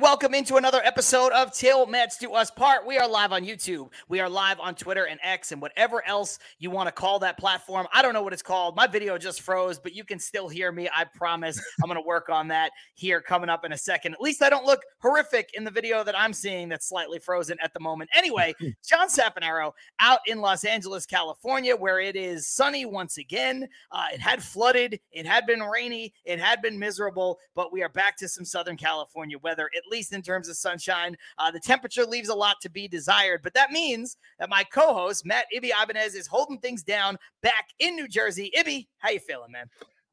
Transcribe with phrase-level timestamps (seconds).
[0.00, 2.86] Welcome into another episode of Til Mets Do Us Part.
[2.86, 3.90] We are live on YouTube.
[4.08, 7.36] We are live on Twitter and X and whatever else you want to call that
[7.36, 7.86] platform.
[7.92, 8.76] I don't know what it's called.
[8.76, 10.88] My video just froze, but you can still hear me.
[10.88, 14.14] I promise I'm going to work on that here coming up in a second.
[14.14, 17.58] At least I don't look horrific in the video that I'm seeing that's slightly frozen
[17.62, 18.08] at the moment.
[18.14, 18.54] Anyway,
[18.88, 23.68] John Saponaro out in Los Angeles, California, where it is sunny once again.
[23.92, 27.90] Uh, it had flooded, it had been rainy, it had been miserable, but we are
[27.90, 29.36] back to some Southern California.
[29.42, 31.16] Weather, at least in terms of sunshine.
[31.38, 35.26] Uh, the temperature leaves a lot to be desired, but that means that my co-host
[35.26, 38.50] Matt Ibby Ibanez is holding things down back in New Jersey.
[38.56, 39.66] Ibby, how you feeling, man?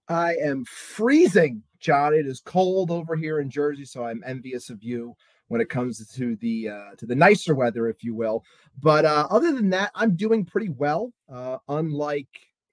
[0.10, 2.14] I am freezing, John.
[2.14, 5.16] It is cold over here in Jersey, so I'm envious of you
[5.50, 8.44] when it comes to the uh, to the nicer weather, if you will.
[8.82, 11.12] But uh, other than that, I'm doing pretty well.
[11.32, 12.28] Uh, unlike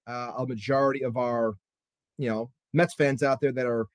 [0.06, 1.55] uh, a majority of our,
[2.18, 3.86] you know, Mets fans out there that are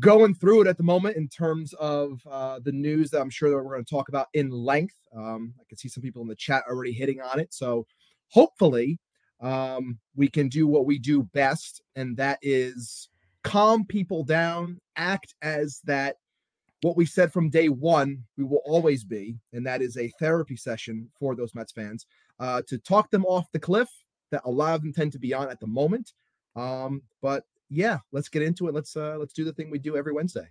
[0.00, 3.50] going through it at the moment in terms of uh, the news that I'm sure
[3.50, 4.96] that we're going to talk about in length.
[5.14, 7.52] Um, I can see some people in the chat already hitting on it.
[7.52, 7.86] So
[8.28, 8.98] hopefully
[9.40, 13.08] um, we can do what we do best, and that is
[13.42, 16.16] calm people down, act as that
[16.82, 20.56] what we said from day one we will always be, and that is a therapy
[20.56, 22.06] session for those Mets fans
[22.38, 23.88] uh, to talk them off the cliff
[24.30, 26.12] that a lot of them tend to be on at the moment.
[26.56, 28.74] Um, but yeah, let's get into it.
[28.74, 30.48] Let's uh let's do the thing we do every Wednesday.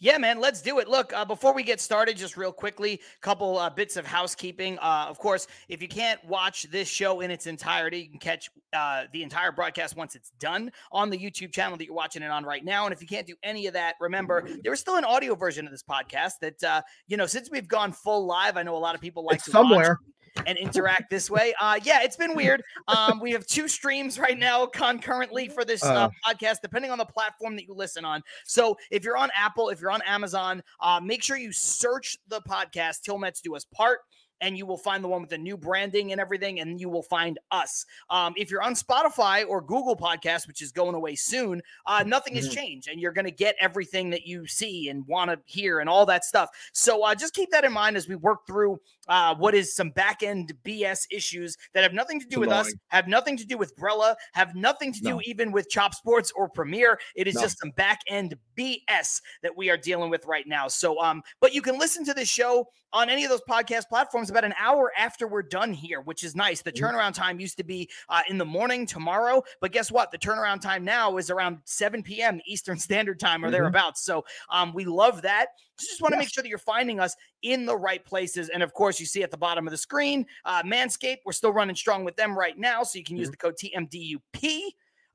[0.00, 0.88] Yeah, man, let's do it.
[0.88, 4.76] Look, uh, before we get started, just real quickly, couple uh, bits of housekeeping.
[4.80, 8.50] Uh, of course, if you can't watch this show in its entirety, you can catch
[8.72, 12.30] uh, the entire broadcast once it's done on the YouTube channel that you're watching it
[12.30, 12.84] on right now.
[12.84, 15.64] And if you can't do any of that, remember there is still an audio version
[15.64, 18.56] of this podcast that uh, you know since we've gone full live.
[18.56, 20.00] I know a lot of people like it's somewhere.
[20.02, 20.14] Watch
[20.46, 21.54] and interact this way.
[21.60, 22.62] Uh, yeah, it's been weird.
[22.88, 26.98] Um, we have two streams right now concurrently for this uh, uh, podcast, depending on
[26.98, 28.22] the platform that you listen on.
[28.44, 32.40] So if you're on Apple, if you're on Amazon, uh, make sure you search the
[32.42, 34.00] podcast Til Mets Do Us Part
[34.40, 37.02] and you will find the one with the new branding and everything, and you will
[37.02, 37.86] find us.
[38.10, 42.34] Um, if you're on Spotify or Google Podcast, which is going away soon, uh, nothing
[42.36, 42.54] has mm-hmm.
[42.54, 45.88] changed, and you're going to get everything that you see and want to hear and
[45.88, 46.50] all that stuff.
[46.72, 48.78] So uh, just keep that in mind as we work through
[49.08, 52.72] uh, what is some back end BS issues that have nothing to do with us,
[52.88, 55.10] have nothing to do with Brella, have nothing to no.
[55.18, 56.98] do even with Chop Sports or Premiere.
[57.14, 57.42] It is no.
[57.42, 60.68] just some back end BS that we are dealing with right now.
[60.68, 64.23] So, um, but you can listen to the show on any of those podcast platforms
[64.30, 66.62] about an hour after we're done here, which is nice.
[66.62, 66.84] The mm-hmm.
[66.84, 70.10] turnaround time used to be uh, in the morning tomorrow, but guess what?
[70.10, 72.40] The turnaround time now is around 7 p.m.
[72.46, 73.52] Eastern Standard Time or mm-hmm.
[73.52, 74.04] thereabouts.
[74.04, 75.48] So um, we love that.
[75.78, 76.26] Just want to yes.
[76.26, 78.48] make sure that you're finding us in the right places.
[78.48, 81.18] And of course, you see at the bottom of the screen, uh, Manscaped.
[81.24, 82.84] We're still running strong with them right now.
[82.84, 83.50] So you can use mm-hmm.
[83.50, 84.60] the code TMDUP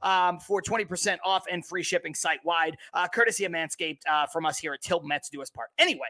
[0.02, 4.46] um, for 20% off and free shipping site wide, uh, courtesy of Manscaped uh, from
[4.46, 5.70] us here at Til Mets Do Us Part.
[5.78, 6.08] Anyway,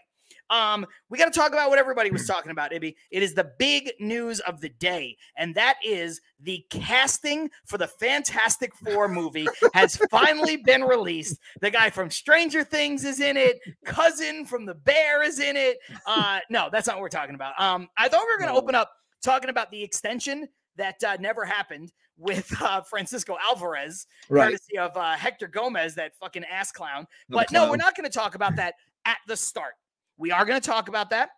[0.50, 2.96] um, we got to talk about what everybody was talking about, Ibby.
[3.12, 7.88] It is the big news of the day, and that is the casting for the
[7.88, 11.40] Fantastic Four movie has finally been released.
[11.62, 13.60] The guy from Stranger Things is in it.
[13.86, 15.78] Cousin from The Bear is in it.
[16.06, 17.60] Uh, no, that's not what we're talking about.
[17.60, 18.92] Um, I thought we were going to open up
[19.22, 20.48] talking about the extension
[20.78, 24.46] that uh, never happened with uh, Francisco Alvarez, right.
[24.46, 27.08] courtesy of uh, Hector Gomez, that fucking ass clown.
[27.30, 27.66] but clown.
[27.66, 28.76] no, we're not going to talk about that
[29.06, 29.74] at the start.
[30.20, 31.30] We are going to talk about that.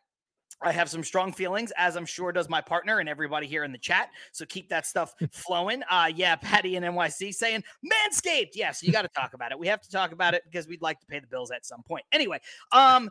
[0.64, 3.72] I have some strong feelings, as I'm sure does my partner and everybody here in
[3.72, 4.10] the chat.
[4.32, 5.82] So keep that stuff flowing.
[5.90, 8.50] Uh, yeah, Patty and NYC saying Manscaped.
[8.54, 9.60] Yes, yeah, so you got to talk about it.
[9.60, 11.82] We have to talk about it because we'd like to pay the bills at some
[11.84, 12.06] point.
[12.12, 12.40] Anyway,
[12.72, 13.10] um,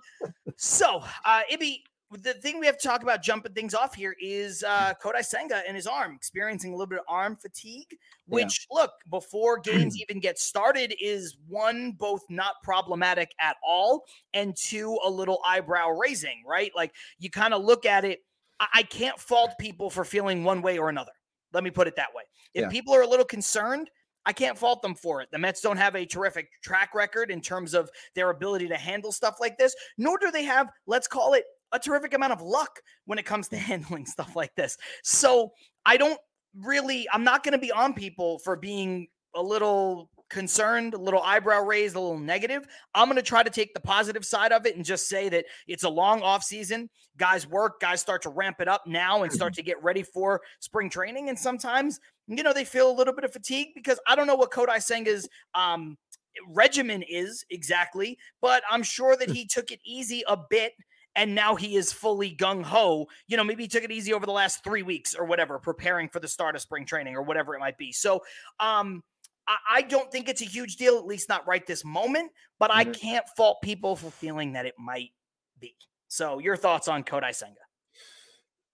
[0.57, 1.79] so uh, Ibby,
[2.11, 5.63] the thing we have to talk about jumping things off here is uh, Kodai Senga
[5.67, 8.83] and his arm experiencing a little bit of arm fatigue, which yeah.
[8.83, 14.05] look before games even get started is one both not problematic at all,
[14.35, 16.73] and two a little eyebrow raising, right?
[16.75, 18.21] Like you kind of look at it.
[18.59, 21.13] I-, I can't fault people for feeling one way or another.
[21.53, 22.25] Let me put it that way.
[22.55, 22.69] If yeah.
[22.69, 23.89] people are a little concerned,
[24.27, 25.29] I can't fault them for it.
[25.31, 29.13] The Mets don't have a terrific track record in terms of their ability to handle
[29.13, 32.81] stuff like this, nor do they have, let's call it a terrific amount of luck
[33.07, 34.77] when it comes to handling stuff like this.
[35.03, 35.53] So
[35.87, 36.19] I don't
[36.59, 41.21] really, I'm not going to be on people for being a little concerned, a little
[41.21, 42.67] eyebrow raised, a little negative.
[42.95, 45.45] I'm going to try to take the positive side of it and just say that
[45.67, 46.89] it's a long off season.
[47.17, 49.57] Guys work, guys start to ramp it up now and start mm-hmm.
[49.59, 51.29] to get ready for spring training.
[51.29, 54.37] And sometimes, you know, they feel a little bit of fatigue because I don't know
[54.37, 55.99] what Kodai Senga's um,
[56.49, 60.73] regimen is exactly, but I'm sure that he took it easy a bit
[61.17, 63.09] and now he is fully gung ho.
[63.27, 66.09] You know, maybe he took it easy over the last three weeks or whatever, preparing
[66.09, 67.93] for the start of spring training or whatever it might be.
[67.93, 68.23] So,
[68.59, 69.03] um,
[69.49, 72.31] I, I don't think it's a huge deal, at least not right this moment.
[72.59, 72.71] But.
[72.73, 75.11] I can't fault people for feeling that it might
[75.59, 75.75] be.
[76.09, 77.61] So, your thoughts on Kodai Senga?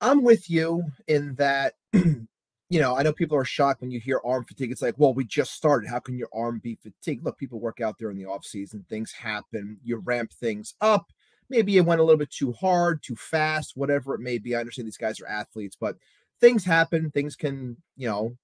[0.00, 1.74] I'm with you in that.
[1.92, 4.72] you know, I know people are shocked when you hear arm fatigue.
[4.72, 5.88] It's like, well, we just started.
[5.88, 7.24] How can your arm be fatigued?
[7.24, 8.84] Look, people work out during the off season.
[8.88, 9.78] Things happen.
[9.84, 11.12] You ramp things up.
[11.48, 14.54] Maybe it went a little bit too hard, too fast, whatever it may be.
[14.54, 15.96] I understand these guys are athletes, but
[16.40, 17.10] things happen.
[17.10, 18.36] Things can, you know,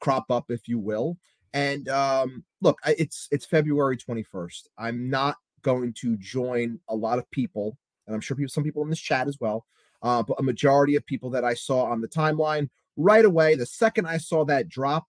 [0.00, 1.18] crop up, if you will.
[1.52, 4.68] And um, look, it's it's February 21st.
[4.78, 8.82] I'm not going to join a lot of people, and I'm sure people, some people
[8.82, 9.64] in this chat as well,
[10.02, 13.54] uh, but a majority of people that I saw on the timeline right away.
[13.54, 15.06] The second I saw that drop,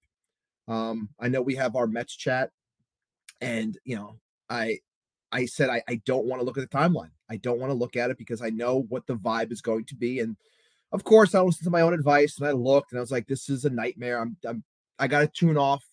[0.67, 2.51] um, I know we have our Mets chat,
[3.41, 4.79] and you know, I
[5.31, 7.11] I said I, I don't want to look at the timeline.
[7.29, 9.85] I don't want to look at it because I know what the vibe is going
[9.85, 10.19] to be.
[10.19, 10.35] And
[10.91, 13.27] of course, I listened to my own advice and I looked and I was like,
[13.27, 14.19] this is a nightmare.
[14.19, 14.63] I'm, I'm
[14.99, 15.83] I got to tune off,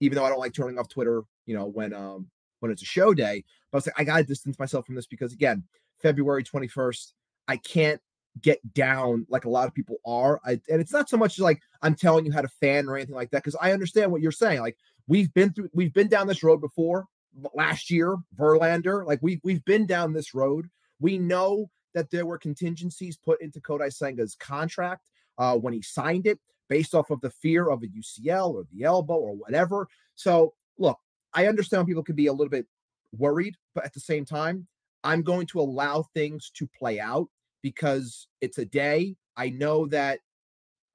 [0.00, 1.22] even though I don't like turning off Twitter.
[1.46, 2.28] You know, when um
[2.60, 3.44] when it's a show day.
[3.70, 5.64] But I was like, I got to distance myself from this because again,
[6.02, 7.12] February 21st,
[7.46, 8.00] I can't
[8.40, 10.40] get down like a lot of people are.
[10.44, 13.14] I, and it's not so much like I'm telling you how to fan or anything
[13.14, 14.60] like that because I understand what you're saying.
[14.60, 14.76] Like
[15.06, 17.06] we've been through, we've been down this road before.
[17.54, 20.68] Last year, Verlander, like we've we've been down this road.
[21.00, 25.08] We know that there were contingencies put into Kodai Senga's contract
[25.38, 26.38] uh, when he signed it,
[26.68, 29.88] based off of the fear of a UCL or the elbow or whatever.
[30.14, 30.98] So, look,
[31.34, 32.66] I understand people can be a little bit
[33.16, 34.66] worried, but at the same time,
[35.04, 37.28] I'm going to allow things to play out
[37.62, 39.16] because it's a day.
[39.36, 40.20] I know that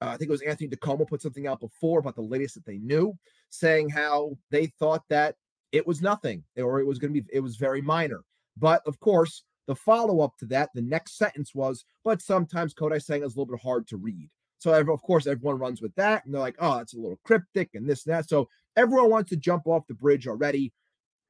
[0.00, 2.66] uh, I think it was Anthony DiComo put something out before about the latest that
[2.66, 3.16] they knew,
[3.50, 5.36] saying how they thought that
[5.74, 8.22] it was nothing or it was going to be, it was very minor.
[8.56, 13.02] But of course, the follow up to that, the next sentence was, but sometimes Kodai
[13.02, 14.30] Senga is a little bit hard to read.
[14.58, 17.70] So, of course, everyone runs with that and they're like, oh, it's a little cryptic
[17.74, 18.28] and this and that.
[18.28, 20.72] So, everyone wants to jump off the bridge already.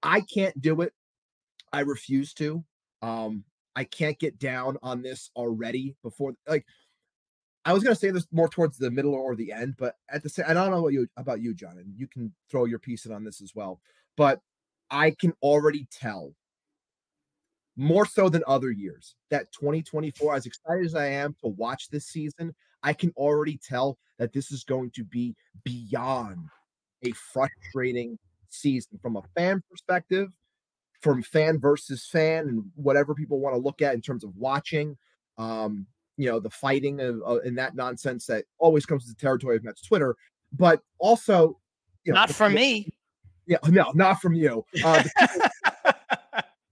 [0.02, 0.93] I can't do it.
[1.73, 2.62] I refuse to.
[3.02, 3.44] Um,
[3.75, 6.64] I can't get down on this already before like
[7.64, 10.29] I was gonna say this more towards the middle or the end, but at the
[10.29, 13.12] same I don't know you about you, John, and you can throw your piece in
[13.12, 13.81] on this as well.
[14.16, 14.40] But
[14.90, 16.32] I can already tell
[17.76, 22.06] more so than other years that 2024, as excited as I am to watch this
[22.06, 25.34] season, I can already tell that this is going to be
[25.64, 26.49] beyond
[27.02, 28.19] a frustrating
[28.49, 30.28] season from a fan perspective
[31.05, 34.96] from fan versus fan and whatever people want to look at in terms of watching.
[35.37, 35.87] Um,
[36.17, 39.56] you know, the fighting of, uh, and that nonsense that always comes to the territory
[39.56, 40.17] of Mets Twitter,
[40.50, 41.60] but also,
[42.05, 42.88] you know, not for me.
[43.46, 44.64] Yeah, no, not from you.
[44.85, 45.02] Uh,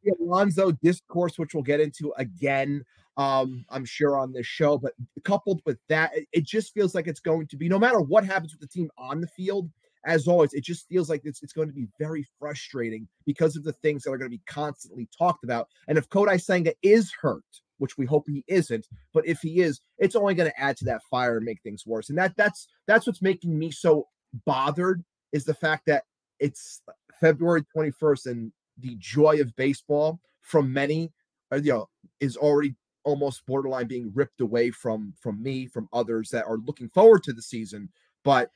[0.03, 2.85] the Alonso discourse, which we'll get into again,
[3.17, 7.07] um, I'm sure on this show, but coupled with that, it, it just feels like
[7.07, 9.71] it's going to be no matter what happens with the team on the field,
[10.05, 13.65] as always, it just feels like it's, it's going to be very frustrating because of
[13.65, 15.69] the things that are going to be constantly talked about.
[15.89, 17.45] And if Kodai Senga is hurt,
[17.79, 20.85] which we hope he isn't, but if he is, it's only going to add to
[20.87, 22.09] that fire and make things worse.
[22.09, 24.07] And that that's that's what's making me so
[24.47, 26.05] bothered is the fact that
[26.43, 26.83] it's
[27.21, 31.12] February 21st and the joy of baseball from many,
[31.53, 31.89] uh, you know,
[32.21, 32.75] is already
[33.05, 37.33] almost borderline being ripped away from from me, from others that are looking forward to
[37.33, 37.88] the season.
[38.25, 38.50] But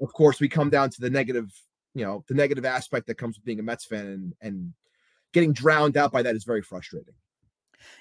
[0.00, 1.52] of course, we come down to the negative,
[1.94, 4.72] you know, the negative aspect that comes with being a Mets fan and and
[5.32, 7.14] getting drowned out by that is very frustrating.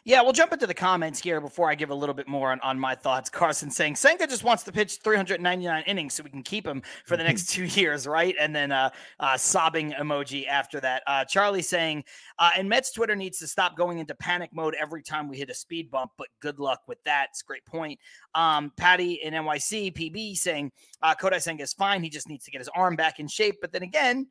[0.04, 2.60] Yeah, we'll jump into the comments here before I give a little bit more on,
[2.62, 3.30] on my thoughts.
[3.30, 7.18] Carson saying Senga just wants to pitch 399 innings so we can keep him for
[7.18, 8.36] the next two years, right?
[8.40, 11.04] And then uh, uh, sobbing emoji after that.
[11.08, 12.04] Uh, Charlie saying,
[12.40, 15.50] uh, and Mets Twitter needs to stop going into panic mode every time we hit
[15.50, 17.28] a speed bump, but good luck with that.
[17.32, 18.00] It's a great point.
[18.36, 20.72] Um, Patty in NYC, PB saying,
[21.02, 22.04] uh, Kodai Senga is fine.
[22.04, 23.58] He just needs to get his arm back in shape.
[23.62, 24.28] But then again,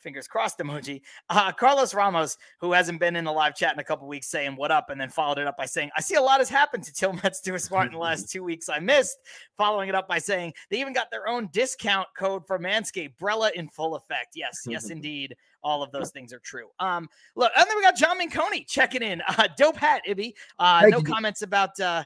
[0.00, 1.02] fingers crossed emoji.
[1.28, 4.56] Uh, Carlos Ramos, who hasn't been in the live chat in a couple weeks, saying
[4.56, 6.84] what up, and then followed it up by saying, I see a lot has happened
[6.84, 9.18] to Til Mets Do Us Part in the last two weeks I missed.
[9.56, 13.52] Following it up by saying they even got their own discount code for Manscaped, Brella
[13.52, 14.28] in full effect.
[14.34, 15.36] Yes, yes, indeed.
[15.62, 16.68] All of those things are true.
[16.78, 19.22] Um, look, and then we got John Minconi checking in.
[19.28, 20.32] Uh, dope hat, Ibby.
[20.58, 22.02] Uh, no comments about uh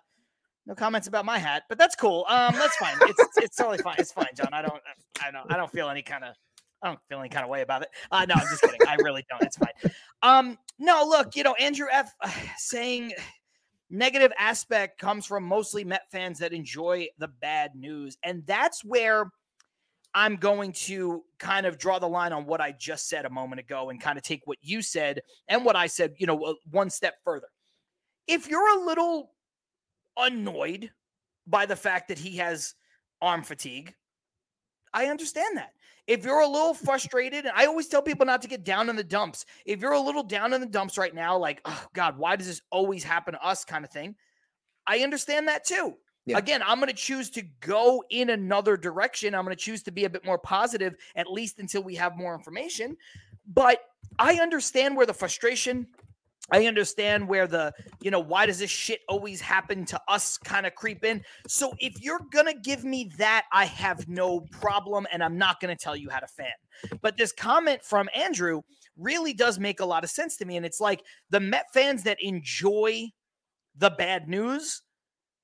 [0.67, 2.25] no comments about my hat, but that's cool.
[2.29, 2.97] Um, that's fine.
[3.03, 3.97] It's it's totally fine.
[3.99, 4.49] It's fine, John.
[4.53, 4.81] I don't
[5.23, 6.35] I don't I don't feel any kind of
[6.85, 7.89] I don't feel any kind of way about it.
[8.13, 8.79] Uh, no, I'm just kidding.
[8.87, 9.43] I really don't.
[9.43, 9.93] It's fine.
[10.23, 13.13] Um, no, look, you know, Andrew F uh, saying
[13.91, 18.19] negative aspect comes from mostly Met fans that enjoy the bad news.
[18.23, 19.31] And that's where
[20.15, 23.61] I'm going to kind of draw the line on what I just said a moment
[23.61, 26.91] ago and kind of take what you said and what I said, you know, one
[26.91, 27.49] step further.
[28.27, 29.33] If you're a little
[30.17, 30.91] annoyed
[31.47, 32.75] by the fact that he has
[33.21, 33.95] arm fatigue,
[34.93, 35.74] I understand that.
[36.07, 38.97] If you're a little frustrated, and I always tell people not to get down in
[38.97, 39.47] the dumps.
[39.65, 42.47] If you're a little down in the dumps right now, like, oh God, why does
[42.47, 44.15] this always happen to us kind of thing?
[44.87, 45.95] I understand that too.
[46.27, 46.39] Yeah.
[46.39, 49.35] Again, I'm going to choose to go in another direction.
[49.35, 52.17] I'm going to choose to be a bit more positive, at least until we have
[52.17, 52.97] more information.
[53.47, 53.81] But
[54.19, 55.87] I understand where the frustration,
[56.51, 57.73] I understand where the,
[58.03, 61.23] you know, why does this shit always happen to us kind of creep in.
[61.49, 65.61] So if you're going to give me that, I have no problem and I'm not
[65.61, 66.53] going to tell you how to fan.
[67.01, 68.61] But this comment from Andrew
[68.97, 70.57] really does make a lot of sense to me.
[70.57, 73.09] And it's like the Met fans that enjoy
[73.77, 74.83] the bad news,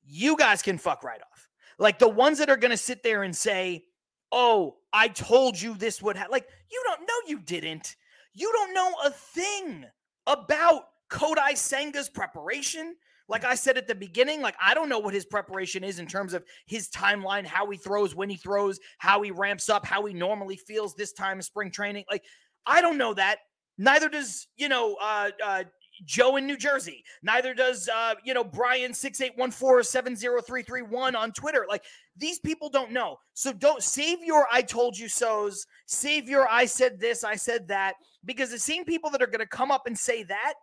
[0.04, 1.49] you guys can fuck right off.
[1.78, 3.85] Like the ones that are going to sit there and say,
[4.33, 6.33] oh, I told you this would happen.
[6.33, 7.97] Like, you don't know you didn't.
[8.35, 9.87] You don't know a thing
[10.26, 12.95] about Kodai Senga's preparation.
[13.29, 16.07] Like I said at the beginning, like I don't know what his preparation is in
[16.07, 20.05] terms of his timeline, how he throws, when he throws, how he ramps up, how
[20.05, 22.05] he normally feels this time of spring training.
[22.11, 22.25] Like
[22.67, 23.38] I don't know that.
[23.79, 25.64] Neither does you know uh, uh,
[26.05, 27.05] Joe in New Jersey.
[27.23, 31.14] Neither does uh, you know Brian six eight one four seven zero three three one
[31.14, 31.67] on Twitter.
[31.69, 31.85] Like
[32.17, 33.17] these people don't know.
[33.35, 35.67] So don't save your I told you so's.
[35.87, 39.40] Save your I said this, I said that because the same people that are going
[39.40, 40.55] to come up and say that,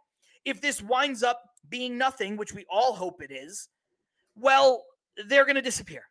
[0.47, 3.67] if this winds up being nothing, which we all hope it is,
[4.35, 4.85] well,
[5.27, 6.03] they're going to disappear.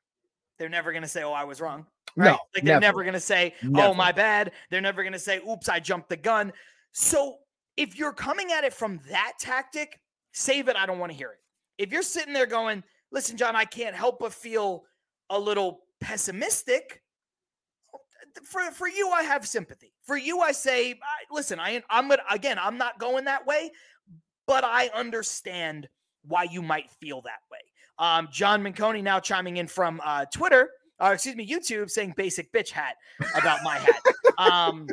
[0.59, 2.27] They're never going to say, "Oh, I was wrong." Right?
[2.27, 5.19] No, like they're never, never going to say, "Oh, my bad." They're never going to
[5.19, 6.53] say, "Oops, I jumped the gun."
[6.93, 7.39] So,
[7.77, 10.01] if you're coming at it from that tactic,
[10.33, 10.77] save it.
[10.77, 11.39] I don't want to hear it.
[11.79, 14.85] If you're sitting there going, "Listen, John, I can't help but feel
[15.31, 17.03] a little pessimistic,"
[18.45, 19.93] for for you, I have sympathy.
[20.03, 20.99] For you, I say,
[21.31, 23.73] listen, I I'm gonna again, I'm not going that way,
[24.47, 25.89] but I understand
[26.27, 27.59] why you might feel that way.
[27.99, 32.53] Um, John Minconi now chiming in from uh, Twitter, or excuse me, YouTube, saying "basic
[32.53, 32.97] bitch hat"
[33.35, 34.03] about my hat.
[34.39, 34.87] Um,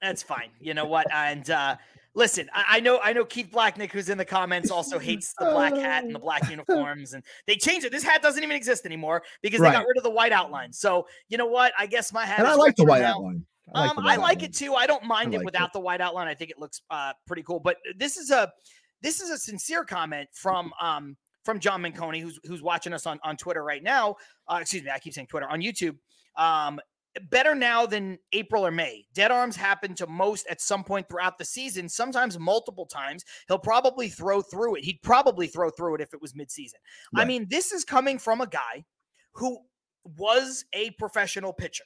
[0.00, 0.50] that's fine.
[0.60, 1.06] You know what?
[1.12, 1.76] And uh,
[2.14, 5.46] listen, I, I, know I know Keith Blacknick, who's in the comments, also hates the
[5.46, 7.92] black hat and the black uniforms, and they changed it.
[7.92, 9.70] This hat doesn't even exist anymore because right.
[9.70, 10.72] they got rid of the white outline.
[10.72, 11.72] So you know what?
[11.78, 12.40] I guess my hat.
[12.40, 13.16] And I like the white now.
[13.16, 13.46] outline.
[13.72, 14.74] I like, um, I like it too.
[14.74, 15.72] I don't mind I it like without it.
[15.72, 16.28] the white outline.
[16.28, 17.60] I think it looks uh, pretty cool.
[17.60, 18.52] But this is a
[19.02, 23.18] this is a sincere comment from um from John Minconi, who's who's watching us on
[23.24, 24.16] on Twitter right now.
[24.48, 25.96] Uh, excuse me, I keep saying Twitter on YouTube.
[26.36, 26.80] Um,
[27.30, 29.06] better now than April or May.
[29.14, 33.24] Dead arms happen to most at some point throughout the season, sometimes multiple times.
[33.48, 34.84] He'll probably throw through it.
[34.84, 36.74] He'd probably throw through it if it was midseason.
[37.14, 37.22] Right.
[37.22, 38.84] I mean, this is coming from a guy
[39.32, 39.58] who
[40.18, 41.84] was a professional pitcher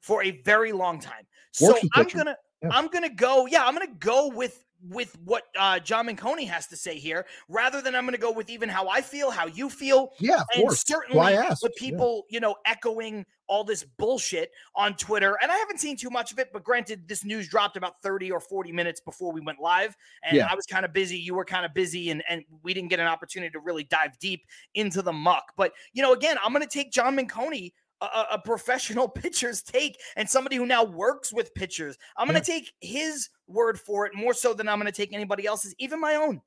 [0.00, 1.26] for a very long time.
[1.52, 2.68] So I'm gonna yeah.
[2.72, 6.76] I'm gonna go, yeah, I'm gonna go with with what uh, John Minconi has to
[6.76, 9.68] say here, rather than I'm going to go with even how I feel, how you
[9.68, 10.12] feel.
[10.20, 10.84] Yeah, and course.
[10.86, 12.36] certainly the people, yeah.
[12.36, 15.36] you know, echoing all this bullshit on Twitter.
[15.42, 18.30] And I haven't seen too much of it, but granted, this news dropped about 30
[18.30, 20.48] or 40 minutes before we went live, and yeah.
[20.50, 21.18] I was kind of busy.
[21.18, 24.18] You were kind of busy, and and we didn't get an opportunity to really dive
[24.18, 25.52] deep into the muck.
[25.56, 29.98] But you know, again, I'm going to take John Minconi a, a, professional pitcher's take
[30.16, 31.96] and somebody who now works with pitchers.
[32.16, 35.12] I'm going to take his word for it more so than I'm going to take
[35.12, 36.40] anybody else's, even my own.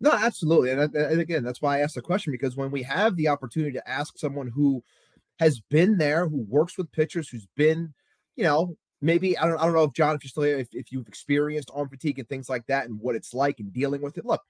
[0.00, 0.70] No, absolutely.
[0.70, 3.72] And, and, again, that's why I asked the question because when we have the opportunity
[3.72, 4.82] to ask someone who
[5.38, 7.92] has been there, who works with pitchers, who's been,
[8.36, 10.68] you know, maybe I don't, I don't know if John, if you're still here, if,
[10.72, 14.00] if you've experienced arm fatigue and things like that and what it's like and dealing
[14.00, 14.24] with it.
[14.24, 14.42] Look,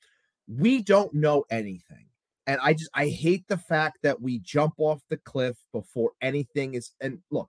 [0.46, 2.09] we don't know anything.
[2.46, 6.74] And I just I hate the fact that we jump off the cliff before anything
[6.74, 7.48] is and look,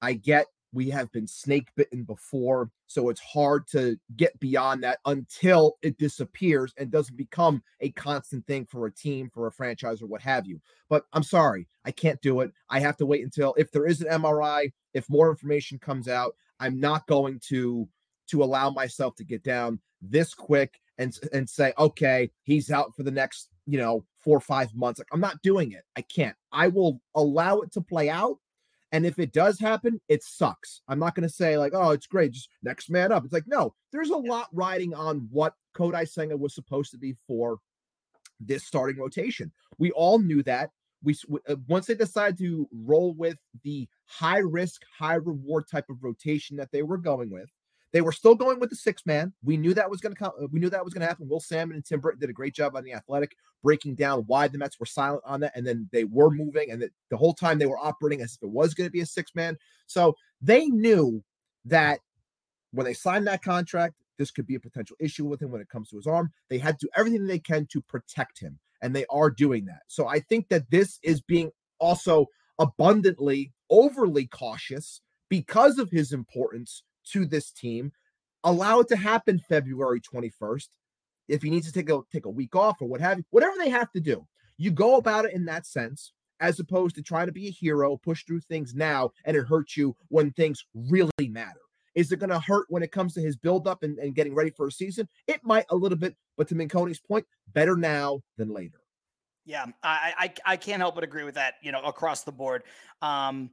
[0.00, 5.00] I get we have been snake bitten before, so it's hard to get beyond that
[5.04, 10.00] until it disappears and doesn't become a constant thing for a team, for a franchise,
[10.00, 10.60] or what have you.
[10.88, 12.52] But I'm sorry, I can't do it.
[12.70, 16.34] I have to wait until if there is an MRI, if more information comes out,
[16.58, 17.88] I'm not going to
[18.28, 23.02] to allow myself to get down this quick and and say, okay, he's out for
[23.02, 24.98] the next, you know, four or five months.
[24.98, 25.84] Like I'm not doing it.
[25.96, 26.36] I can't.
[26.52, 28.38] I will allow it to play out.
[28.92, 30.82] And if it does happen, it sucks.
[30.86, 33.24] I'm not going to say like, oh, it's great, just next man up.
[33.24, 37.16] It's like, no, there's a lot riding on what Kodai Senga was supposed to be
[37.26, 37.58] for
[38.38, 39.50] this starting rotation.
[39.78, 40.70] We all knew that.
[41.02, 41.16] We
[41.48, 46.56] uh, once they decided to roll with the high risk, high reward type of rotation
[46.58, 47.50] that they were going with,
[47.92, 49.32] they were still going with the six man.
[49.42, 50.32] We knew that was going to come.
[50.40, 51.28] Uh, we knew that was going to happen.
[51.28, 54.48] Will Sammon and Tim Britton did a great job on the athletic, breaking down why
[54.48, 55.52] the Mets were silent on that.
[55.54, 58.42] And then they were moving, and the, the whole time they were operating as if
[58.42, 59.58] it was going to be a six man.
[59.86, 61.22] So they knew
[61.66, 62.00] that
[62.72, 65.68] when they signed that contract, this could be a potential issue with him when it
[65.68, 66.32] comes to his arm.
[66.48, 69.82] They had to do everything they can to protect him, and they are doing that.
[69.88, 72.26] So I think that this is being also
[72.58, 77.92] abundantly, overly cautious because of his importance to this team.
[78.44, 80.68] Allow it to happen February 21st.
[81.28, 83.54] If he needs to take a take a week off or what have you, whatever
[83.58, 84.26] they have to do,
[84.58, 87.96] you go about it in that sense, as opposed to trying to be a hero,
[87.96, 91.60] push through things now, and it hurts you when things really matter.
[91.94, 94.50] Is it going to hurt when it comes to his buildup and, and getting ready
[94.50, 95.08] for a season?
[95.26, 98.78] It might a little bit, but to Minconi's point, better now than later.
[99.44, 101.54] Yeah, I, I I can't help but agree with that.
[101.62, 102.62] You know, across the board.
[103.00, 103.50] Um,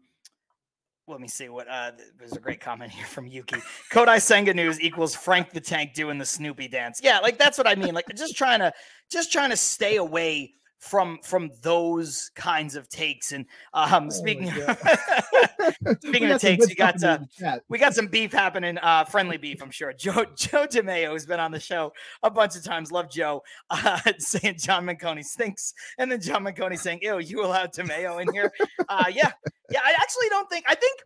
[1.09, 3.57] let me see what uh there's a great comment here from Yuki.
[3.91, 7.01] Kodai Senga news equals Frank the Tank doing the Snoopy dance.
[7.03, 7.93] Yeah, like that's what I mean.
[7.93, 8.71] Like just trying to
[9.11, 13.31] just trying to stay away from from those kinds of takes.
[13.31, 14.51] And um, oh speaking
[16.01, 17.19] speaking of takes, we got uh,
[17.67, 19.93] we got some beef happening, uh, friendly beef, I'm sure.
[19.93, 21.93] Joe Joe DeMayo has been on the show
[22.23, 22.91] a bunch of times.
[22.91, 27.73] Love Joe uh, saying John Minconi stinks, and then John Minconi saying, "Ew, you allowed
[27.73, 28.51] DeMayo in here?"
[28.87, 29.31] Uh, yeah,
[29.69, 29.81] yeah.
[29.83, 30.65] I actually don't think.
[30.67, 30.99] I think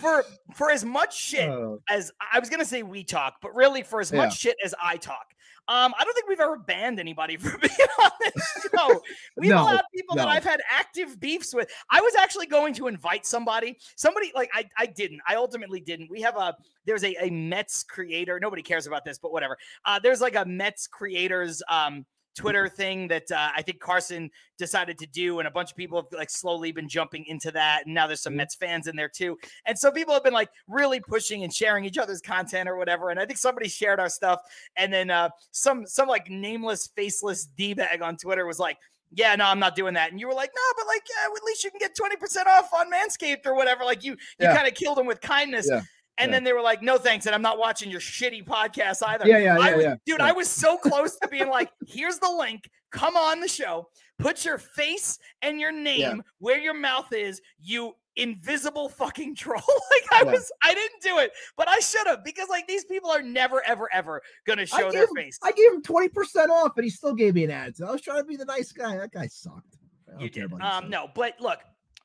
[0.00, 0.24] for
[0.54, 4.00] for as much shit uh, as I was gonna say we talk, but really for
[4.00, 5.26] as much shit as I talk,
[5.68, 9.00] um, I don't think we've ever banned anybody for being on this show.
[9.36, 10.22] We've no, allowed people no.
[10.22, 11.70] that I've had active beefs with.
[11.90, 15.20] I was actually going to invite somebody, somebody like I, I didn't.
[15.28, 16.10] I ultimately didn't.
[16.10, 18.40] We have a there's a, a Mets creator.
[18.40, 19.56] Nobody cares about this, but whatever.
[19.84, 22.04] Uh, there's like a Mets creators um
[22.34, 26.00] Twitter thing that uh, I think Carson decided to do, and a bunch of people
[26.00, 27.82] have like slowly been jumping into that.
[27.86, 28.38] And now there's some mm-hmm.
[28.38, 31.84] Mets fans in there too, and so people have been like really pushing and sharing
[31.84, 33.10] each other's content or whatever.
[33.10, 34.40] And I think somebody shared our stuff,
[34.76, 38.78] and then uh, some some like nameless, faceless d bag on Twitter was like.
[39.14, 40.10] Yeah, no, I'm not doing that.
[40.10, 42.72] And you were like, no, but like, yeah, at least you can get 20% off
[42.72, 43.84] on Manscaped or whatever.
[43.84, 44.56] Like you, you yeah.
[44.56, 45.68] kind of killed him with kindness.
[45.70, 45.82] Yeah.
[46.18, 46.36] And yeah.
[46.36, 49.26] then they were like, "No thanks," and I'm not watching your shitty podcast either.
[49.26, 49.94] Yeah, yeah, yeah, was, yeah.
[50.04, 50.26] Dude, yeah.
[50.26, 52.68] I was so close to being like, "Here's the link.
[52.90, 53.88] Come on the show.
[54.18, 57.40] Put your face and your name where your mouth is.
[57.60, 59.56] You invisible fucking troll."
[59.90, 63.10] like I was, I didn't do it, but I should have because like these people
[63.10, 65.38] are never, ever, ever gonna show their him, face.
[65.42, 67.76] I gave him twenty percent off, and he still gave me an ad.
[67.76, 68.98] So I was trying to be the nice guy.
[68.98, 69.78] That guy sucked.
[70.18, 70.52] You did.
[70.60, 71.60] Um, no, but look,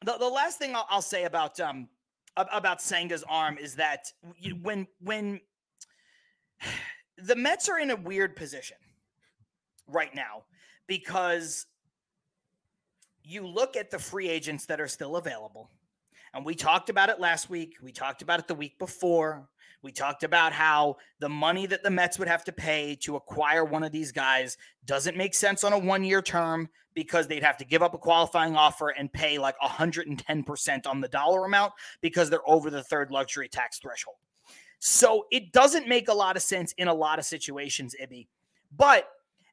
[0.06, 1.90] the, the last thing I'll, I'll say about um
[2.38, 4.12] about Senga's arm is that
[4.62, 5.42] when when
[7.18, 8.78] the Mets are in a weird position
[9.88, 10.44] right now
[10.88, 11.66] because
[13.24, 15.70] you look at the free agents that are still available.
[16.34, 17.76] And we talked about it last week.
[17.82, 19.50] We talked about it the week before.
[19.84, 23.64] We talked about how the money that the Mets would have to pay to acquire
[23.64, 27.58] one of these guys doesn't make sense on a one year term because they'd have
[27.58, 32.30] to give up a qualifying offer and pay like 110% on the dollar amount because
[32.30, 34.16] they're over the third luxury tax threshold.
[34.80, 38.28] So it doesn't make a lot of sense in a lot of situations, Ibby.
[38.76, 39.08] But,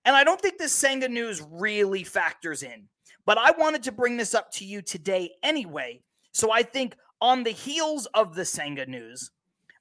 [0.04, 2.88] and I don't think this Senga news really factors in,
[3.26, 6.02] but I wanted to bring this up to you today anyway.
[6.32, 9.30] So I think on the heels of the Senga news,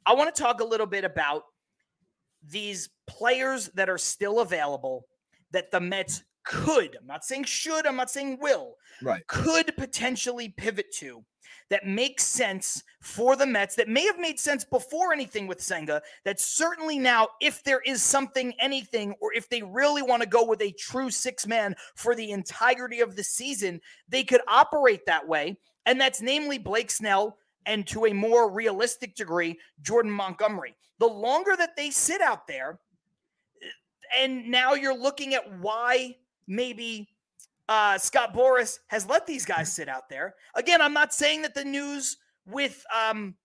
[0.05, 1.43] I want to talk a little bit about
[2.49, 5.05] these players that are still available
[5.51, 9.25] that the Mets could, I'm not saying should, I'm not saying will, right.
[9.27, 11.23] could potentially pivot to
[11.69, 16.01] that makes sense for the Mets, that may have made sense before anything with Senga,
[16.25, 20.45] that certainly now, if there is something, anything, or if they really want to go
[20.45, 25.27] with a true six man for the entirety of the season, they could operate that
[25.27, 25.57] way.
[25.85, 30.75] And that's namely Blake Snell, and to a more realistic degree, Jordan Montgomery.
[30.99, 32.79] The longer that they sit out there,
[34.17, 36.15] and now you're looking at why
[36.47, 37.09] maybe
[37.69, 40.35] uh, Scott Boras has let these guys sit out there.
[40.55, 43.35] Again, I'm not saying that the news with um,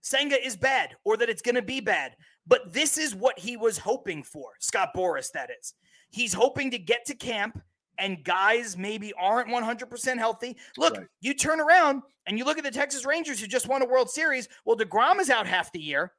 [0.00, 3.56] Senga is bad or that it's going to be bad, but this is what he
[3.56, 5.74] was hoping for, Scott Boras, that is.
[6.10, 7.60] He's hoping to get to camp
[7.98, 10.56] and guys maybe aren't 100% healthy.
[10.76, 11.06] Look, right.
[11.20, 14.10] you turn around and you look at the Texas Rangers who just won a World
[14.10, 14.48] Series.
[14.64, 16.12] Well, DeGrom is out half the year,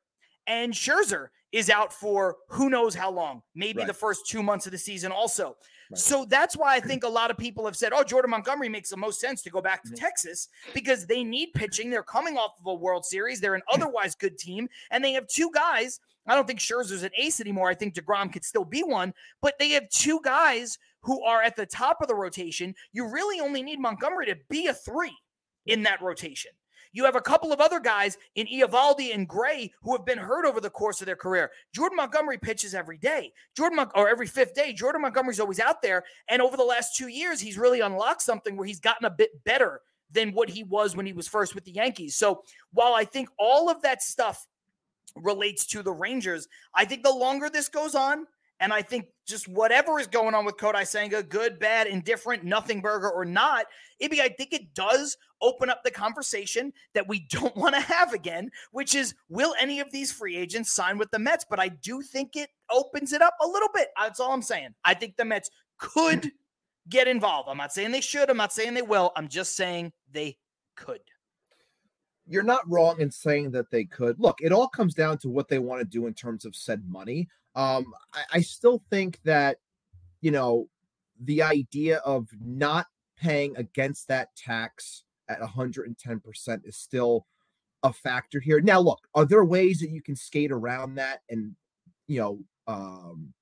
[0.48, 3.88] and Scherzer is out for who knows how long, maybe right.
[3.88, 5.56] the first two months of the season also.
[5.92, 6.00] Right.
[6.00, 8.90] So that's why I think a lot of people have said, oh, Jordan Montgomery makes
[8.90, 10.04] the most sense to go back to mm-hmm.
[10.04, 11.90] Texas because they need pitching.
[11.90, 13.40] They're coming off of a World Series.
[13.40, 16.00] They're an otherwise good team, and they have two guys.
[16.28, 17.70] I don't think Scherzer's an ace anymore.
[17.70, 21.56] I think DeGrom could still be one, but they have two guys who are at
[21.56, 22.76] the top of the rotation.
[22.92, 25.16] You really only need Montgomery to be a three
[25.66, 26.52] in that rotation.
[26.94, 30.46] You have a couple of other guys in Eovaldi and Gray who have been hurt
[30.46, 31.52] over the course of their career.
[31.74, 33.34] Jordan Montgomery pitches every day.
[33.56, 34.72] Jordan Mon- or every fifth day.
[34.72, 38.56] Jordan Montgomery's always out there, and over the last two years, he's really unlocked something
[38.56, 41.66] where he's gotten a bit better than what he was when he was first with
[41.66, 42.16] the Yankees.
[42.16, 44.48] So while I think all of that stuff
[45.16, 48.26] relates to the Rangers, I think the longer this goes on,
[48.66, 52.82] And I think just whatever is going on with Kodai Senga, good, bad, indifferent, nothing
[52.82, 53.68] burger or not,
[54.02, 58.12] Ibby, I think it does open up the conversation that we don't want to have
[58.12, 61.46] again, which is will any of these free agents sign with the Mets?
[61.48, 63.90] But I do think it opens it up a little bit.
[64.00, 64.70] That's all I'm saying.
[64.84, 66.32] I think the Mets could
[66.90, 67.48] get involved.
[67.48, 68.32] I'm not saying they should.
[68.32, 69.12] I'm not saying they will.
[69.16, 70.38] I'm just saying they
[70.76, 71.02] could.
[72.26, 74.20] You're not wrong in saying that they could.
[74.20, 76.82] Look, it all comes down to what they want to do in terms of said
[76.90, 77.28] money.
[77.56, 79.58] Um, I, I still think that,
[80.22, 80.68] you know,
[81.20, 82.88] the idea of not
[83.18, 87.26] paying against that tax at 110% is still
[87.84, 88.60] a factor here.
[88.60, 91.56] Now, look, are there ways that you can skate around that and,
[92.08, 93.34] you know, um,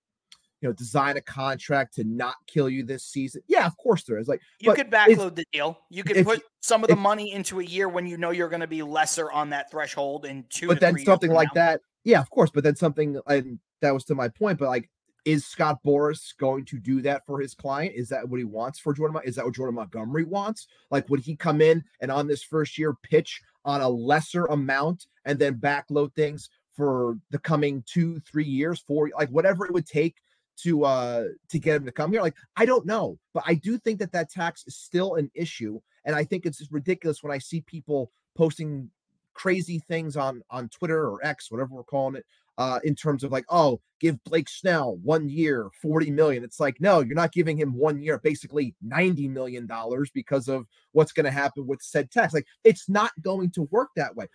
[0.62, 3.42] you know, design a contract to not kill you this season?
[3.48, 4.30] Yeah, of course there is.
[4.30, 5.78] Like you could backload the deal.
[5.90, 8.48] You could put some of the if, money into a year when you know you're
[8.48, 10.68] going to be lesser on that threshold in two.
[10.68, 11.62] But then something like now.
[11.62, 12.50] that, yeah, of course.
[12.50, 14.60] But then something, and that was to my point.
[14.60, 14.90] But like
[15.26, 17.94] is Scott Boras going to do that for his client?
[17.96, 19.22] Is that what he wants for Jordan?
[19.24, 20.68] Is that what Jordan Montgomery wants?
[20.92, 25.08] Like, would he come in and on this first year pitch on a lesser amount
[25.26, 29.88] and then backload things for the coming two, three years, four, like whatever it would
[29.88, 30.18] take
[30.56, 32.22] to uh to get him to come here?
[32.22, 35.80] Like, I don't know, but I do think that that tax is still an issue,
[36.06, 38.90] and I think it's just ridiculous when I see people posting
[39.34, 42.26] crazy things on on Twitter or X, whatever we're calling it,
[42.58, 46.44] uh, in terms of like, oh, give Blake Snell one year, 40 million.
[46.44, 50.66] It's like, no, you're not giving him one year, basically 90 million dollars because of
[50.92, 52.34] what's going to happen with said tax.
[52.34, 54.28] Like, it's not going to work that way.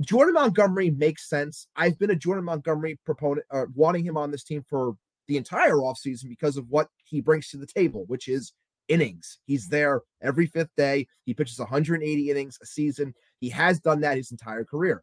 [0.00, 1.66] Jordan Montgomery makes sense.
[1.76, 4.96] I've been a Jordan Montgomery proponent, uh, wanting him on this team for
[5.28, 8.52] the entire offseason because of what he brings to the table, which is
[8.88, 9.38] innings.
[9.46, 11.06] He's there every fifth day.
[11.24, 13.14] He pitches 180 innings a season.
[13.40, 15.02] He has done that his entire career.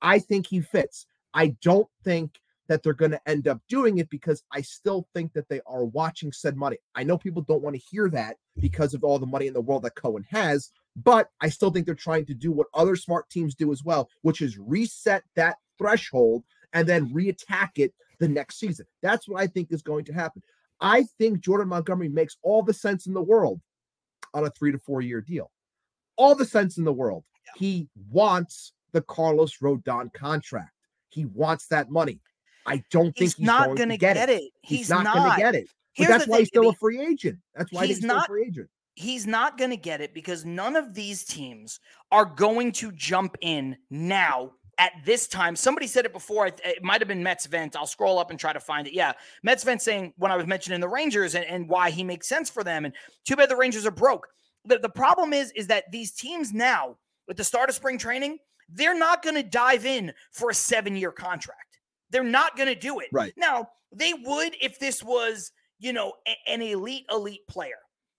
[0.00, 1.06] I think he fits.
[1.38, 5.32] I don't think that they're going to end up doing it because I still think
[5.34, 6.78] that they are watching said money.
[6.96, 9.60] I know people don't want to hear that because of all the money in the
[9.60, 13.30] world that Cohen has, but I still think they're trying to do what other smart
[13.30, 18.58] teams do as well, which is reset that threshold and then reattack it the next
[18.58, 18.86] season.
[19.00, 20.42] That's what I think is going to happen.
[20.80, 23.60] I think Jordan Montgomery makes all the sense in the world
[24.34, 25.52] on a three to four year deal.
[26.16, 27.22] All the sense in the world.
[27.54, 30.72] He wants the Carlos Rodon contract.
[31.10, 32.20] He wants that money.
[32.66, 34.42] I don't he's think he's not going to get, get it.
[34.42, 34.52] it.
[34.62, 35.14] He's, he's not, not.
[35.14, 35.68] going to get it.
[35.98, 37.38] That's why he's still a free agent.
[37.54, 38.68] That's why he's, he's not a free agent.
[38.94, 43.36] He's not going to get it because none of these teams are going to jump
[43.40, 45.56] in now at this time.
[45.56, 46.46] Somebody said it before.
[46.46, 47.74] It might have been Mets Vent.
[47.74, 48.92] I'll scroll up and try to find it.
[48.92, 49.12] Yeah.
[49.42, 52.50] Mets Vent saying when I was mentioning the Rangers and, and why he makes sense
[52.50, 52.84] for them.
[52.84, 52.94] And
[53.24, 54.28] too bad the Rangers are broke.
[54.64, 58.38] The, the problem is, is that these teams now, with the start of spring training,
[58.68, 61.78] they're not going to dive in for a seven year contract.
[62.10, 63.08] They're not going to do it.
[63.12, 63.32] Right.
[63.36, 67.78] Now, they would if this was, you know, a- an elite, elite player,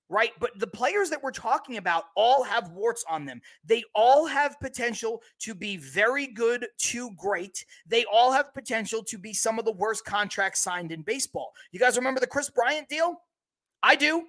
[0.10, 0.32] right?
[0.40, 3.42] But the players that we're talking about all have warts on them.
[3.64, 7.66] They all have potential to be very good to great.
[7.86, 11.52] They all have potential to be some of the worst contracts signed in baseball.
[11.72, 13.22] You guys remember the Kris Bryant deal?
[13.84, 14.26] I do.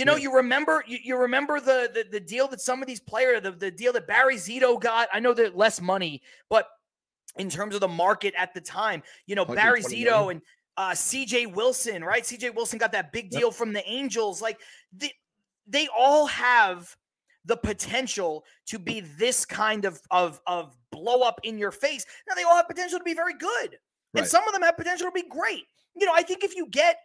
[0.00, 0.22] You know, yeah.
[0.22, 3.50] you remember you, you remember the, the, the deal that some of these players, the,
[3.50, 5.10] the deal that Barry Zito got.
[5.12, 6.68] I know that less money, but
[7.36, 10.40] in terms of the market at the time, you know, Barry Zito and
[10.78, 12.22] uh, CJ Wilson, right?
[12.22, 13.52] CJ Wilson got that big deal yep.
[13.52, 14.40] from the Angels.
[14.40, 14.58] Like
[14.90, 15.12] they,
[15.66, 16.96] they all have
[17.44, 22.06] the potential to be this kind of of of blow up in your face.
[22.26, 23.76] Now they all have potential to be very good.
[24.14, 24.22] Right.
[24.22, 25.64] And some of them have potential to be great.
[25.94, 27.00] You know, I think if you get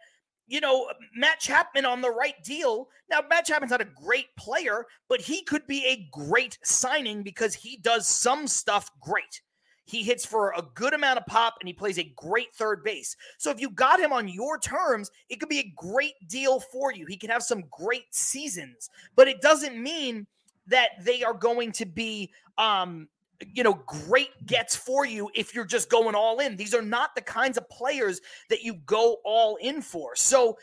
[0.46, 2.88] you know, Matt Chapman on the right deal.
[3.10, 7.54] Now, Matt Chapman's not a great player, but he could be a great signing because
[7.54, 9.42] he does some stuff great.
[9.84, 13.16] He hits for a good amount of pop and he plays a great third base.
[13.38, 16.92] So if you got him on your terms, it could be a great deal for
[16.92, 17.06] you.
[17.06, 20.26] He could have some great seasons, but it doesn't mean
[20.66, 23.08] that they are going to be um
[23.54, 26.56] you know, great gets for you if you're just going all in.
[26.56, 28.20] These are not the kinds of players
[28.50, 30.16] that you go all in for.
[30.16, 30.58] So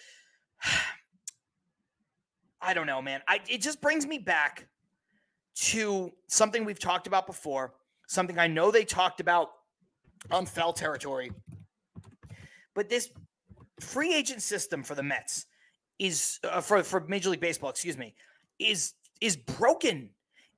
[2.61, 3.21] I don't know, man.
[3.27, 4.67] I it just brings me back
[5.55, 7.73] to something we've talked about before,
[8.07, 9.49] something I know they talked about
[10.31, 11.31] on Foul Territory.
[12.73, 13.09] But this
[13.79, 15.45] free agent system for the Mets
[15.99, 18.15] is uh, for for Major League Baseball, excuse me,
[18.59, 20.09] is is broken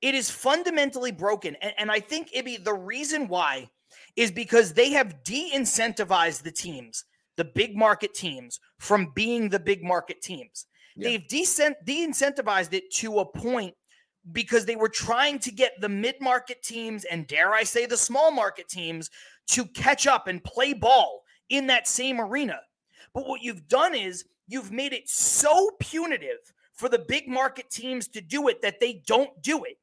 [0.02, 1.56] it is fundamentally broken.
[1.62, 3.70] And, and I think, Ibby, the reason why
[4.16, 7.04] is because they have de incentivized the teams,
[7.36, 10.66] the big market teams, from being the big market teams.
[10.96, 11.10] Yeah.
[11.10, 13.74] They've de incentivized it to a point
[14.32, 17.96] because they were trying to get the mid market teams and, dare I say, the
[17.96, 19.10] small market teams
[19.48, 22.60] to catch up and play ball in that same arena.
[23.14, 28.08] But what you've done is you've made it so punitive for the big market teams
[28.08, 29.78] to do it that they don't do it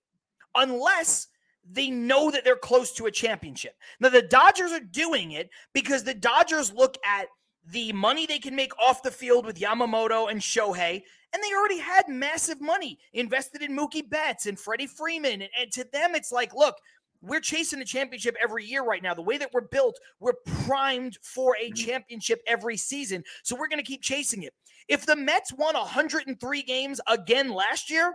[0.56, 1.28] unless
[1.70, 3.76] they know that they're close to a championship.
[4.00, 7.28] Now, the Dodgers are doing it because the Dodgers look at
[7.72, 11.80] the money they can make off the field with Yamamoto and Shohei, and they already
[11.80, 15.42] had massive money invested in Mookie Betts and Freddie Freeman.
[15.42, 16.76] And, and to them, it's like, look,
[17.22, 19.14] we're chasing a championship every year right now.
[19.14, 20.34] The way that we're built, we're
[20.66, 21.74] primed for a mm-hmm.
[21.74, 23.24] championship every season.
[23.44, 24.54] So we're going to keep chasing it.
[24.90, 28.14] If the Mets won 103 games again last year,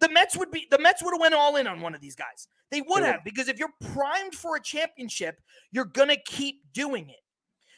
[0.00, 2.14] the Mets would be the Mets would have went all in on one of these
[2.14, 2.48] guys.
[2.70, 5.40] They would have because if you're primed for a championship,
[5.72, 7.20] you're going to keep doing it.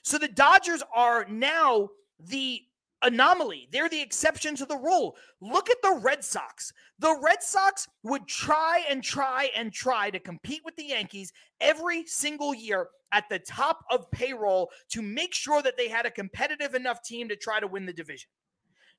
[0.03, 2.61] So the Dodgers are now the
[3.03, 3.69] anomaly.
[3.73, 5.17] They're the exception to the rule.
[5.41, 6.73] Look at the Red Sox.
[6.99, 12.07] The Red Sox would try and try and try to compete with the Yankees every
[12.07, 16.75] single year at the top of payroll to make sure that they had a competitive
[16.75, 18.29] enough team to try to win the division.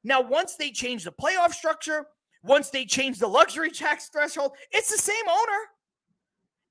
[0.04, 2.06] Now, once they change the playoff structure,
[2.44, 5.60] once they change the luxury tax threshold, it's the same owner.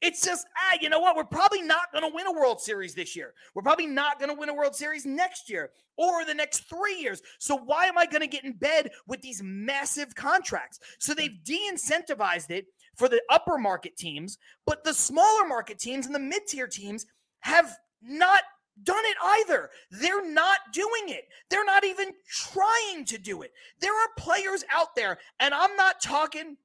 [0.00, 1.14] It's just, ah, you know what?
[1.14, 3.34] We're probably not going to win a World Series this year.
[3.54, 6.98] We're probably not going to win a World Series next year or the next three
[6.98, 7.20] years.
[7.38, 10.80] So why am I going to get in bed with these massive contracts?
[10.98, 16.06] So they've de incentivized it for the upper market teams, but the smaller market teams
[16.06, 17.04] and the mid tier teams
[17.40, 18.40] have not
[18.84, 19.70] done it either.
[19.90, 21.28] They're not doing it.
[21.48, 23.52] They're not even trying to do it.
[23.80, 26.56] There are players out there, and I'm not talking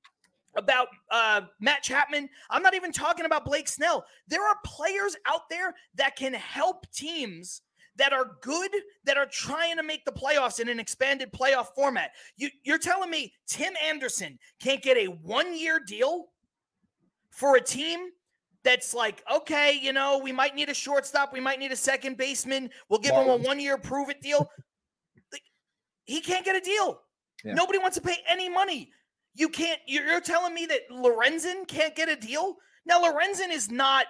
[0.55, 2.29] about uh, Matt Chapman.
[2.49, 4.05] I'm not even talking about Blake Snell.
[4.27, 7.61] There are players out there that can help teams
[7.97, 8.71] that are good
[9.05, 12.11] that are trying to make the playoffs in an expanded playoff format.
[12.37, 16.27] You, you're telling me Tim Anderson can't get a one year deal
[17.29, 18.09] for a team
[18.65, 22.17] that's like, okay, you know, we might need a shortstop, we might need a second
[22.17, 22.69] baseman.
[22.89, 24.49] We'll give him a one year prove it deal.
[26.03, 26.99] he can't get a deal.
[27.45, 27.53] Yeah.
[27.53, 28.91] Nobody wants to pay any money.
[29.35, 29.79] You can't.
[29.85, 32.55] You're telling me that Lorenzen can't get a deal?
[32.85, 34.07] Now Lorenzen is not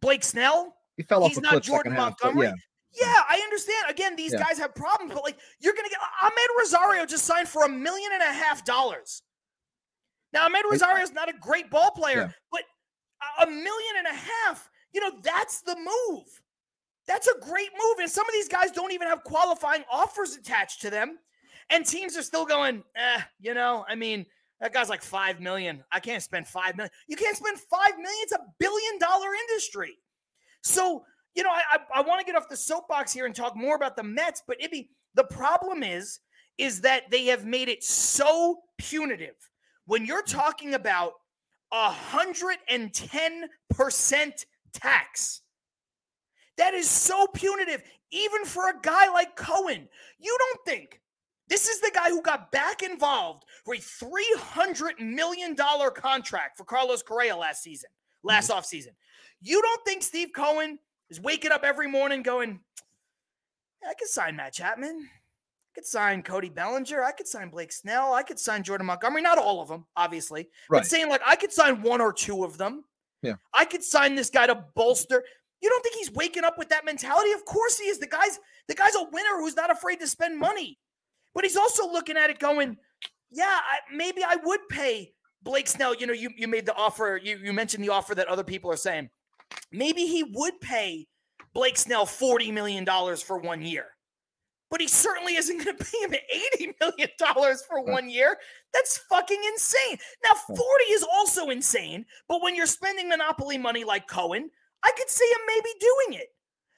[0.00, 0.74] Blake Snell.
[0.96, 1.30] He fell off.
[1.30, 2.46] He's not Jordan Montgomery.
[2.46, 2.52] yeah.
[3.00, 3.22] yeah.
[3.28, 3.86] I understand.
[3.88, 4.40] Again, these yeah.
[4.40, 8.10] guys have problems, but like you're gonna get Amed Rosario just signed for a million
[8.12, 9.22] and a half dollars.
[10.32, 12.30] Now Amed Rosario is not a great ball player, yeah.
[12.50, 12.62] but
[13.42, 14.70] a million and a half.
[14.92, 16.42] You know that's the move.
[17.06, 20.82] That's a great move, and some of these guys don't even have qualifying offers attached
[20.82, 21.18] to them.
[21.70, 24.24] And teams are still going, eh, you know, I mean,
[24.60, 25.84] that guy's like five million.
[25.92, 26.90] I can't spend five million.
[27.06, 28.18] You can't spend five million.
[28.22, 29.96] It's a billion dollar industry.
[30.62, 33.56] So, you know, I I, I want to get off the soapbox here and talk
[33.56, 36.20] more about the Mets, but Ibby, the problem is,
[36.58, 39.36] is that they have made it so punitive.
[39.86, 41.12] When you're talking about
[41.72, 45.42] a hundred and ten percent tax,
[46.56, 49.88] that is so punitive, even for a guy like Cohen.
[50.18, 51.00] You don't think
[51.48, 57.02] this is the guy who got back involved for a $300 million contract for Carlos
[57.02, 57.90] Correa last season,
[58.22, 58.58] last mm-hmm.
[58.58, 58.92] offseason.
[59.40, 60.78] You don't think Steve Cohen
[61.10, 62.60] is waking up every morning going,
[63.82, 65.08] I could sign Matt Chapman.
[65.78, 67.04] I could sign Cody Bellinger.
[67.04, 68.12] I could sign Blake Snell.
[68.12, 69.22] I could sign Jordan Montgomery.
[69.22, 70.48] Not all of them, obviously.
[70.68, 70.80] Right.
[70.80, 72.82] But saying like I could sign one or two of them.
[73.22, 73.34] Yeah.
[73.54, 75.22] I could sign this guy to bolster.
[75.60, 77.30] You don't think he's waking up with that mentality?
[77.30, 77.98] Of course he is.
[77.98, 80.78] The guy's the guy's a winner who's not afraid to spend money.
[81.32, 82.76] But he's also looking at it going,
[83.30, 85.12] yeah, I, maybe I would pay
[85.44, 85.94] Blake Snell.
[85.94, 88.72] You know, you, you made the offer, you, you mentioned the offer that other people
[88.72, 89.10] are saying.
[89.70, 91.06] Maybe he would pay
[91.54, 92.84] Blake Snell $40 million
[93.18, 93.86] for one year.
[94.70, 96.14] But he certainly isn't going to pay him
[96.58, 97.08] $80 million
[97.68, 98.36] for one year.
[98.74, 99.98] That's fucking insane.
[100.24, 104.50] Now, 40 is also insane, but when you're spending monopoly money like Cohen,
[104.84, 106.28] I could see him maybe doing it.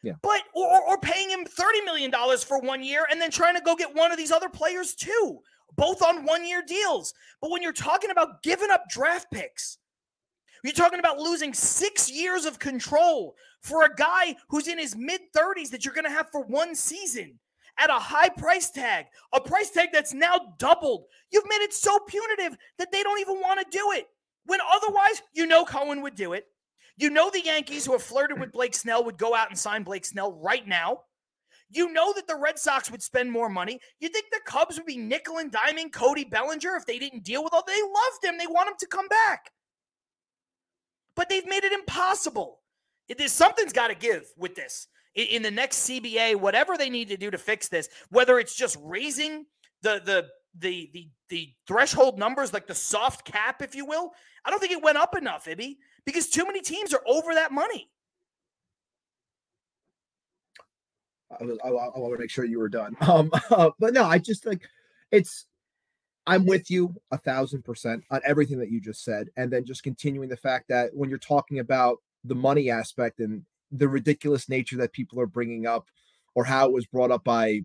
[0.03, 0.13] Yeah.
[0.23, 3.77] But or, or paying him $30 million for one year and then trying to go
[3.77, 5.41] get one of these other players too,
[5.77, 7.13] both on one year deals.
[7.43, 9.79] But when you're talking about giving up draft picks,
[10.65, 15.21] you're talking about losing six years of control for a guy who's in his mid
[15.37, 17.39] 30s that you're going to have for one season
[17.79, 21.05] at a high price tag, a price tag that's now doubled.
[21.31, 24.07] You've made it so punitive that they don't even want to do it.
[24.47, 26.47] When otherwise, you know Cohen would do it.
[26.97, 29.83] You know the Yankees who have flirted with Blake Snell would go out and sign
[29.83, 31.01] Blake Snell right now.
[31.71, 33.81] You know that the Red Sox would spend more money.
[34.01, 37.45] You think the Cubs would be nickel and diming Cody Bellinger if they didn't deal
[37.45, 37.63] with all?
[37.65, 38.39] They loved him.
[38.39, 39.51] They want him to come back.
[41.15, 42.59] But they've made it impossible.
[43.09, 44.89] It is something's got to give with this.
[45.15, 48.77] In, the next CBA, whatever they need to do to fix this, whether it's just
[48.81, 49.45] raising
[49.83, 50.27] the the
[50.59, 54.13] the the the threshold numbers, like the soft cap, if you will.
[54.45, 57.53] I don't think it went up enough, Ibby because too many teams are over that
[57.53, 57.91] money.
[61.31, 62.97] I, I, I want to make sure you were done.
[63.03, 64.63] Um, uh, but no, I just like
[65.11, 65.47] it's.
[66.27, 69.83] I'm with you a thousand percent on everything that you just said, and then just
[69.83, 74.77] continuing the fact that when you're talking about the money aspect and the ridiculous nature
[74.79, 75.87] that people are bringing up,
[76.35, 77.61] or how it was brought up by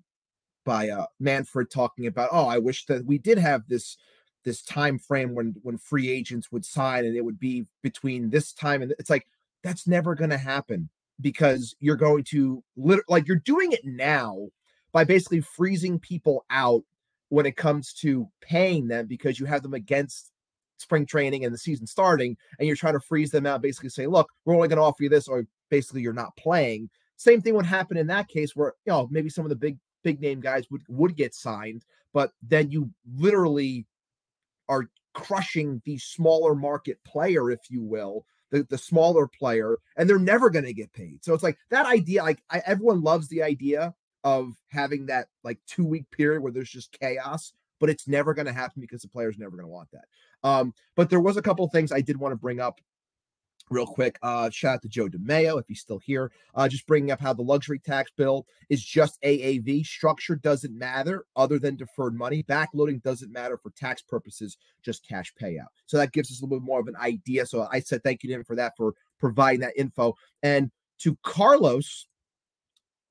[0.66, 3.98] by uh, Manfred talking about, oh, I wish that we did have this
[4.46, 8.54] this time frame when when free agents would sign and it would be between this
[8.54, 9.28] time and it's like
[9.64, 10.88] that's never going to happen
[11.20, 14.48] because you're going to lit- like you're doing it now
[14.92, 16.84] by basically freezing people out
[17.30, 20.32] when it comes to paying them because you have them against
[20.78, 24.06] spring training and the season starting and you're trying to freeze them out basically say
[24.06, 27.56] look we're only going to offer you this or basically you're not playing same thing
[27.56, 30.40] would happen in that case where you know maybe some of the big big name
[30.40, 33.86] guys would would get signed but then you literally
[34.70, 40.20] are crushing the smaller market player if you will the, the smaller player, and they're
[40.20, 41.24] never going to get paid.
[41.24, 45.60] So it's like that idea, like I, everyone loves the idea of having that like
[45.68, 49.08] two week period where there's just chaos, but it's never going to happen because the
[49.08, 50.06] player's never going to want that.
[50.44, 52.80] Um, but there was a couple things I did want to bring up
[53.70, 54.18] real quick.
[54.22, 56.32] Uh, shout out to Joe DeMayo if he's still here.
[56.54, 59.86] Uh, just bringing up how the luxury tax bill is just AAV.
[59.86, 62.44] Structure doesn't matter other than deferred money.
[62.44, 65.68] Backloading doesn't matter for tax purposes, just cash payout.
[65.88, 67.46] So that gives us a little bit more of an idea.
[67.46, 70.16] So I said thank you to him for that for providing that info.
[70.44, 72.06] And to Carlos,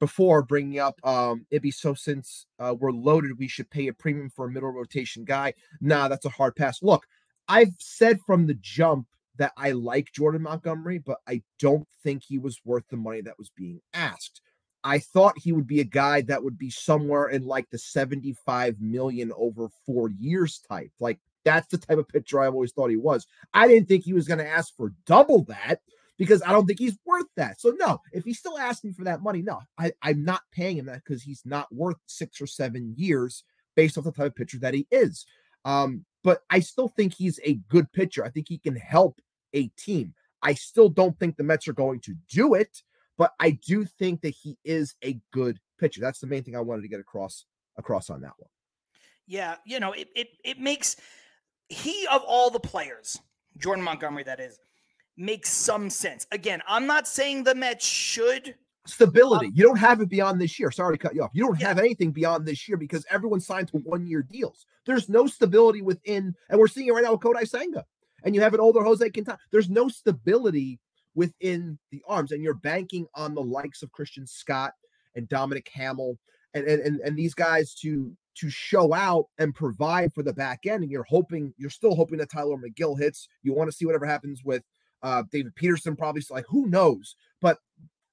[0.00, 3.92] before bringing up um it'd be so since uh, we're loaded we should pay a
[3.92, 7.06] premium for a middle rotation guy nah that's a hard pass look
[7.48, 12.38] i've said from the jump that I like Jordan Montgomery, but I don't think he
[12.38, 14.40] was worth the money that was being asked.
[14.84, 18.80] I thought he would be a guy that would be somewhere in like the 75
[18.80, 20.90] million over four years type.
[21.00, 23.26] Like that's the type of pitcher I've always thought he was.
[23.54, 25.80] I didn't think he was going to ask for double that
[26.18, 27.60] because I don't think he's worth that.
[27.60, 30.86] So no, if he's still asking for that money, no, I, I'm not paying him
[30.86, 33.42] that because he's not worth six or seven years
[33.74, 35.24] based off the type of pitcher that he is.
[35.64, 38.24] Um, but I still think he's a good pitcher.
[38.24, 39.20] I think he can help
[39.52, 40.14] a team.
[40.42, 42.82] I still don't think the Mets are going to do it,
[43.16, 46.00] but I do think that he is a good pitcher.
[46.00, 47.44] That's the main thing I wanted to get across
[47.76, 48.48] across on that one.
[49.26, 50.96] Yeah, you know, it it it makes
[51.68, 53.18] he of all the players,
[53.58, 54.58] Jordan Montgomery that is,
[55.16, 56.26] makes some sense.
[56.32, 58.54] Again, I'm not saying the Mets should
[58.86, 59.46] stability.
[59.46, 60.70] Um, you don't have it beyond this year.
[60.70, 61.30] Sorry to cut you off.
[61.32, 64.66] You don't have anything beyond this year because everyone signed to one year deals.
[64.86, 67.84] There's no stability within, and we're seeing it right now with Kodai Senga
[68.24, 69.38] and you have an older Jose Quintana.
[69.52, 70.80] There's no stability
[71.14, 74.72] within the arms, and you're banking on the likes of Christian Scott
[75.14, 76.18] and Dominic Hamel
[76.54, 80.82] and, and, and these guys to to show out and provide for the back end.
[80.82, 83.28] And you're hoping, you're still hoping that Tylor Megill hits.
[83.44, 84.64] You want to see whatever happens with
[85.04, 87.58] uh, David Peterson, probably So like who knows, but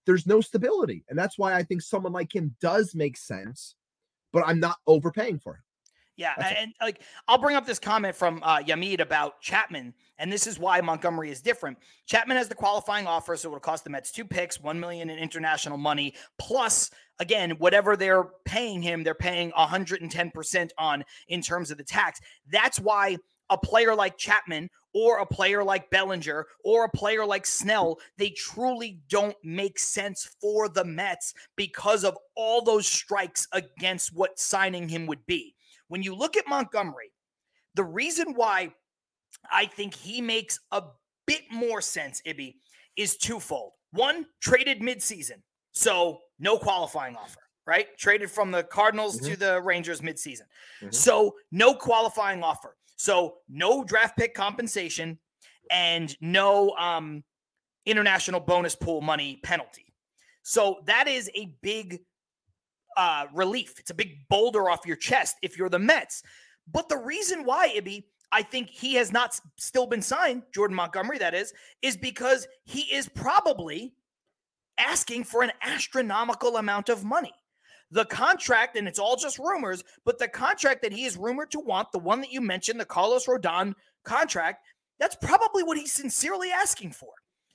[0.05, 1.03] there's no stability.
[1.09, 3.75] And that's why I think someone like him does make sense,
[4.33, 5.63] but I'm not overpaying for him.
[6.17, 6.75] Yeah, That's and it.
[6.79, 10.79] like I'll bring up this comment from uh, Yamid about Chapman, and this is why
[10.81, 11.79] Montgomery is different.
[12.05, 15.17] Chapman has the qualifying offer, so it'll cost the Mets two picks, one million in
[15.17, 21.71] international money, plus again whatever they're paying him, they're paying 110 percent on in terms
[21.71, 22.19] of the tax.
[22.51, 23.17] That's why
[23.49, 28.29] a player like Chapman or a player like Bellinger or a player like Snell, they
[28.31, 34.89] truly don't make sense for the Mets because of all those strikes against what signing
[34.89, 35.55] him would be.
[35.87, 37.11] When you look at Montgomery,
[37.75, 38.73] the reason why
[39.51, 40.83] I think he makes a
[41.25, 42.55] bit more sense, Ibby,
[42.97, 43.73] is twofold.
[43.91, 45.41] One, traded midseason.
[45.73, 47.87] So no qualifying offer, right?
[47.97, 49.31] Traded from the Cardinals mm-hmm.
[49.33, 50.47] to the Rangers midseason.
[50.81, 50.91] Mm-hmm.
[50.91, 52.75] So no qualifying offer.
[53.01, 55.17] So no draft pick compensation
[55.71, 57.23] and no um,
[57.87, 59.91] international bonus pool money penalty.
[60.43, 62.01] So that is a big
[62.95, 63.79] uh, relief.
[63.79, 66.21] It's a big boulder off your chest if you're the Mets.
[66.71, 71.17] But the reason why, Ibby, I think he has not still been signed, Jordan Montgomery,
[71.17, 73.95] that is, is because he is probably
[74.77, 77.33] asking for an astronomical amount of money.
[77.91, 81.59] The contract, and it's all just rumors, but the contract that he is rumored to
[81.59, 83.73] want, the one that you mentioned, the Carlos Rodon
[84.03, 84.65] contract,
[84.99, 87.09] that's probably what he's sincerely asking for.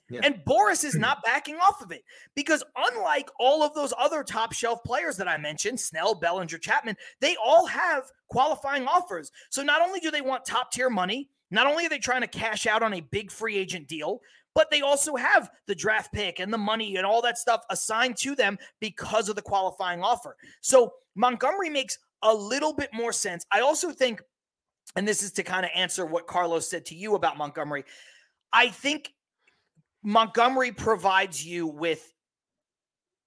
[0.08, 0.20] Yeah.
[0.22, 2.02] And Boras is not backing off of it
[2.34, 6.96] because, unlike all of those other top shelf players that I mentioned, Snell, Bellinger, Chapman,
[7.20, 9.30] they all have qualifying offers.
[9.50, 12.28] So, not only do they want top tier money, not only are they trying to
[12.28, 14.20] cash out on a big free agent deal,
[14.56, 18.16] but they also have the draft pick and the money and all that stuff assigned
[18.16, 20.34] to them because of the qualifying offer.
[20.62, 23.44] So, Montgomery makes a little bit more sense.
[23.52, 24.22] I also think,
[24.96, 27.84] and this is to kind of answer what Carlos said to you about Montgomery.
[28.50, 29.12] I think
[30.02, 32.10] Montgomery provides you with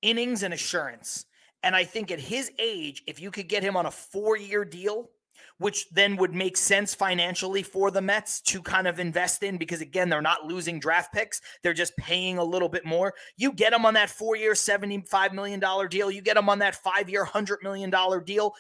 [0.01, 1.25] innings and assurance.
[1.61, 4.65] And I think at his age, if you could get him on a four year
[4.65, 5.11] deal,
[5.59, 9.81] which then would make sense financially for the Mets to kind of invest in because,
[9.81, 11.41] again, they're not losing draft picks.
[11.61, 13.13] They're just paying a little bit more.
[13.37, 16.09] You get them on that four year, $75 million deal.
[16.09, 17.93] You get them on that five year, $100 million
[18.23, 18.53] deal.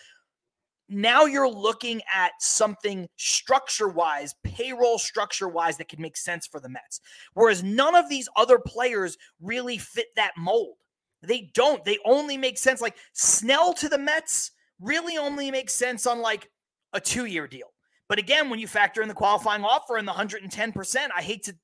[0.89, 6.59] Now you're looking at something structure wise, payroll structure wise, that could make sense for
[6.59, 6.99] the Mets.
[7.33, 10.77] Whereas none of these other players really fit that mold.
[11.21, 11.83] They don't.
[11.85, 12.81] They only make sense.
[12.81, 16.49] Like Snell to the Mets really only makes sense on like
[16.93, 17.73] a two year deal.
[18.07, 21.55] But again, when you factor in the qualifying offer and the 110%, I hate to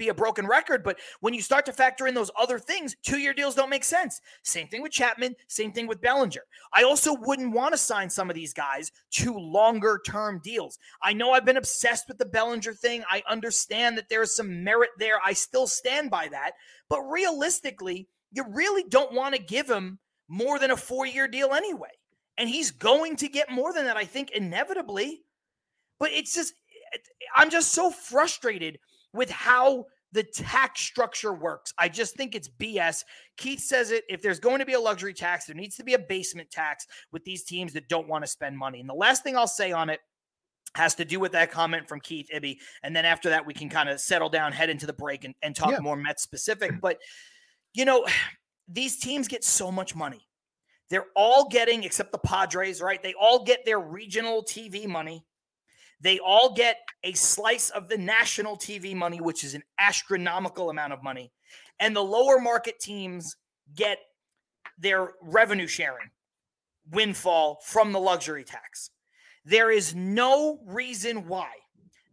[0.00, 3.18] be a broken record, but when you start to factor in those other things, two
[3.18, 4.20] year deals don't make sense.
[4.42, 6.40] Same thing with Chapman, same thing with Bellinger.
[6.72, 10.78] I also wouldn't want to sign some of these guys to longer term deals.
[11.02, 13.04] I know I've been obsessed with the Bellinger thing.
[13.08, 15.20] I understand that there is some merit there.
[15.24, 16.52] I still stand by that.
[16.88, 21.52] But realistically, you really don't want to give him more than a four year deal
[21.52, 21.90] anyway.
[22.40, 25.22] And he's going to get more than that, I think, inevitably.
[25.98, 26.54] But it's just,
[27.36, 28.78] I'm just so frustrated
[29.12, 31.74] with how the tax structure works.
[31.78, 33.04] I just think it's BS.
[33.36, 35.94] Keith says it if there's going to be a luxury tax, there needs to be
[35.94, 38.80] a basement tax with these teams that don't want to spend money.
[38.80, 40.00] And the last thing I'll say on it
[40.74, 42.56] has to do with that comment from Keith Ibby.
[42.82, 45.34] And then after that, we can kind of settle down, head into the break, and,
[45.42, 45.80] and talk yeah.
[45.80, 46.72] more Mets specific.
[46.80, 46.98] But,
[47.74, 48.06] you know,
[48.68, 50.26] these teams get so much money.
[50.90, 53.02] They're all getting, except the Padres, right?
[53.02, 55.24] They all get their regional TV money.
[56.00, 60.92] They all get a slice of the national TV money, which is an astronomical amount
[60.92, 61.32] of money.
[61.78, 63.36] And the lower market teams
[63.74, 63.98] get
[64.78, 66.10] their revenue sharing
[66.90, 68.90] windfall from the luxury tax.
[69.44, 71.50] There is no reason why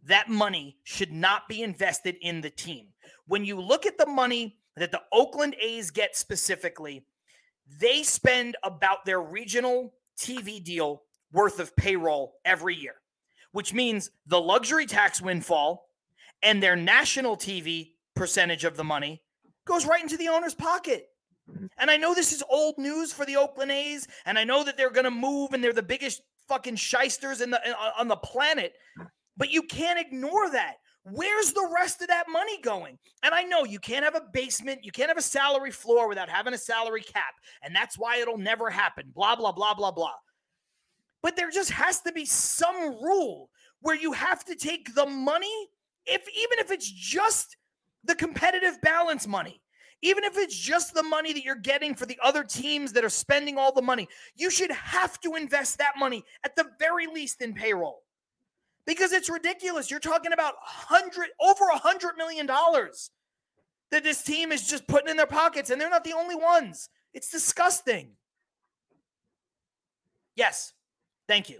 [0.04, 2.88] that money should not be invested in the team.
[3.26, 7.04] When you look at the money that the Oakland A's get specifically,
[7.80, 11.02] they spend about their regional TV deal
[11.32, 12.94] worth of payroll every year,
[13.52, 15.88] which means the luxury tax windfall
[16.42, 19.22] and their national TV percentage of the money
[19.66, 21.08] goes right into the owner's pocket.
[21.78, 24.76] And I know this is old news for the Oakland A's, and I know that
[24.76, 28.16] they're going to move and they're the biggest fucking shysters in the uh, on the
[28.16, 28.74] planet,
[29.36, 30.76] but you can't ignore that.
[31.12, 32.98] Where's the rest of that money going?
[33.22, 36.28] And I know you can't have a basement, you can't have a salary floor without
[36.28, 37.34] having a salary cap.
[37.62, 39.10] And that's why it'll never happen.
[39.14, 40.14] Blah, blah, blah, blah, blah.
[41.22, 43.50] But there just has to be some rule
[43.80, 45.68] where you have to take the money,
[46.06, 47.56] if even if it's just
[48.04, 49.60] the competitive balance money,
[50.02, 53.08] even if it's just the money that you're getting for the other teams that are
[53.08, 57.42] spending all the money, you should have to invest that money at the very least
[57.42, 58.02] in payroll
[58.88, 59.90] because it's ridiculous.
[59.90, 63.10] You're talking about hundred over a hundred million dollars
[63.90, 66.88] that this team is just putting in their pockets, and they're not the only ones.
[67.12, 68.12] It's disgusting.
[70.36, 70.72] Yes,
[71.28, 71.58] thank you.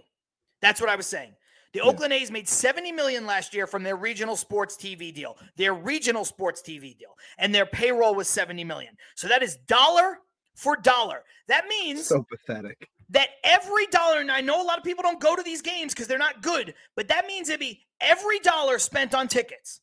[0.61, 1.33] That's what I was saying.
[1.73, 1.85] The yeah.
[1.85, 5.37] Oakland A's made 70 million last year from their regional sports TV deal.
[5.55, 7.15] Their regional sports TV deal.
[7.37, 8.95] And their payroll was 70 million.
[9.15, 10.17] So that is dollar
[10.55, 11.23] for dollar.
[11.47, 15.19] That means so pathetic that every dollar, and I know a lot of people don't
[15.19, 18.79] go to these games because they're not good, but that means it'd be every dollar
[18.79, 19.81] spent on tickets,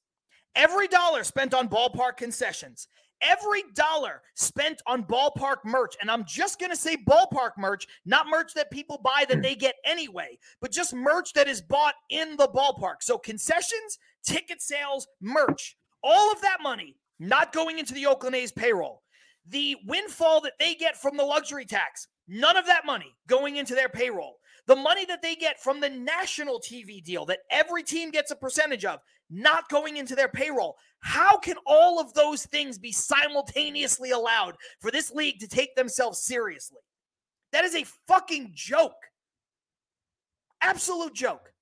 [0.54, 2.88] every dollar spent on ballpark concessions,
[3.20, 5.96] every dollar spent on ballpark merch.
[6.00, 9.54] And I'm just going to say ballpark merch, not merch that people buy that they
[9.54, 12.96] get anyway, but just merch that is bought in the ballpark.
[13.00, 18.52] So concessions, ticket sales, merch, all of that money not going into the Oakland A's
[18.52, 19.02] payroll.
[19.48, 23.74] The windfall that they get from the luxury tax, None of that money going into
[23.74, 24.38] their payroll.
[24.66, 28.36] The money that they get from the national TV deal that every team gets a
[28.36, 29.00] percentage of,
[29.30, 30.76] not going into their payroll.
[31.00, 36.18] How can all of those things be simultaneously allowed for this league to take themselves
[36.18, 36.80] seriously?
[37.52, 38.92] That is a fucking joke.
[40.60, 41.52] Absolute joke.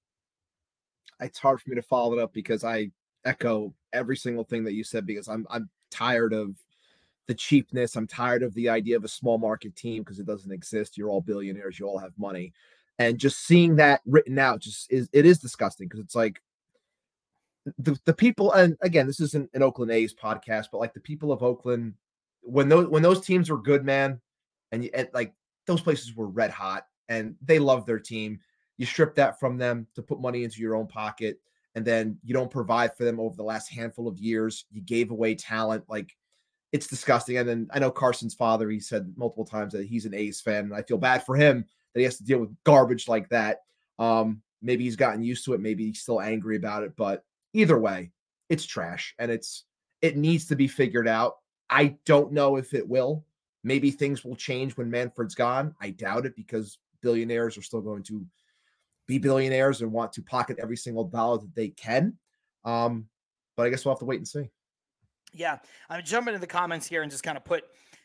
[1.20, 2.90] It's hard for me to follow it up because I
[3.24, 6.56] echo every single thing that you said because I'm I'm tired of
[7.26, 7.96] the cheapness.
[7.96, 10.96] I'm tired of the idea of a small market team because it doesn't exist.
[10.96, 12.52] You're all billionaires, you all have money.
[12.98, 16.40] And just seeing that written out just is it is disgusting because it's like
[17.78, 21.32] the, the people and again, this isn't an Oakland A's podcast, but like the people
[21.32, 21.94] of Oakland,
[22.42, 24.20] when those when those teams were good, man,
[24.70, 25.32] and, you, and like
[25.66, 28.38] those places were red hot and they love their team.
[28.76, 31.40] You strip that from them to put money into your own pocket,
[31.74, 34.66] and then you don't provide for them over the last handful of years.
[34.70, 36.14] You gave away talent like
[36.74, 37.36] it's disgusting.
[37.36, 40.72] And then I know Carson's father, he said multiple times that he's an A's fan.
[40.74, 43.60] I feel bad for him that he has to deal with garbage like that.
[44.00, 45.60] Um, maybe he's gotten used to it.
[45.60, 46.96] Maybe he's still angry about it.
[46.96, 47.22] But
[47.52, 48.10] either way,
[48.48, 49.66] it's trash and it's
[50.02, 51.36] it needs to be figured out.
[51.70, 53.24] I don't know if it will.
[53.62, 55.76] Maybe things will change when Manfred's gone.
[55.80, 58.26] I doubt it because billionaires are still going to
[59.06, 62.18] be billionaires and want to pocket every single dollar that they can.
[62.64, 63.06] Um,
[63.56, 64.50] but I guess we'll have to wait and see.
[65.34, 65.58] Yeah,
[65.90, 67.64] I'm jumping into the comments here and just kind of put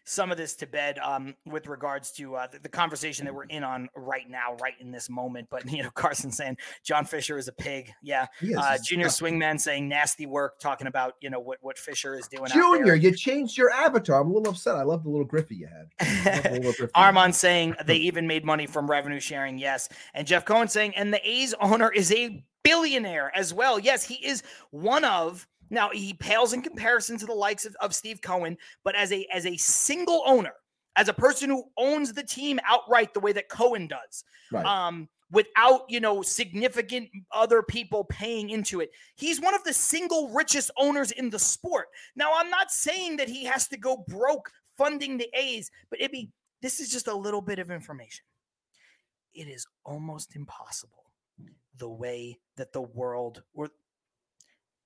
[0.09, 3.43] some of this to bed um, with regards to uh, the, the, conversation that we're
[3.43, 5.47] in on right now, right in this moment.
[5.51, 7.91] But you know, Carson saying John Fisher is a pig.
[8.01, 8.25] Yeah,
[8.57, 12.49] uh, Junior Swingman saying nasty work, talking about you know what what Fisher is doing.
[12.51, 14.21] Junior, you changed your avatar.
[14.21, 14.75] I'm a little upset.
[14.75, 16.89] I love the little Griffey you had.
[16.95, 19.59] Armand saying they even made money from revenue sharing.
[19.59, 23.79] Yes, and Jeff Cohen saying, and the A's owner is a billionaire as well.
[23.79, 27.93] Yes, he is one of now he pales in comparison to the likes of, of
[27.93, 30.53] Steve Cohen, but as a as a single owner,
[30.95, 34.65] as a person who owns the team outright the way that Cohen does, right.
[34.65, 40.29] um, without you know significant other people paying into it, he's one of the single
[40.29, 41.87] richest owners in the sport.
[42.15, 46.11] Now I'm not saying that he has to go broke funding the A's, but it
[46.11, 48.25] be this is just a little bit of information.
[49.33, 51.05] It is almost impossible
[51.77, 53.69] the way that the world or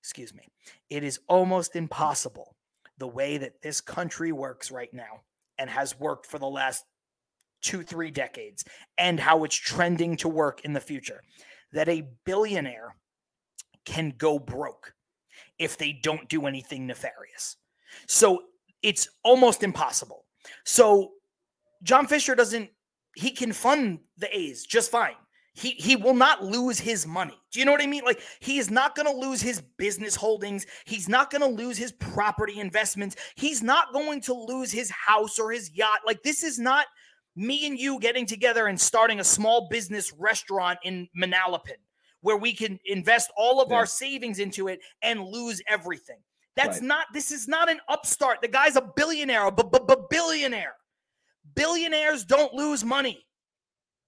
[0.04, 0.50] excuse me,
[0.90, 2.58] it is almost impossible
[2.98, 5.22] the way that this country works right now
[5.58, 6.84] and has worked for the last
[7.62, 8.66] two, three decades,
[8.98, 11.22] and how it's trending to work in the future,
[11.72, 12.98] that a billionaire
[13.86, 14.94] can go broke
[15.58, 17.56] if they don't do anything nefarious.
[18.06, 18.42] So
[18.82, 20.26] it's almost impossible.
[20.66, 21.12] So
[21.82, 22.70] John Fisher doesn't,
[23.16, 25.16] he can fund the A's just fine
[25.54, 27.40] he he will not lose his money.
[27.52, 28.04] Do you know what I mean?
[28.04, 30.66] Like he is not going to lose his business holdings.
[30.86, 33.16] He's not going to lose his property investments.
[33.36, 36.00] He's not going to lose his house or his yacht.
[36.06, 36.88] Like this is not
[37.36, 41.78] me and you getting together and starting a small business restaurant in Manalapan
[42.22, 43.78] where we can invest all of yeah.
[43.78, 46.18] our savings into it and lose everything.
[46.56, 46.88] That's right.
[46.88, 48.42] not this is not an upstart.
[48.42, 50.76] The guy's a billionaire, a b- b- billionaire.
[51.56, 53.26] Billionaires don't lose money.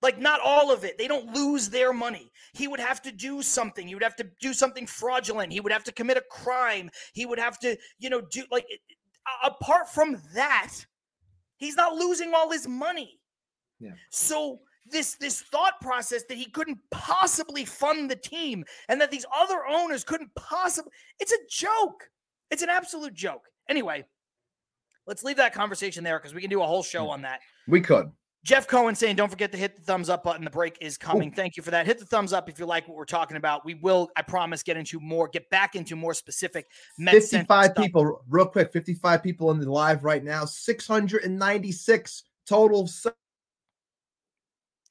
[0.05, 0.99] Like, not all of it.
[0.99, 2.31] They don't lose their money.
[2.53, 3.87] He would have to do something.
[3.87, 5.51] He would have to do something fraudulent.
[5.51, 6.91] He would have to commit a crime.
[7.13, 8.67] He would have to, you know, do like,
[9.43, 10.71] apart from that,
[11.57, 13.19] he's not losing all his money.
[13.79, 13.93] Yeah.
[14.11, 19.25] So, this this thought process that he couldn't possibly fund the team and that these
[19.35, 22.07] other owners couldn't possibly it's a joke
[22.51, 24.05] it's an absolute joke anyway
[25.07, 27.81] let's leave that conversation there because we can do a whole show on that we
[27.81, 28.11] could
[28.45, 30.45] Jeff Cohen saying, don't forget to hit the thumbs up button.
[30.45, 31.29] The break is coming.
[31.29, 31.35] Ooh.
[31.35, 31.87] Thank you for that.
[31.87, 33.65] Hit the thumbs up if you like what we're talking about.
[33.65, 36.67] We will, I promise, get into more, get back into more specific.
[36.99, 42.87] 55 people, real quick, 55 people in the live right now, 696 total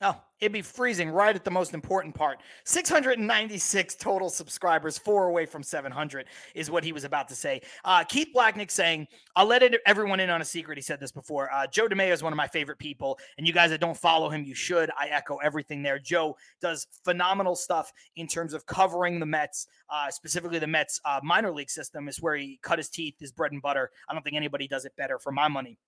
[0.07, 2.39] Oh, it'd be freezing right at the most important part.
[2.65, 7.63] 696 total subscribers, four away from 700 is what he was about to say.
[7.87, 10.77] Uh, Keith Blacknick saying, I'll let it, everyone in on a secret.
[10.77, 11.51] He said this before.
[11.51, 13.19] Uh, Joe DeMayo is one of my favorite people.
[13.39, 14.91] And you guys that don't follow him, you should.
[14.91, 15.99] I echo everything there.
[15.99, 21.21] Joe does phenomenal stuff in terms of covering the Mets, uh, specifically the Mets uh,
[21.23, 23.91] minor league system is where he cut his teeth, his bread and butter.
[24.07, 25.79] I don't think anybody does it better for my money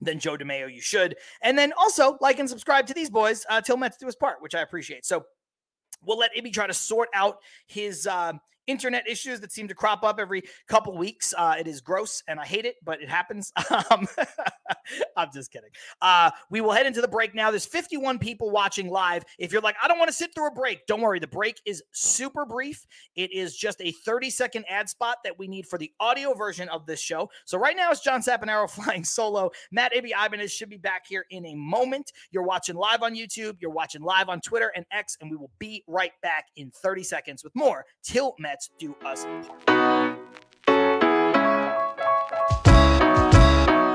[0.00, 1.16] then Joe DeMayo, you should.
[1.42, 4.40] And then also like and subscribe to these boys uh, Til Mets Do Us Part,
[4.40, 5.04] which I appreciate.
[5.04, 5.24] So
[6.04, 8.32] we'll let Ibby try to sort out his uh,
[8.70, 11.34] internet issues that seem to crop up every couple weeks.
[11.36, 13.52] Uh, it is gross and I hate it, but it happens.
[13.90, 14.06] Um,
[15.16, 15.70] I'm just kidding.
[16.02, 17.50] Uh, we will head into the break now.
[17.50, 19.24] There's 51 people watching live.
[19.38, 21.18] If you're like, I don't want to sit through a break, don't worry.
[21.18, 22.86] The break is super brief.
[23.16, 26.68] It is just a 30 second ad spot that we need for the audio version
[26.68, 27.30] of this show.
[27.44, 29.50] So right now it's John Saponaro flying solo.
[29.70, 32.12] Matt Ibby Ibanez should be back here in a moment.
[32.30, 33.56] You're watching live on YouTube.
[33.60, 37.02] You're watching live on Twitter and X, and we will be right back in 30
[37.02, 40.18] seconds with more Til Mets do us part.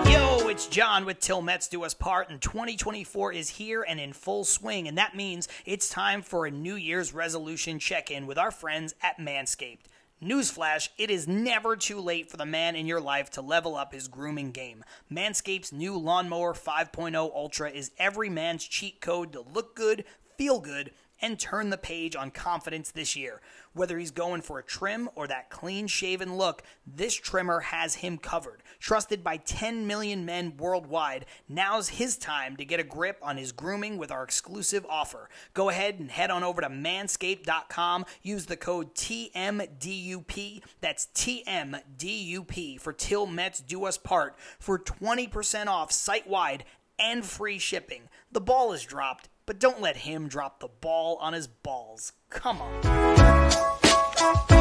[0.09, 4.13] Yo, it's John with Til Mets Do Us Part, and 2024 is here and in
[4.13, 8.37] full swing, and that means it's time for a New Year's resolution check in with
[8.37, 9.85] our friends at Manscaped.
[10.23, 13.93] Newsflash, it is never too late for the man in your life to level up
[13.93, 14.83] his grooming game.
[15.11, 20.05] Manscaped's new Lawnmower 5.0 Ultra is every man's cheat code to look good,
[20.37, 20.91] feel good,
[21.21, 23.41] and turn the page on confidence this year.
[23.73, 28.17] Whether he's going for a trim or that clean shaven look, this trimmer has him
[28.17, 28.63] covered.
[28.79, 33.51] Trusted by 10 million men worldwide, now's his time to get a grip on his
[33.51, 35.29] grooming with our exclusive offer.
[35.53, 38.05] Go ahead and head on over to manscaped.com.
[38.21, 40.61] Use the code TMDUP.
[40.81, 46.63] That's TMDUP for Til Mets Do Us Part for 20% off site wide
[46.97, 48.03] and free shipping.
[48.31, 52.13] The ball is dropped but don't let him drop the ball on his balls.
[52.29, 54.54] Come on.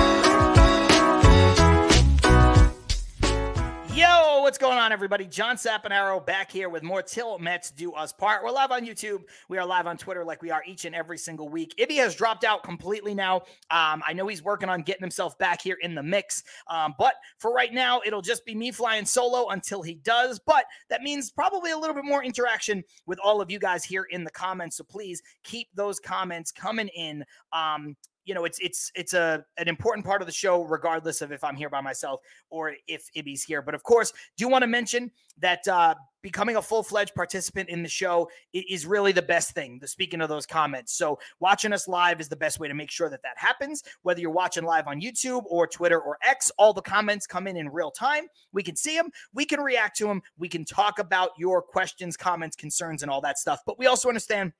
[4.44, 5.24] What's going on, everybody?
[5.24, 8.44] John Saponaro back here with more Til Mets Do Us Part.
[8.44, 9.22] We're live on YouTube.
[9.48, 11.74] We are live on Twitter like we are each and every single week.
[11.78, 13.36] Ibby has dropped out completely now.
[13.70, 16.44] Um, I know he's working on getting himself back here in the mix.
[16.68, 20.38] Um, but for right now, it'll just be me flying solo until he does.
[20.38, 24.04] But that means probably a little bit more interaction with all of you guys here
[24.10, 24.76] in the comments.
[24.76, 27.24] So please keep those comments coming in.
[27.54, 31.32] Um, you know, it's it's it's a an important part of the show, regardless of
[31.32, 32.20] if I'm here by myself
[32.50, 33.62] or if Ibby's here.
[33.62, 37.82] But of course, do want to mention that uh, becoming a full fledged participant in
[37.82, 39.78] the show is really the best thing.
[39.78, 42.90] The speaking of those comments, so watching us live is the best way to make
[42.90, 43.82] sure that that happens.
[44.02, 47.56] Whether you're watching live on YouTube or Twitter or X, all the comments come in
[47.56, 48.24] in real time.
[48.52, 52.16] We can see them, we can react to them, we can talk about your questions,
[52.16, 53.60] comments, concerns, and all that stuff.
[53.66, 54.52] But we also understand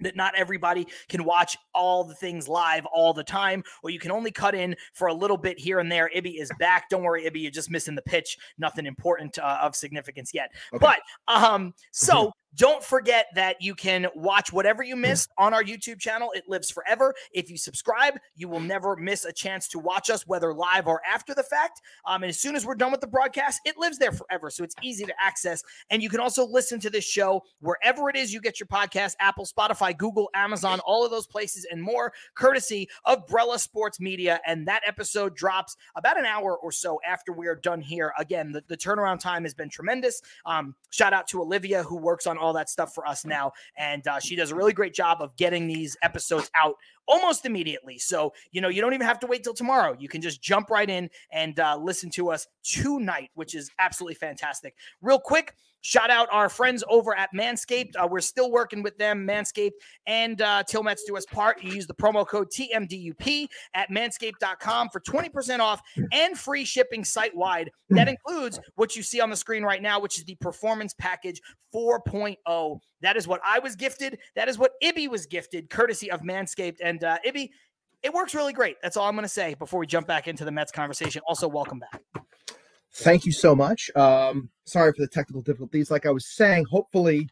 [0.00, 4.10] that not everybody can watch all the things live all the time, or you can
[4.10, 6.10] only cut in for a little bit here and there.
[6.14, 6.88] Ibby is back.
[6.88, 8.38] Don't worry, Ibby, you're just missing the pitch.
[8.58, 10.50] Nothing important uh, of significance yet.
[10.72, 10.84] Okay.
[10.84, 11.00] But
[11.32, 16.30] um, so don't forget that you can watch whatever you missed on our YouTube channel.
[16.34, 17.14] It lives forever.
[17.32, 21.00] If you subscribe, you will never miss a chance to watch us, whether live or
[21.06, 21.80] after the fact.
[22.06, 24.50] Um, and as soon as we're done with the broadcast, it lives there forever.
[24.50, 25.62] So it's easy to access.
[25.90, 29.14] And you can also listen to this show wherever it is you get your podcast
[29.20, 34.40] Apple, Spotify, Google, Amazon, all of those places and more, courtesy of Brella Sports Media.
[34.46, 38.12] And that episode drops about an hour or so after we are done here.
[38.18, 40.22] Again, the, the turnaround time has been tremendous.
[40.46, 43.52] Um, shout out to Olivia, who works on all that stuff for us now.
[43.76, 46.76] And uh, she does a really great job of getting these episodes out
[47.08, 47.98] almost immediately.
[47.98, 49.96] So, you know, you don't even have to wait till tomorrow.
[49.98, 54.14] You can just jump right in and uh, listen to us tonight, which is absolutely
[54.14, 54.74] fantastic.
[55.00, 57.92] Real quick, Shout out our friends over at Manscaped.
[57.96, 59.72] Uh, we're still working with them, Manscaped
[60.06, 61.62] and uh, Til Mets Do Us Part.
[61.62, 65.80] You use the promo code TMDUP at manscaped.com for 20% off
[66.12, 67.70] and free shipping site wide.
[67.90, 71.40] That includes what you see on the screen right now, which is the Performance Package
[71.74, 72.80] 4.0.
[73.00, 74.18] That is what I was gifted.
[74.34, 76.78] That is what Ibby was gifted, courtesy of Manscaped.
[76.82, 77.50] And uh, Ibby,
[78.02, 78.76] it works really great.
[78.82, 81.22] That's all I'm going to say before we jump back into the Mets conversation.
[81.26, 82.02] Also, welcome back.
[82.94, 83.90] Thank you so much.
[83.94, 85.90] Um, sorry for the technical difficulties.
[85.90, 87.28] Like I was saying, hopefully,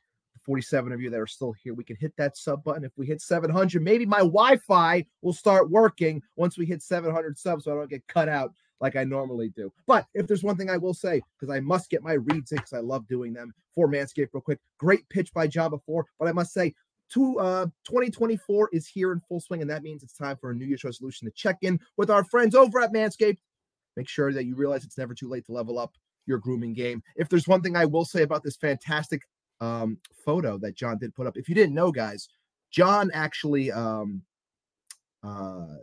[0.46, 2.84] 47 of you that are still here, we can hit that sub button.
[2.84, 7.36] If we hit 700, maybe my Wi Fi will start working once we hit 700
[7.36, 9.72] subs so I don't get cut out like I normally do.
[9.86, 12.58] But if there's one thing I will say, because I must get my reads in
[12.58, 14.60] because I love doing them for Manscaped real quick.
[14.78, 16.74] Great pitch by John before, but I must say,
[17.10, 20.54] to, uh, 2024 is here in full swing, and that means it's time for a
[20.54, 23.38] New Year's resolution to check in with our friends over at Manscaped
[23.96, 25.94] Make sure that you realize it's never too late to level up
[26.26, 27.02] your grooming game.
[27.16, 29.22] If there's one thing I will say about this fantastic
[29.60, 32.28] um, photo that John did put up, if you didn't know, guys,
[32.70, 34.22] John actually um,
[35.22, 35.76] uh,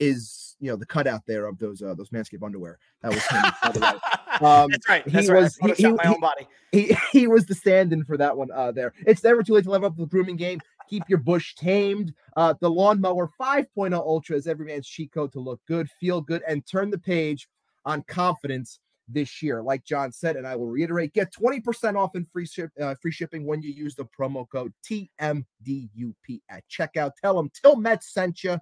[0.00, 2.78] is you know the cutout there of those uh, those Manscaped underwear.
[3.02, 4.00] That was him.
[4.40, 5.04] Um, That's right.
[5.06, 5.42] That's he right.
[5.42, 6.46] was he, he, my own body.
[6.72, 8.92] He, he was the stand-in for that one uh, there.
[9.06, 10.60] It's never too late to level up the grooming game.
[10.88, 12.12] Keep your bush tamed.
[12.36, 16.42] Uh, the Lawnmower 5.0 Ultra is every man's cheat code to look good, feel good,
[16.46, 17.48] and turn the page
[17.84, 19.62] on confidence this year.
[19.62, 23.12] Like John said, and I will reiterate, get 20% off and free ship, uh, free
[23.12, 27.12] shipping when you use the promo code TMDUP at checkout.
[27.20, 28.58] Tell them Til Mets sent you.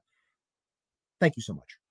[1.20, 1.81] Thank you so much.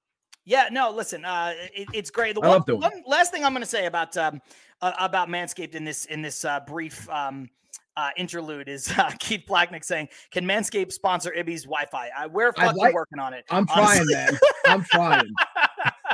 [0.45, 2.35] Yeah, no, listen, uh, it, it's great.
[2.35, 4.41] The one, one, last thing I'm going to say about um,
[4.81, 7.49] uh, about Manscaped in this in this uh, brief um,
[7.95, 12.09] uh, interlude is uh, Keith Blacknick saying, "Can Manscaped sponsor Ibby's Wi-Fi?
[12.17, 13.45] I, we're fucking like, working on it.
[13.49, 14.37] I'm trying, man.
[14.65, 15.29] I'm trying.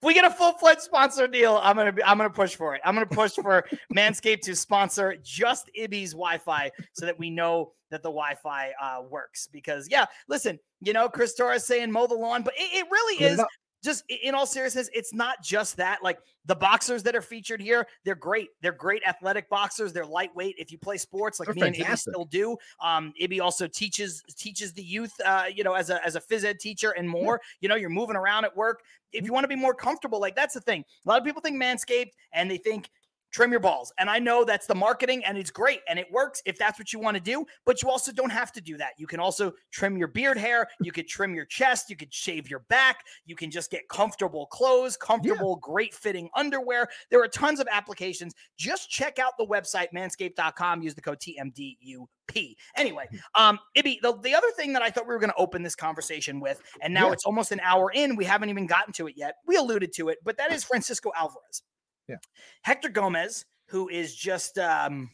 [0.00, 2.74] if we get a full fledged sponsor deal, I'm gonna be, I'm gonna push for
[2.74, 2.80] it.
[2.84, 8.02] I'm gonna push for Manscaped to sponsor just Ibby's Wi-Fi so that we know that
[8.02, 9.48] the Wi-Fi uh, works.
[9.52, 13.24] Because yeah, listen, you know, Chris Torres saying mow the lawn, but it, it really
[13.24, 13.42] is
[13.82, 16.02] just in all seriousness, it's not just that.
[16.02, 18.48] Like the boxers that are featured here, they're great.
[18.60, 19.92] They're great athletic boxers.
[19.92, 20.56] They're lightweight.
[20.58, 21.86] If you play sports like they're me fantastic.
[21.86, 25.90] and Ibby still do, um, Ibby also teaches teaches the youth, uh, you know, as
[25.90, 27.40] a as a phys ed teacher and more.
[27.60, 28.82] You know, you're moving around at work.
[29.12, 30.84] If you want to be more comfortable, like that's the thing.
[31.04, 32.90] A lot of people think Manscaped and they think
[33.30, 33.92] trim your balls.
[33.98, 36.92] And I know that's the marketing and it's great and it works if that's what
[36.92, 38.92] you want to do, but you also don't have to do that.
[38.98, 42.50] You can also trim your beard hair, you could trim your chest, you could shave
[42.50, 45.72] your back, you can just get comfortable clothes, comfortable, yeah.
[45.72, 46.88] great fitting underwear.
[47.10, 48.34] There are tons of applications.
[48.56, 52.56] Just check out the website manscaped.com, use the code TMDUP.
[52.76, 53.42] Anyway, hmm.
[53.42, 55.74] um, Ibby, the, the other thing that I thought we were going to open this
[55.74, 57.12] conversation with, and now yeah.
[57.12, 59.36] it's almost an hour in, we haven't even gotten to it yet.
[59.46, 61.62] We alluded to it, but that is Francisco Alvarez.
[62.10, 62.16] Yeah.
[62.62, 65.10] Hector Gomez, who is just um,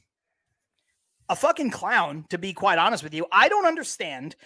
[1.28, 3.26] a fucking clown, to be quite honest with you.
[3.30, 4.36] I don't understand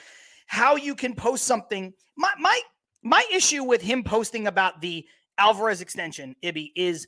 [0.47, 1.93] how you can post something.
[2.17, 2.61] My my
[3.03, 5.07] my issue with him posting about the
[5.39, 7.07] Alvarez extension, Ibby, is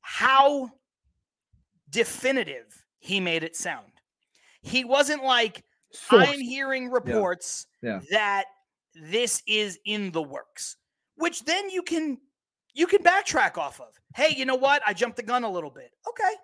[0.00, 0.70] how
[1.90, 3.92] definitive he made it sound.
[4.62, 6.28] He wasn't like, Source.
[6.28, 7.94] I'm hearing reports yeah.
[7.94, 8.00] Yeah.
[8.10, 8.44] that
[8.94, 10.76] this is in the works,
[11.16, 12.18] which then you can
[12.74, 13.88] you can backtrack off of.
[14.14, 14.82] Hey, you know what?
[14.86, 15.90] I jumped the gun a little bit.
[16.08, 16.34] Okay.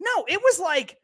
[0.00, 0.96] No, it was like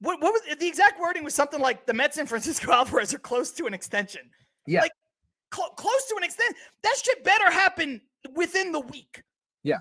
[0.00, 3.18] what, what was the exact wording was something like the Mets and Francisco Alvarez are
[3.18, 4.22] close to an extension.
[4.66, 4.82] Yeah.
[4.82, 4.92] Like
[5.54, 6.54] cl- close to an extent.
[6.82, 8.00] That shit better happen
[8.34, 9.22] within the week.
[9.62, 9.78] Yeah.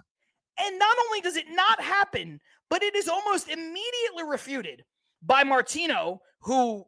[0.59, 2.39] And not only does it not happen,
[2.69, 4.83] but it is almost immediately refuted
[5.21, 6.85] by Martino, who,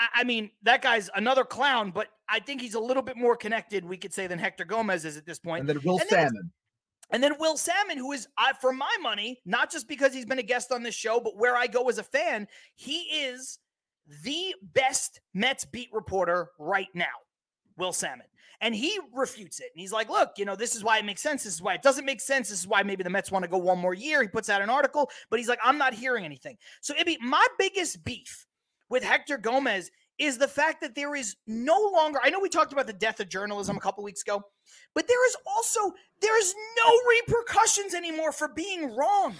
[0.00, 3.84] I mean, that guy's another clown, but I think he's a little bit more connected,
[3.84, 5.60] we could say, than Hector Gomez is at this point.
[5.60, 6.34] And then Will and Sammon.
[6.34, 6.50] Then
[7.10, 10.38] and then Will Sammon, who is, uh, for my money, not just because he's been
[10.38, 13.58] a guest on this show, but where I go as a fan, he is
[14.22, 17.06] the best Mets beat reporter right now,
[17.76, 18.26] Will Sammon.
[18.60, 19.70] And he refutes it.
[19.72, 21.44] And he's like, look, you know, this is why it makes sense.
[21.44, 22.50] This is why it doesn't make sense.
[22.50, 24.20] This is why maybe the Mets want to go one more year.
[24.20, 26.56] He puts out an article, but he's like, I'm not hearing anything.
[26.80, 28.47] So, Ibby, my biggest beef
[28.88, 32.72] with Hector Gomez is the fact that there is no longer, I know we talked
[32.72, 34.42] about the death of journalism a couple weeks ago,
[34.94, 39.34] but there is also, there is no repercussions anymore for being wrong.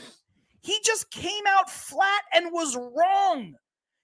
[0.62, 3.55] He just came out flat and was wrong.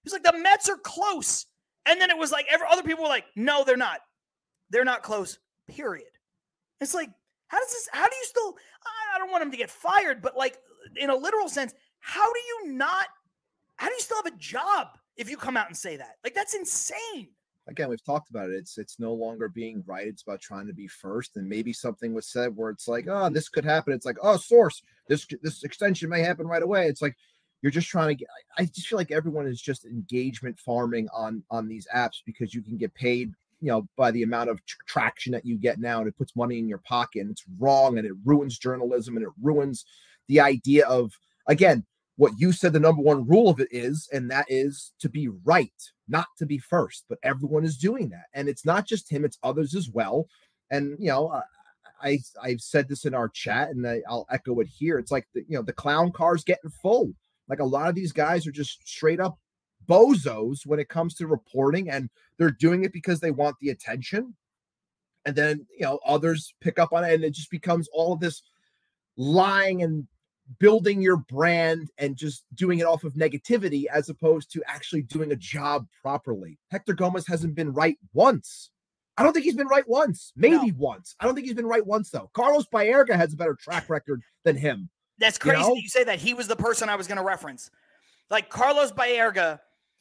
[0.02, 1.46] He's like, the Mets are close.
[1.86, 4.00] And then it was like, every other people were like, no, they're not.
[4.70, 5.38] They're not close,
[5.68, 6.08] period.
[6.80, 7.10] It's like,
[7.48, 8.56] how does this, how do you still,
[9.14, 10.58] I don't want him to get fired, but like
[10.96, 13.06] in a literal sense, how do you not,
[13.76, 16.16] how do you still have a job if you come out and say that?
[16.22, 17.28] Like, that's insane.
[17.66, 18.56] Again, we've talked about it.
[18.56, 20.06] It's it's no longer being right.
[20.06, 23.30] It's about trying to be first, and maybe something was said where it's like, oh,
[23.30, 23.94] this could happen.
[23.94, 26.88] It's like, oh, source, this this extension may happen right away.
[26.88, 27.16] It's like
[27.62, 28.28] you're just trying to get.
[28.58, 32.60] I just feel like everyone is just engagement farming on on these apps because you
[32.60, 33.32] can get paid
[33.64, 36.36] you know by the amount of tr- traction that you get now and it puts
[36.36, 39.86] money in your pocket and it's wrong and it ruins journalism and it ruins
[40.28, 41.12] the idea of
[41.48, 41.84] again
[42.16, 45.28] what you said the number one rule of it is and that is to be
[45.44, 45.72] right
[46.08, 48.26] not to be first but everyone is doing that.
[48.32, 50.28] And it's not just him it's others as well.
[50.70, 51.28] And you know
[52.02, 54.98] i i've said this in our chat and I, i'll echo it here.
[54.98, 57.12] It's like the you know the clown car's getting full.
[57.48, 59.38] Like a lot of these guys are just straight up
[59.86, 62.08] bozos when it comes to reporting and
[62.38, 64.34] they're doing it because they want the attention.
[65.26, 68.20] And then you know others pick up on it and it just becomes all of
[68.20, 68.42] this
[69.16, 70.06] lying and
[70.58, 75.32] building your brand and just doing it off of negativity as opposed to actually doing
[75.32, 78.70] a job properly hector gomez hasn't been right once
[79.16, 80.74] i don't think he's been right once maybe no.
[80.76, 83.88] once i don't think he's been right once though carlos baerga has a better track
[83.88, 84.88] record than him
[85.18, 85.74] that's crazy you, know?
[85.74, 87.70] that you say that he was the person i was going to reference
[88.30, 89.58] like carlos baerga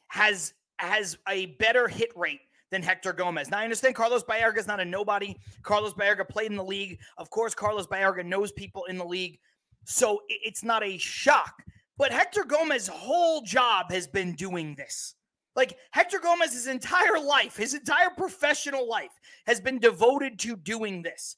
[0.09, 2.41] has has a better hit rate
[2.73, 3.51] than Hector Gomez.
[3.51, 5.35] Now I understand Carlos Baerga is not a nobody.
[5.61, 6.99] Carlos Baerga played in the league.
[7.17, 9.39] Of course, Carlos Baerga knows people in the league.
[9.86, 11.63] So it's not a shock.
[11.97, 15.15] But Hector Gomez's whole job has been doing this.
[15.55, 19.11] Like Hector Gomez's entire life, his entire professional life
[19.45, 21.36] has been devoted to doing this.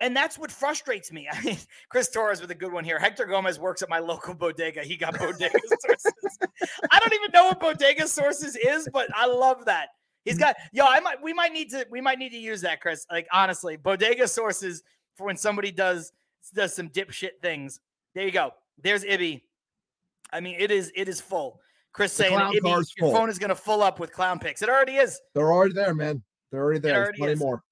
[0.00, 1.28] And that's what frustrates me.
[1.32, 2.98] I mean, Chris Torres with a good one here.
[2.98, 4.82] Hector Gomez works at my local bodega.
[4.82, 6.38] He got bodega sources.
[6.90, 9.90] I don't even know what bodega sources is, but I love that.
[10.24, 10.84] He's got yo.
[10.86, 13.06] I might we might need to we might need to use that, Chris.
[13.10, 14.82] Like honestly, bodega sources
[15.16, 16.12] for when somebody does
[16.50, 17.80] does some dipshit things.
[18.14, 18.52] There you go.
[18.82, 19.42] There's Ibby.
[20.32, 21.60] I mean, it is it is full.
[21.92, 23.12] Chris the saying Ibby, your full.
[23.12, 24.62] phone is gonna full up with clown pics.
[24.62, 25.20] It already is.
[25.34, 26.22] They're already there, man.
[26.50, 27.02] They're already there.
[27.02, 27.38] Already plenty is.
[27.38, 27.62] more.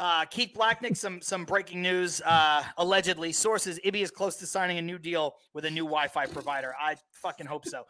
[0.00, 2.20] Uh, Keith Blacknick, some some breaking news.
[2.24, 6.26] Uh, allegedly, sources: Ibby is close to signing a new deal with a new Wi-Fi
[6.26, 6.72] provider.
[6.80, 7.84] I fucking hope so.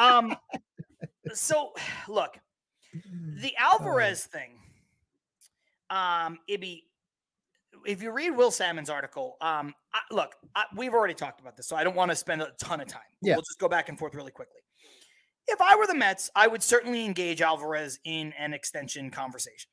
[0.00, 0.34] Um,
[1.32, 1.74] so
[2.08, 2.38] look,
[3.40, 4.50] the Alvarez thing.
[5.90, 6.82] Um, Ibby,
[7.86, 11.66] if you read Will Sammon's article, um, I, look, I, we've already talked about this,
[11.66, 13.00] so I don't want to spend a ton of time.
[13.22, 13.34] Yeah.
[13.34, 14.60] We'll just go back and forth really quickly.
[15.46, 19.70] If I were the Mets, I would certainly engage Alvarez in an extension conversation.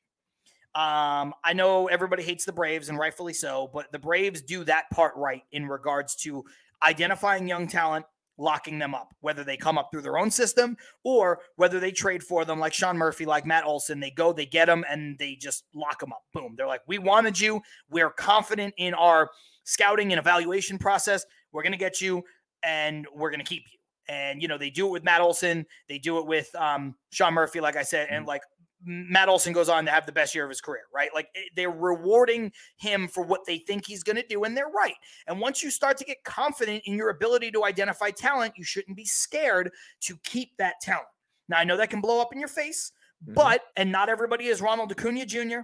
[0.74, 4.90] Um, I know everybody hates the Braves, and rightfully so, but the Braves do that
[4.90, 6.44] part right in regards to
[6.82, 8.04] identifying young talent,
[8.38, 12.22] locking them up, whether they come up through their own system or whether they trade
[12.22, 14.00] for them, like Sean Murphy, like Matt Olson.
[14.00, 16.22] They go, they get them, and they just lock them up.
[16.32, 16.54] Boom.
[16.56, 17.60] They're like, we wanted you.
[17.90, 19.30] We're confident in our
[19.64, 21.24] scouting and evaluation process.
[21.52, 22.22] We're going to get you,
[22.62, 23.78] and we're going to keep you.
[24.08, 25.66] And you know they do it with Matt Olson.
[25.88, 28.28] They do it with um, Sean Murphy, like I said, and mm-hmm.
[28.28, 28.42] like
[28.86, 31.10] Matt Olson goes on to have the best year of his career, right?
[31.12, 34.68] Like eh, they're rewarding him for what they think he's going to do, and they're
[34.68, 34.94] right.
[35.26, 38.96] And once you start to get confident in your ability to identify talent, you shouldn't
[38.96, 39.72] be scared
[40.02, 41.08] to keep that talent.
[41.48, 42.92] Now, I know that can blow up in your face,
[43.24, 43.34] mm-hmm.
[43.34, 45.60] but, and not everybody is Ronald Acuna Jr.,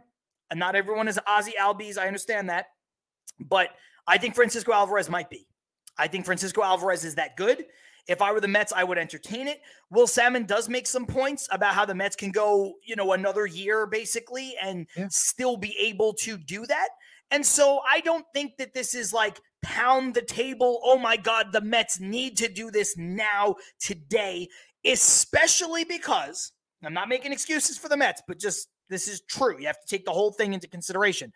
[0.51, 1.97] and not everyone is Ozzie Albies.
[1.97, 2.66] I understand that.
[3.41, 3.70] But
[4.07, 5.47] I think Francisco Alvarez might be.
[5.97, 7.64] I think Francisco Alvarez is that good.
[8.09, 9.61] If I were the Mets, I would entertain it.
[9.90, 13.46] Will Sammon does make some points about how the Mets can go, you know, another
[13.46, 15.07] year basically and yeah.
[15.11, 16.88] still be able to do that.
[17.30, 20.80] And so I don't think that this is like pound the table.
[20.84, 24.48] Oh my God, the Mets need to do this now, today,
[24.84, 26.53] especially because
[26.84, 29.59] I'm not making excuses for the Mets, but just this is true.
[29.59, 31.32] You have to take the whole thing into consideration.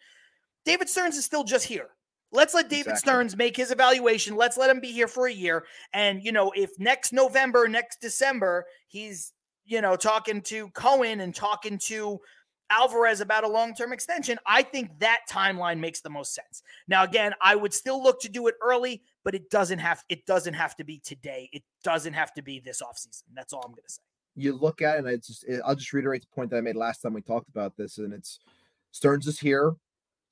[0.64, 1.88] David Stearns is still just here.
[2.36, 2.98] Let's let David exactly.
[2.98, 4.36] Stearns make his evaluation.
[4.36, 5.64] Let's let him be here for a year.
[5.94, 9.32] And, you know, if next November, next December, he's,
[9.64, 12.20] you know, talking to Cohen and talking to
[12.68, 16.62] Alvarez about a long term extension, I think that timeline makes the most sense.
[16.88, 20.26] Now, again, I would still look to do it early, but it doesn't have it
[20.26, 21.48] doesn't have to be today.
[21.54, 23.22] It doesn't have to be this offseason.
[23.34, 24.02] That's all I'm going to say.
[24.34, 26.76] You look at it, and I just I'll just reiterate the point that I made
[26.76, 28.40] last time we talked about this, and it's
[28.92, 29.74] Stearns is here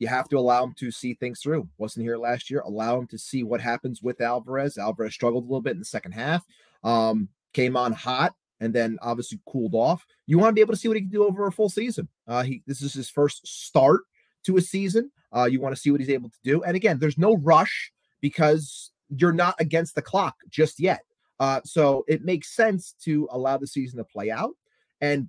[0.05, 1.67] you have to allow him to see things through.
[1.79, 2.61] Wasn't here last year.
[2.61, 4.77] Allow him to see what happens with Alvarez.
[4.77, 6.45] Alvarez struggled a little bit in the second half.
[6.83, 10.05] Um, came on hot and then obviously cooled off.
[10.27, 12.07] You want to be able to see what he can do over a full season.
[12.29, 14.03] Uh, he this is his first start
[14.45, 15.11] to a season.
[15.35, 16.63] Uh, you want to see what he's able to do.
[16.65, 17.91] And again, there's no rush
[18.21, 21.01] because you're not against the clock just yet.
[21.41, 24.53] Uh, so it makes sense to allow the season to play out.
[25.01, 25.29] And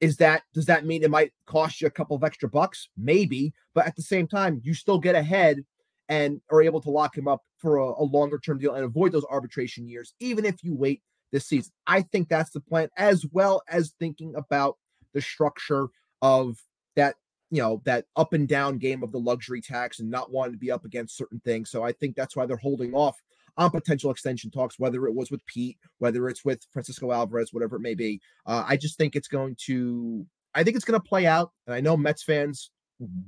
[0.00, 2.88] is that does that mean it might cost you a couple of extra bucks?
[2.96, 5.64] Maybe, but at the same time, you still get ahead
[6.08, 9.12] and are able to lock him up for a, a longer term deal and avoid
[9.12, 11.72] those arbitration years, even if you wait this season.
[11.86, 14.76] I think that's the plan, as well as thinking about
[15.12, 15.88] the structure
[16.22, 16.58] of
[16.96, 17.16] that,
[17.50, 20.58] you know, that up and down game of the luxury tax and not wanting to
[20.58, 21.70] be up against certain things.
[21.70, 23.20] So I think that's why they're holding off
[23.56, 27.76] on potential extension talks, whether it was with Pete, whether it's with Francisco Alvarez, whatever
[27.76, 28.20] it may be.
[28.46, 31.52] Uh, I just think it's going to, I think it's going to play out.
[31.66, 32.70] And I know Mets fans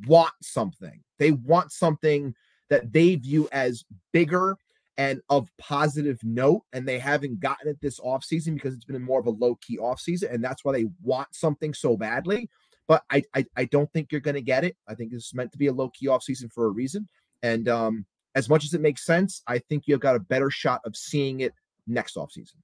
[0.06, 1.02] want something.
[1.18, 2.34] They want something
[2.70, 4.56] that they view as bigger
[4.98, 6.62] and of positive note.
[6.72, 9.78] And they haven't gotten it this offseason because it's been more of a low key
[9.78, 10.32] offseason.
[10.32, 12.48] And that's why they want something so badly.
[12.88, 14.76] But I, I, I don't think you're going to get it.
[14.88, 17.08] I think it's meant to be a low key offseason for a reason.
[17.42, 18.06] And um,
[18.36, 21.40] as much as it makes sense, I think you've got a better shot of seeing
[21.40, 21.54] it
[21.88, 22.54] next offseason.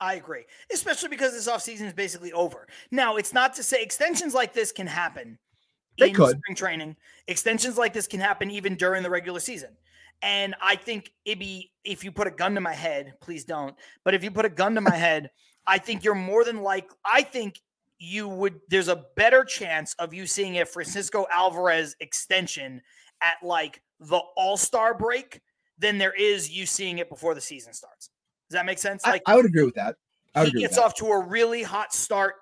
[0.00, 2.68] I agree, especially because this offseason is basically over.
[2.90, 5.38] Now, it's not to say extensions like this can happen
[5.98, 6.38] they in could.
[6.38, 6.96] spring training.
[7.26, 9.70] Extensions like this can happen even during the regular season.
[10.22, 13.74] And I think it'd be if you put a gun to my head, please don't.
[14.04, 15.30] But if you put a gun to my head,
[15.66, 17.60] I think you're more than like I think
[17.98, 22.82] you would there's a better chance of you seeing a Francisco Alvarez extension
[23.22, 25.40] at like the All Star break
[25.78, 28.10] than there is you seeing it before the season starts.
[28.48, 29.04] Does that make sense?
[29.04, 29.96] Like I, I would agree with that.
[30.44, 32.34] he gets off to a really hot start.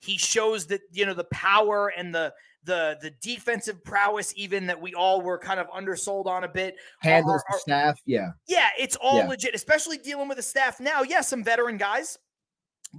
[0.00, 2.32] He shows that you know the power and the
[2.64, 6.76] the the defensive prowess, even that we all were kind of undersold on a bit.
[7.00, 9.28] Handles the staff, yeah, yeah, it's all yeah.
[9.28, 11.00] legit, especially dealing with the staff now.
[11.00, 12.18] Yes, yeah, some veteran guys,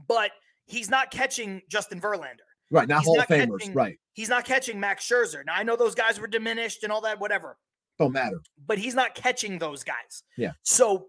[0.08, 0.32] but
[0.66, 2.48] he's not catching Justin Verlander.
[2.72, 3.60] Right, not he's Hall of Famers.
[3.60, 4.00] Catching, right.
[4.14, 5.46] He's not catching Max Scherzer.
[5.46, 7.58] Now I know those guys were diminished and all that, whatever.
[8.00, 8.42] Don't matter.
[8.66, 10.24] But he's not catching those guys.
[10.38, 10.52] Yeah.
[10.64, 11.08] So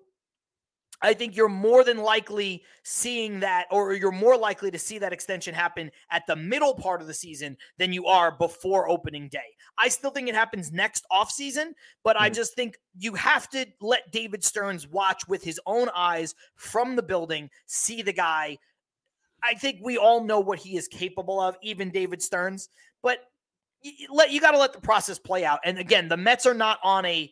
[1.00, 5.12] I think you're more than likely seeing that, or you're more likely to see that
[5.12, 9.38] extension happen at the middle part of the season than you are before opening day.
[9.78, 11.72] I still think it happens next offseason,
[12.02, 15.88] but mm I just think you have to let David Stearns watch with his own
[15.94, 18.58] eyes from the building, see the guy.
[19.42, 22.70] I think we all know what he is capable of, even David Stearns,
[23.04, 23.20] but
[23.82, 25.60] you, let you got to let the process play out.
[25.64, 27.30] And again, the Mets are not on a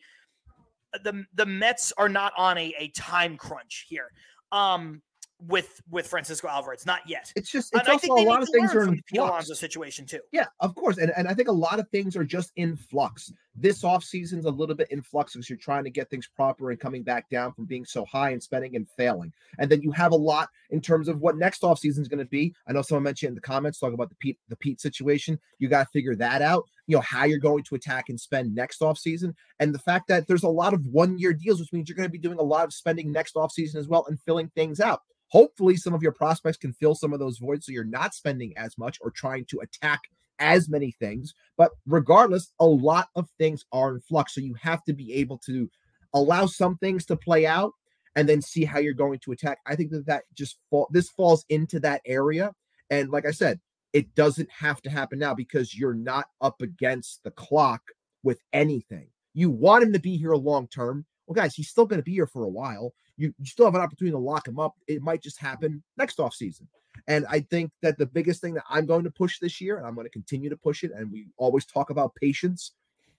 [1.03, 4.11] the the Mets are not on a, a time crunch here.
[4.53, 5.03] Um,
[5.41, 6.87] with with Francisco Alvarez.
[6.87, 7.33] Not yet.
[7.37, 9.31] It's just it's and also a lot of things are in flux.
[9.31, 10.21] Alonso situation too.
[10.33, 10.99] Yeah, of course.
[10.99, 13.33] And and I think a lot of things are just in flux.
[13.55, 16.71] This off season's a little bit in flux because you're trying to get things proper
[16.71, 19.33] and coming back down from being so high and spending and failing.
[19.59, 22.19] And then you have a lot in terms of what next off season is going
[22.19, 22.55] to be.
[22.67, 25.39] I know someone mentioned in the comments talking about the Pete the Pete situation.
[25.59, 26.65] You got to figure that out.
[26.87, 30.09] You know how you're going to attack and spend next off season, and the fact
[30.09, 32.39] that there's a lot of one year deals, which means you're going to be doing
[32.39, 35.03] a lot of spending next off season as well and filling things out.
[35.29, 38.57] Hopefully, some of your prospects can fill some of those voids so you're not spending
[38.57, 40.03] as much or trying to attack
[40.39, 41.35] as many things.
[41.57, 44.35] But regardless, a lot of things are in flux.
[44.35, 45.71] So you have to be able to
[46.15, 47.73] allow some things to play out
[48.15, 49.59] and then see how you're going to attack.
[49.67, 52.53] I think that that just fall, this falls into that area.
[52.91, 53.61] And like I said,
[53.93, 57.83] it doesn't have to happen now because you're not up against the clock
[58.23, 59.09] with anything.
[59.35, 61.05] You want him to be here long term.
[61.27, 63.75] Well, guys, he's still going to be here for a while you, you still have
[63.75, 64.75] an opportunity to lock him up.
[64.87, 66.69] It might just happen next off season.
[67.09, 69.87] And I think that the biggest thing that I'm going to push this year, and
[69.87, 72.73] I'm going to continue to push it, and we always talk about patience,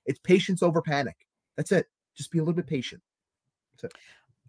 [0.06, 1.16] it's patience over panic.
[1.58, 1.88] That's it.
[2.16, 3.02] Just be a little bit patient.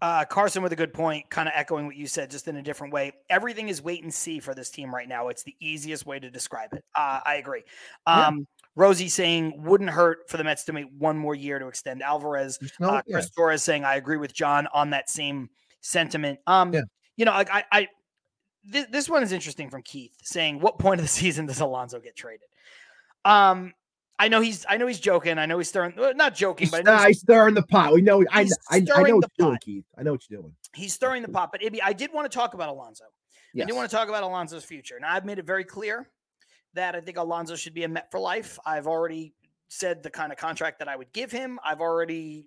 [0.00, 2.62] Uh, Carson with a good point, kind of echoing what you said, just in a
[2.62, 3.12] different way.
[3.28, 5.28] Everything is wait and see for this team right now.
[5.28, 6.84] It's the easiest way to describe it.
[6.94, 7.64] Uh, I agree.
[8.06, 8.57] Um, yeah.
[8.78, 12.60] Rosie saying wouldn't hurt for the Mets to make one more year to extend Alvarez.
[12.78, 13.30] No, uh, Chris yeah.
[13.36, 15.50] Torres saying I agree with John on that same
[15.80, 16.38] sentiment.
[16.46, 16.82] Um, yeah.
[17.16, 17.88] you know, like I, I
[18.72, 21.98] th- this one is interesting from Keith saying, "What point of the season does Alonso
[21.98, 22.46] get traded?"
[23.24, 23.74] Um,
[24.16, 25.38] I know he's I know he's joking.
[25.38, 27.92] I know he's stirring not joking, he's, but nah, he's stirring the pot.
[27.92, 29.84] We know I, I, I, know what you're doing, Keith.
[29.98, 30.54] I know what you're doing.
[30.76, 31.50] He's stirring the pot.
[31.50, 33.06] But Ibby, I did want to talk about Alonso.
[33.54, 33.64] Yes.
[33.64, 35.00] I do want to talk about Alonso's future.
[35.00, 36.10] Now I've made it very clear
[36.78, 38.58] that I think Alonso should be a Met for life.
[38.64, 39.34] I've already
[39.68, 41.58] said the kind of contract that I would give him.
[41.64, 42.46] I've already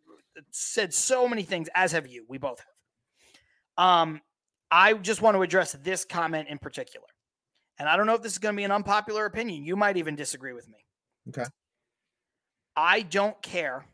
[0.51, 2.25] said so many things, as have you.
[2.27, 3.85] We both have.
[3.85, 4.21] Um,
[4.71, 7.07] I just want to address this comment in particular.
[7.77, 9.65] And I don't know if this is going to be an unpopular opinion.
[9.65, 10.85] You might even disagree with me.
[11.29, 11.49] Okay.
[12.75, 13.85] I don't care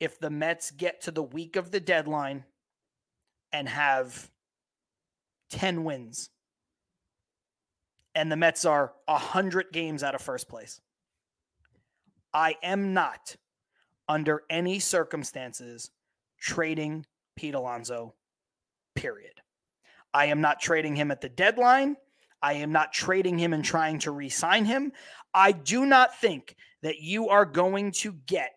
[0.00, 2.44] if the Mets get to the week of the deadline
[3.52, 4.30] and have
[5.50, 6.30] 10 wins
[8.14, 10.80] and the Mets are 100 games out of first place.
[12.32, 13.36] I am not,
[14.08, 15.90] under any circumstances,
[16.38, 17.06] trading
[17.36, 18.14] Pete Alonso,
[18.94, 19.40] period.
[20.12, 21.96] I am not trading him at the deadline.
[22.40, 24.92] I am not trading him and trying to re sign him.
[25.32, 28.52] I do not think that you are going to get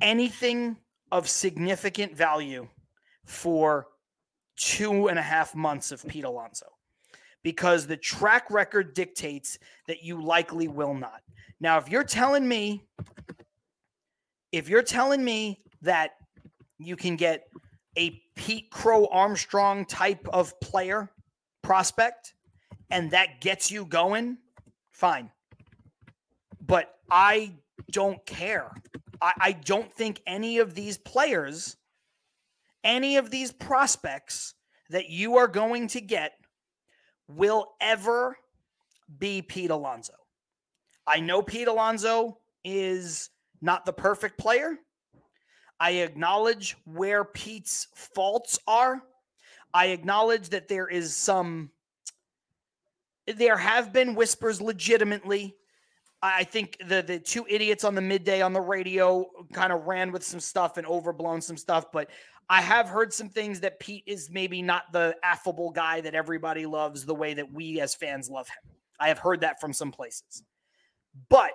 [0.00, 0.76] anything
[1.10, 2.68] of significant value
[3.26, 3.88] for
[4.56, 6.66] two and a half months of Pete Alonso
[7.42, 11.22] because the track record dictates that you likely will not.
[11.60, 12.82] Now, if you're telling me,
[14.52, 16.12] if you're telling me that
[16.78, 17.44] you can get
[17.96, 21.10] a Pete Crow Armstrong type of player
[21.62, 22.34] prospect
[22.90, 24.38] and that gets you going,
[24.90, 25.30] fine.
[26.66, 27.52] But I
[27.90, 28.70] don't care.
[29.20, 31.76] I, I don't think any of these players,
[32.84, 34.54] any of these prospects
[34.90, 36.32] that you are going to get
[37.34, 38.36] will ever
[39.18, 40.14] be Pete Alonso.
[41.06, 44.78] I know Pete Alonso is not the perfect player.
[45.78, 49.02] I acknowledge where Pete's faults are.
[49.72, 51.70] I acknowledge that there is some,
[53.26, 55.56] there have been whispers legitimately.
[56.22, 59.24] I think the the two idiots on the midday on the radio
[59.54, 62.10] kind of ran with some stuff and overblown some stuff, but
[62.50, 66.66] I have heard some things that Pete is maybe not the affable guy that everybody
[66.66, 68.74] loves the way that we as fans love him.
[68.98, 70.42] I have heard that from some places.
[71.28, 71.52] But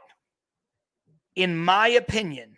[1.35, 2.57] in my opinion,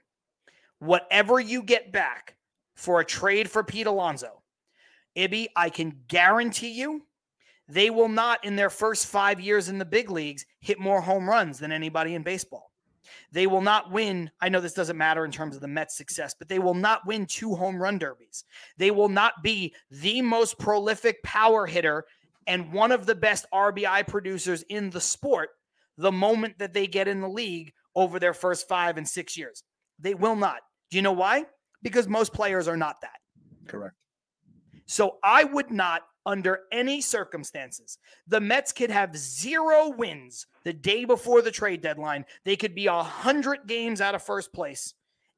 [0.77, 2.35] whatever you get back
[2.75, 4.43] for a trade for Pete Alonso,
[5.17, 7.01] Ibby, I can guarantee you
[7.67, 11.27] they will not, in their first five years in the big leagues, hit more home
[11.27, 12.66] runs than anybody in baseball.
[13.31, 14.31] They will not win.
[14.41, 17.05] I know this doesn't matter in terms of the Mets' success, but they will not
[17.05, 18.43] win two home run derbies.
[18.77, 22.05] They will not be the most prolific power hitter
[22.47, 25.49] and one of the best RBI producers in the sport
[25.97, 29.63] the moment that they get in the league over their first five and six years.
[29.99, 30.59] They will not.
[30.89, 31.45] Do you know why?
[31.81, 33.17] Because most players are not that.
[33.67, 33.95] Correct.
[34.85, 37.97] So I would not under any circumstances.
[38.27, 42.25] The Mets could have zero wins the day before the trade deadline.
[42.43, 44.93] They could be 100 games out of first place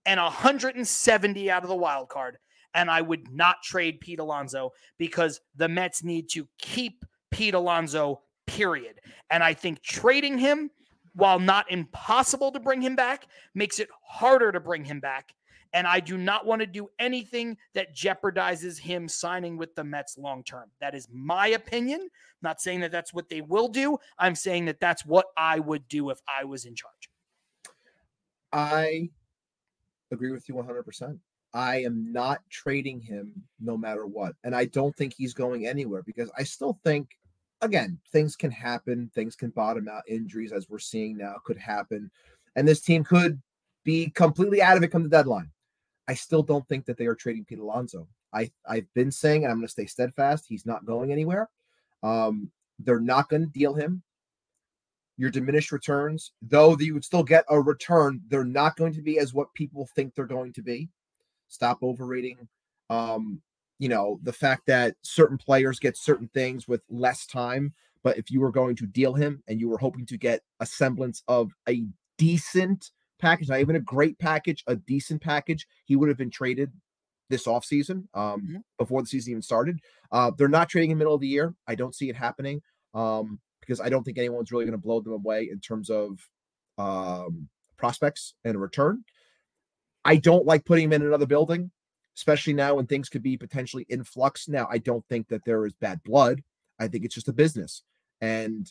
[0.08, 2.40] and 170 out of the wild card.
[2.74, 8.22] And I would not trade Pete Alonso because the Mets need to keep Pete Alonso,
[8.48, 9.00] period.
[9.30, 10.72] And I think trading him,
[11.14, 15.36] while not impossible to bring him back, makes it harder to bring him back
[15.74, 20.18] and I do not want to do anything that jeopardizes him signing with the Mets
[20.18, 20.70] long term.
[20.82, 22.02] That is my opinion.
[22.02, 22.10] I'm
[22.42, 23.98] not saying that that's what they will do.
[24.18, 27.10] I'm saying that that's what I would do if I was in charge.
[28.52, 29.10] I
[30.12, 31.20] agree with you 100%.
[31.54, 34.36] I am not trading him no matter what.
[34.44, 37.18] And I don't think he's going anywhere because I still think,
[37.62, 39.12] again, things can happen.
[39.14, 40.04] Things can bottom out.
[40.08, 42.12] Injuries, as we're seeing now, could happen.
[42.56, 43.42] And this team could
[43.84, 45.50] be completely out of it come the deadline.
[46.10, 48.07] I still don't think that they are trading Pete Alonso.
[48.34, 50.47] I I've been saying, and I'm going to stay steadfast.
[50.49, 51.49] He's not going anywhere.
[52.01, 52.49] Um,
[52.80, 54.01] they're not going to deal him.
[55.18, 59.20] Your diminished returns, though you would still get a return, they're not going to be
[59.20, 60.89] as what people think they're going to be.
[61.47, 62.47] Stop overrating.
[62.89, 63.43] Um,
[63.78, 67.72] you know the fact that certain players get certain things with less time.
[68.01, 70.66] But if you were going to deal him and you were hoping to get a
[70.66, 71.84] semblance of a
[72.18, 72.89] decent
[73.20, 76.72] package, not even a great package, a decent package, he would have been traded
[77.30, 78.58] this offseason um, mm-hmm.
[78.78, 79.80] before the season even started.
[80.12, 81.54] Uh, they're not trading in the middle of the year.
[81.68, 82.62] I don't see it happening
[82.96, 86.18] um, because I don't think anyone's really going to blow them away in terms of
[86.80, 87.48] um,
[87.78, 89.04] prospects and a return.
[90.04, 91.70] I don't like putting him in another building.
[92.20, 94.50] especially now when things could be potentially in flux.
[94.50, 96.44] Now, I don't think that there is bad blood.
[96.78, 97.84] I think it's just a business.
[98.20, 98.70] And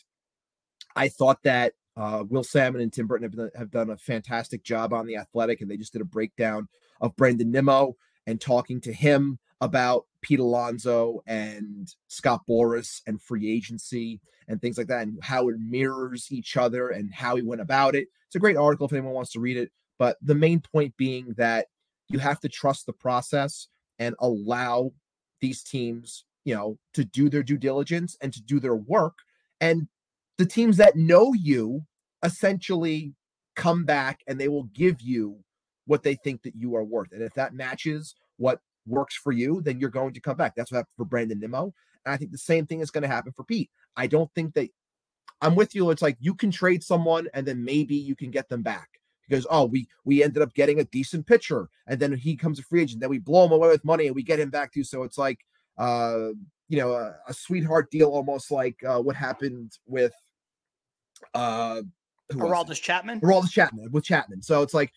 [0.95, 4.63] I thought that uh, Will Sammon and Tim Britton have done, have done a fantastic
[4.63, 6.67] job on the athletic, and they just did a breakdown
[7.01, 13.51] of Brandon Nimmo and talking to him about Pete Alonso and Scott Boras and free
[13.53, 17.61] agency and things like that, and how it mirrors each other and how he went
[17.61, 18.07] about it.
[18.27, 19.69] It's a great article if anyone wants to read it.
[19.97, 21.67] But the main point being that
[22.07, 23.67] you have to trust the process
[23.99, 24.93] and allow
[25.41, 29.17] these teams, you know, to do their due diligence and to do their work.
[29.59, 29.89] And
[30.37, 31.85] the teams that know you
[32.23, 33.13] essentially
[33.55, 35.37] come back and they will give you
[35.85, 37.11] what they think that you are worth.
[37.11, 40.55] And if that matches what works for you, then you're going to come back.
[40.55, 41.73] That's what happened for Brandon Nimmo.
[42.05, 43.69] And I think the same thing is going to happen for Pete.
[43.95, 44.69] I don't think that
[45.41, 45.89] I'm with you.
[45.89, 48.99] It's like you can trade someone and then maybe you can get them back
[49.29, 52.63] because oh we we ended up getting a decent pitcher and then he comes a
[52.63, 54.83] free agent then we blow him away with money and we get him back too
[54.83, 55.39] so it's like
[55.77, 56.29] uh
[56.67, 60.13] you know a, a sweetheart deal almost like uh what happened with
[61.35, 61.81] uh
[62.33, 63.21] Aroldis Chapman?
[63.21, 64.41] Aroldis Chapman with Chapman.
[64.41, 64.91] So it's like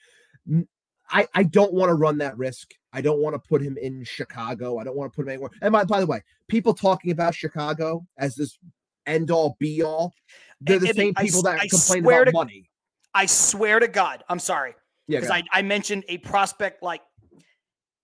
[1.11, 2.73] I I don't want to run that risk.
[2.93, 4.79] I don't want to put him in Chicago.
[4.79, 5.51] I don't want to put him anywhere.
[5.63, 8.59] And by, by the way people talking about Chicago as this
[9.07, 10.13] end all be all
[10.61, 12.71] they're the and, same people that I complain about to, money.
[13.15, 14.75] I swear to God, I'm sorry.
[15.09, 15.21] Yeah.
[15.21, 17.03] Because I, I mentioned a prospect like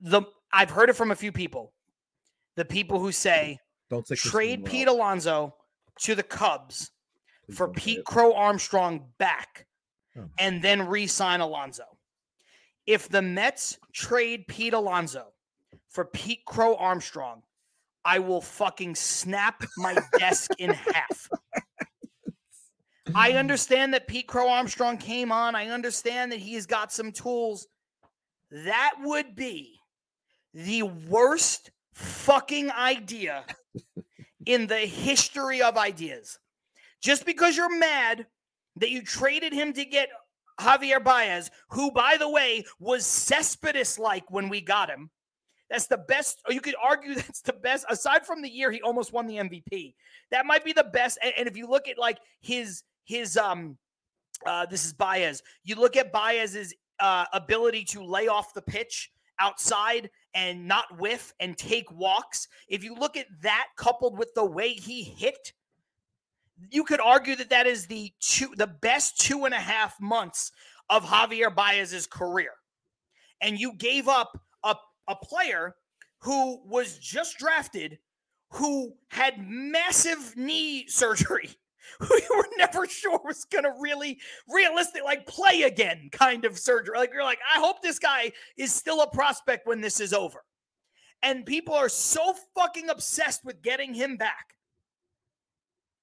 [0.00, 0.22] the
[0.52, 1.72] I've heard it from a few people.
[2.56, 3.58] The people who say
[3.90, 5.54] don't trade Pete Alonso
[6.00, 6.90] to the Cubs
[7.52, 9.66] for Pete Crow Armstrong back
[10.16, 10.28] oh.
[10.38, 11.84] and then re-sign Alonso.
[12.86, 15.26] If the Mets trade Pete Alonso
[15.88, 17.42] for Pete Crow Armstrong,
[18.04, 21.28] I will fucking snap my desk in half.
[23.14, 25.54] I understand that Pete Crow Armstrong came on.
[25.54, 27.66] I understand that he's got some tools.
[28.50, 29.78] That would be
[30.54, 33.44] the worst fucking idea
[34.46, 36.38] in the history of ideas.
[37.00, 38.26] Just because you're mad
[38.76, 40.08] that you traded him to get
[40.60, 45.10] Javier Baez, who, by the way, was Cespedes like when we got him.
[45.70, 49.12] That's the best, you could argue that's the best, aside from the year he almost
[49.12, 49.94] won the MVP.
[50.30, 51.18] That might be the best.
[51.22, 53.78] And, and if you look at like his his um
[54.46, 55.42] uh this is Baez.
[55.64, 61.32] You look at Baez's uh ability to lay off the pitch outside and not whiff
[61.40, 62.48] and take walks.
[62.68, 65.52] If you look at that coupled with the way he hit,
[66.70, 70.52] you could argue that that is the two the best two and a half months
[70.90, 72.52] of Javier Baez's career.
[73.40, 74.74] And you gave up a,
[75.06, 75.74] a player
[76.20, 77.98] who was just drafted
[78.50, 81.50] who had massive knee surgery
[82.00, 86.58] who you were never sure was going to really realistic like play again kind of
[86.58, 86.96] surgery.
[86.96, 90.44] Like you're like, I hope this guy is still a prospect when this is over.
[91.22, 94.54] And people are so fucking obsessed with getting him back.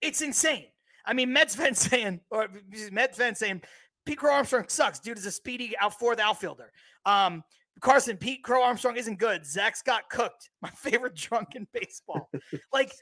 [0.05, 0.65] It's insane.
[1.05, 2.47] I mean, Mets fans saying, or
[2.91, 3.61] Mets fans saying,
[4.05, 4.99] Pete Crow Armstrong sucks.
[4.99, 6.71] Dude is a speedy out fourth outfielder.
[7.05, 7.43] Um,
[7.81, 9.45] Carson, Pete Crow Armstrong isn't good.
[9.45, 10.49] Zach's got cooked.
[10.61, 12.29] My favorite drunk in baseball.
[12.71, 12.93] like,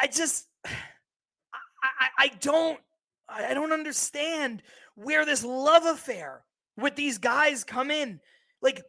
[0.00, 2.80] I just I, I don't
[3.28, 4.62] I don't understand
[4.94, 6.44] where this love affair
[6.76, 8.20] with these guys come in.
[8.62, 8.82] Like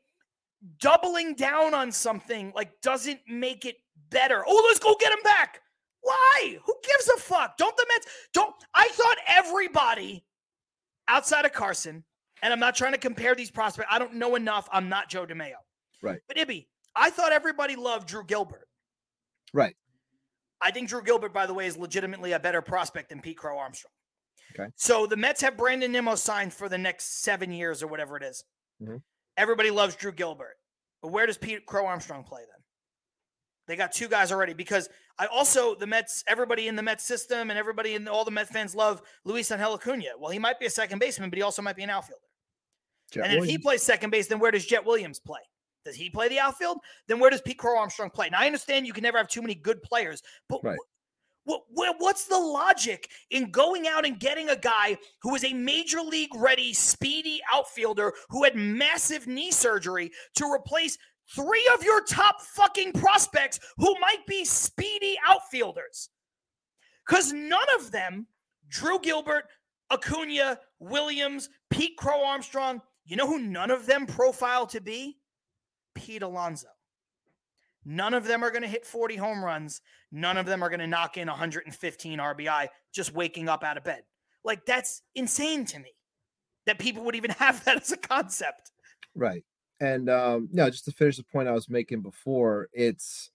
[0.79, 3.75] doubling down on something like doesn't make it
[4.09, 4.43] better.
[4.47, 5.61] Oh, let's go get him back.
[6.07, 6.57] Why?
[6.63, 7.57] Who gives a fuck?
[7.57, 10.23] Don't the Mets don't I thought everybody
[11.09, 12.05] outside of Carson,
[12.41, 13.89] and I'm not trying to compare these prospects.
[13.91, 14.69] I don't know enough.
[14.71, 15.55] I'm not Joe DeMayo.
[16.01, 16.19] Right.
[16.29, 18.69] But Ibby, I thought everybody loved Drew Gilbert.
[19.53, 19.75] Right.
[20.61, 23.57] I think Drew Gilbert, by the way, is legitimately a better prospect than Pete Crow
[23.57, 23.91] Armstrong.
[24.57, 24.69] Okay.
[24.75, 28.23] So the Mets have Brandon Nimmo signed for the next seven years or whatever it
[28.23, 28.45] is.
[28.81, 28.97] Mm-hmm.
[29.35, 30.55] Everybody loves Drew Gilbert.
[31.01, 32.56] But where does Pete Crow Armstrong play then?
[33.67, 34.89] They got two guys already because
[35.19, 38.49] I also the Mets, everybody in the Mets system and everybody in all the Mets
[38.49, 40.11] fans love Luis Angel Acuna.
[40.17, 42.21] Well, he might be a second baseman, but he also might be an outfielder.
[43.11, 43.47] Jett and Williams.
[43.47, 45.39] if he plays second base, then where does Jett Williams play?
[45.85, 46.79] Does he play the outfield?
[47.07, 48.29] Then where does Pete Crow Armstrong play?
[48.29, 50.77] Now I understand you can never have too many good players, but right.
[51.45, 55.53] what, what, what's the logic in going out and getting a guy who is a
[55.53, 60.97] major league ready, speedy outfielder who had massive knee surgery to replace
[61.35, 66.09] three of your top fucking prospects who might be speedy outfielders?
[67.07, 68.27] Because none of them,
[68.69, 69.45] Drew Gilbert,
[69.91, 75.17] Acuna, Williams, Pete Crow Armstrong, you know who none of them profile to be?
[75.95, 76.67] Pete Alonso.
[77.85, 79.81] None of them are going to hit 40 home runs.
[80.11, 83.85] None of them are going to knock in 115 RBI just waking up out of
[83.85, 84.03] bed.
[84.43, 85.93] Like, that's insane to me
[86.65, 88.71] that people would even have that as a concept.
[89.15, 89.43] Right.
[89.79, 93.29] And um, no, just to finish the point I was making before, it's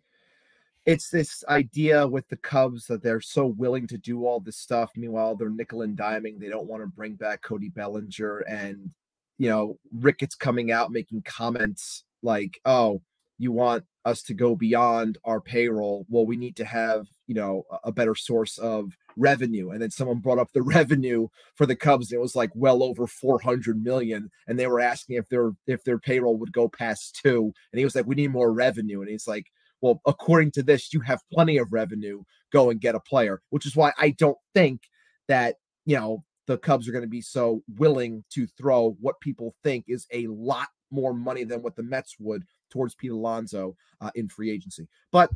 [0.84, 4.90] it's this idea with the Cubs that they're so willing to do all this stuff.
[4.96, 6.40] Meanwhile, they're nickel and diming.
[6.40, 8.38] They don't want to bring back Cody Bellinger.
[8.40, 8.90] And,
[9.38, 13.00] you know, Ricketts coming out making comments like, oh,
[13.42, 16.06] you want us to go beyond our payroll.
[16.08, 19.70] Well, we need to have, you know, a better source of revenue.
[19.70, 22.12] And then someone brought up the revenue for the Cubs.
[22.12, 24.30] and it was like well over 400 million.
[24.46, 27.52] And they were asking if their if their payroll would go past two.
[27.72, 29.00] And he was like, we need more revenue.
[29.00, 29.46] And he's like,
[29.80, 32.22] well, according to this, you have plenty of revenue.
[32.52, 34.82] Go and get a player, which is why I don't think
[35.26, 39.56] that, you know, the Cubs are going to be so willing to throw what people
[39.64, 44.10] think is a lot more money than what the Mets would towards Pete Alonso uh,
[44.14, 44.88] in free agency.
[45.12, 45.30] But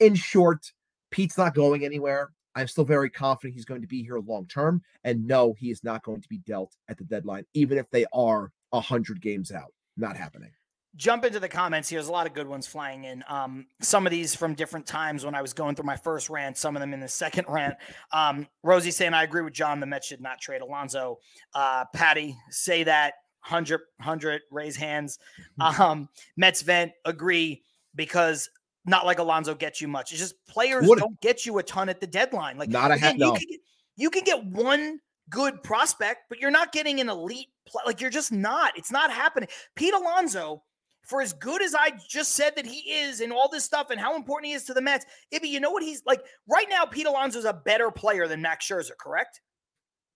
[0.00, 0.72] in short,
[1.10, 2.30] Pete's not going anywhere.
[2.56, 4.82] I'm still very confident he's going to be here long term.
[5.04, 8.06] And no, he is not going to be dealt at the deadline, even if they
[8.12, 9.72] are 100 games out.
[9.96, 10.50] Not happening
[10.96, 11.98] jump into the comments here.
[11.98, 13.24] There's a lot of good ones flying in.
[13.28, 16.56] Um, some of these from different times when I was going through my first rant,
[16.56, 17.74] some of them in the second rant.
[18.12, 19.80] Um, Rosie saying, I agree with John.
[19.80, 21.18] The Mets should not trade Alonso.
[21.54, 23.14] Uh, Patty, say that.
[23.48, 25.18] 100, 100, raise hands.
[25.60, 25.82] Mm-hmm.
[25.82, 27.62] Um, Mets vent, agree,
[27.94, 28.48] because
[28.86, 30.12] not like Alonso gets you much.
[30.12, 32.58] It's just players what don't get you a ton at the deadline.
[32.58, 33.32] Like, not a hat, no.
[33.32, 33.60] You can, get,
[33.96, 34.98] you can get one
[35.30, 37.48] good prospect, but you're not getting an elite.
[37.86, 38.72] like, you're just not.
[38.76, 39.48] It's not happening.
[39.74, 40.62] Pete Alonso,
[41.02, 44.00] for as good as I just said that he is and all this stuff and
[44.00, 46.84] how important he is to the Mets, Ibby, you know what he's like right now?
[46.84, 49.40] Pete Alonso is a better player than Max Scherzer, correct?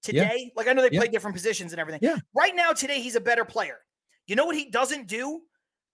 [0.03, 0.51] Today, yeah.
[0.57, 1.01] like I know they yeah.
[1.01, 2.01] play different positions and everything.
[2.03, 2.17] Yeah.
[2.35, 3.79] Right now, today, he's a better player.
[4.27, 5.41] You know what he doesn't do?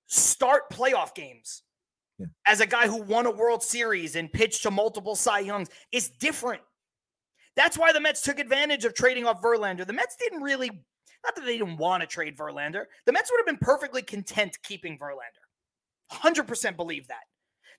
[0.06, 1.62] Start playoff games.
[2.18, 2.26] Yeah.
[2.46, 6.08] As a guy who won a World Series and pitched to multiple Cy Youngs, it's
[6.08, 6.62] different.
[7.56, 9.86] That's why the Mets took advantage of trading off Verlander.
[9.86, 10.70] The Mets didn't really
[11.24, 12.84] not that they didn't want to trade Verlander.
[13.06, 15.44] The Mets would have been perfectly content keeping Verlander.
[16.12, 17.22] 100% believe that.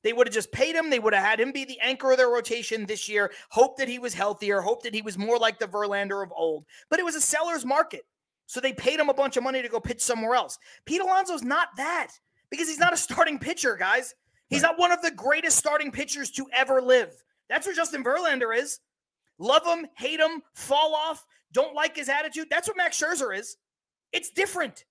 [0.05, 0.91] They would have just paid him.
[0.91, 3.31] They would have had him be the anchor of their rotation this year.
[3.49, 4.61] Hope that he was healthier.
[4.61, 6.65] Hope that he was more like the Verlander of old.
[6.91, 8.05] But it was a seller's market.
[8.45, 10.59] So they paid him a bunch of money to go pitch somewhere else.
[10.85, 12.11] Pete Alonso's not that
[12.51, 14.13] because he's not a starting pitcher, guys.
[14.47, 14.69] He's right.
[14.69, 17.11] not one of the greatest starting pitchers to ever live.
[17.49, 18.81] That's what Justin Verlander is.
[19.39, 22.45] Love him, hate him, fall off, don't like his attitude.
[22.51, 23.57] That's what Max Scherzer is.
[24.13, 24.85] It's different.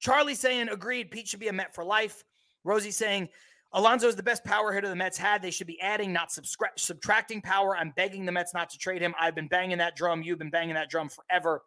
[0.00, 2.24] Charlie saying, agreed, Pete should be a Met for life.
[2.62, 3.30] Rosie saying,
[3.74, 5.42] Alonso is the best power hitter the Mets had.
[5.42, 7.76] They should be adding, not subscri- subtracting power.
[7.76, 9.14] I'm begging the Mets not to trade him.
[9.20, 10.22] I've been banging that drum.
[10.22, 11.62] You've been banging that drum forever.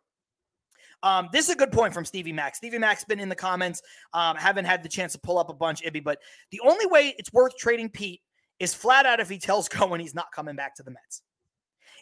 [1.04, 2.56] Um, this is a good point from Stevie Mack.
[2.56, 3.82] Stevie Mack's been in the comments.
[4.14, 6.20] Um, haven't had the chance to pull up a bunch, Ibby, but
[6.52, 8.22] the only way it's worth trading Pete
[8.60, 11.22] is flat out if he tells Cohen he's not coming back to the Mets.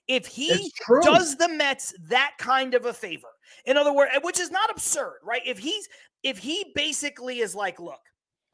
[0.08, 0.72] If he
[1.02, 3.28] does the Mets that kind of a favor,
[3.66, 5.42] in other words, which is not absurd, right?
[5.44, 5.90] If he's
[6.22, 8.02] if he basically is like, look,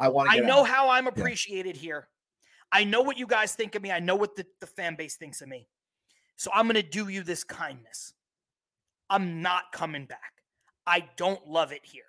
[0.02, 0.68] I want I know out.
[0.68, 1.82] how I'm appreciated yeah.
[1.82, 2.08] here.
[2.72, 3.92] I know what you guys think of me.
[3.92, 5.68] I know what the, the fan base thinks of me.
[6.38, 8.14] So I'm gonna do you this kindness.
[9.10, 10.42] I'm not coming back.
[10.88, 12.04] I don't love it here.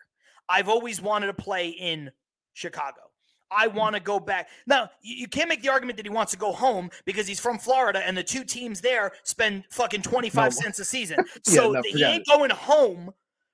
[0.49, 2.11] I've always wanted to play in
[2.55, 3.01] Chicago.
[3.51, 3.77] I hmm.
[3.77, 4.49] want to go back.
[4.67, 7.59] Now, you can't make the argument that he wants to go home because he's from
[7.59, 10.51] Florida and the two teams there spend fucking 25 no.
[10.51, 11.19] cents a season.
[11.45, 12.29] So yeah, no, he ain't it.
[12.29, 13.13] going home,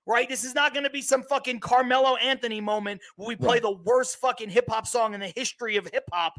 [0.09, 0.29] right?
[0.29, 3.63] This is not going to be some fucking Carmelo Anthony moment where we play right.
[3.63, 6.33] the worst fucking hip hop song in the history of hip hop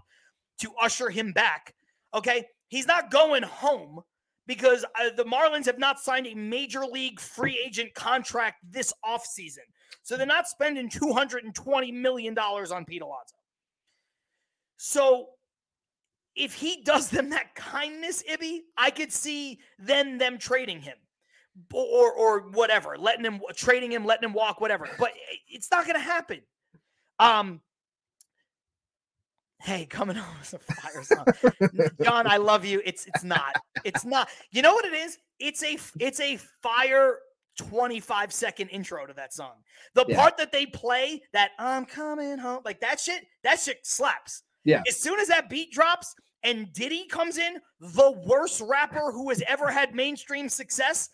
[0.62, 1.76] to usher him back.
[2.14, 2.46] Okay?
[2.68, 4.02] He's not going home
[4.48, 9.60] because uh, the Marlins have not signed a major league free agent contract this offseason.
[10.02, 13.36] So they're not spending $220 million on Pete Alonso.
[14.78, 15.28] So
[16.36, 20.96] if he does them that kindness, Ibby, I could see then them trading him
[21.74, 24.90] or or whatever, letting him trading him, letting him walk, whatever.
[24.98, 25.12] But
[25.48, 26.42] it's not going to happen.
[27.20, 27.62] Um.
[29.62, 32.28] Hey, coming home with a fire song, John.
[32.28, 32.82] I love you.
[32.86, 33.56] It's it's not.
[33.84, 34.30] It's not.
[34.52, 35.18] You know what it is?
[35.40, 37.18] It's a it's a fire
[37.60, 39.56] 25 second intro to that song.
[39.94, 40.16] The yeah.
[40.16, 44.44] part that they play, that I'm coming home, like that shit, that shit slaps.
[44.64, 44.82] Yeah.
[44.88, 49.44] As soon as that beat drops and Diddy comes in, the worst rapper who has
[49.48, 51.10] ever had mainstream success,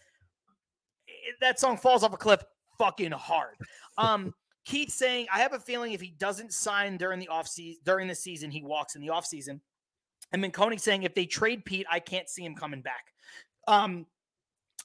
[1.41, 2.43] that song falls off a cliff
[2.77, 3.55] fucking hard.
[3.97, 4.33] Um,
[4.65, 8.07] Keith saying, I have a feeling if he doesn't sign during the off season during
[8.07, 9.61] the season, he walks in the off season.
[10.31, 13.13] And Minconi saying, if they trade Pete, I can't see him coming back.
[13.67, 14.07] Um,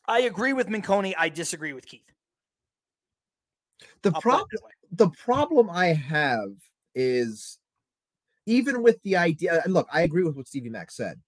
[0.07, 1.15] I agree with Minconi.
[1.19, 2.13] I disagree with Keith.
[4.03, 4.47] The problem,
[4.93, 6.51] the problem I have
[6.95, 7.59] is
[8.47, 11.21] even with the idea, And look, I agree with what Stevie Mack said.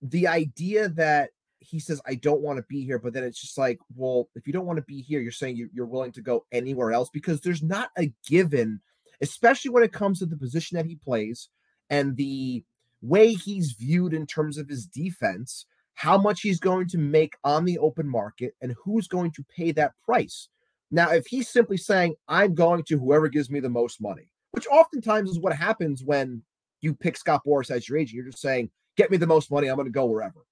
[0.00, 1.30] The idea that
[1.62, 2.98] he says, I don't want to be here.
[2.98, 5.56] But then it's just like, well, if you don't want to be here, you're saying
[5.56, 8.80] you, are willing to go anywhere else because there's not a given,
[9.20, 11.48] especially when it comes to the position that he plays
[11.90, 12.64] and the
[13.00, 17.64] way he's viewed in terms of his defense, how much he's going to make on
[17.64, 20.48] the open market, and who's going to pay that price.
[20.90, 24.66] Now, if he's simply saying, I'm going to whoever gives me the most money, which
[24.68, 26.42] oftentimes is what happens when
[26.80, 29.68] you pick Scott Boras as your agent, you're just saying, get me the most money,
[29.68, 30.44] I'm going to go wherever.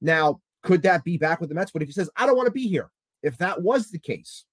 [0.00, 1.70] Now, could that be back with the Mets?
[1.70, 2.90] But if he says, I don't want to be here,
[3.22, 4.44] if that was the case,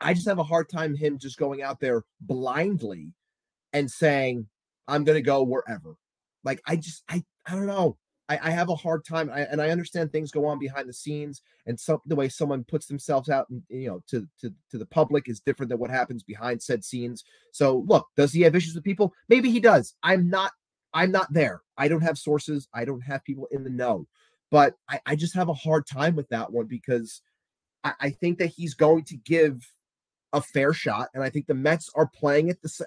[0.00, 3.12] I just have a hard time him just going out there blindly
[3.72, 4.46] and saying,
[4.88, 5.96] I'm going to go wherever.
[6.44, 7.96] Like, I just, I, I don't know.
[8.28, 10.92] I, I have a hard time, I, and I understand things go on behind the
[10.92, 14.78] scenes, and some the way someone puts themselves out, and you know, to to to
[14.78, 17.24] the public is different than what happens behind said scenes.
[17.52, 19.12] So, look, does he have issues with people?
[19.28, 19.94] Maybe he does.
[20.02, 20.52] I'm not.
[20.92, 21.62] I'm not there.
[21.76, 22.68] I don't have sources.
[22.74, 24.06] I don't have people in the know.
[24.50, 27.20] But I, I just have a hard time with that one because
[27.84, 29.68] I, I think that he's going to give
[30.32, 32.86] a fair shot, and I think the Mets are playing it the same.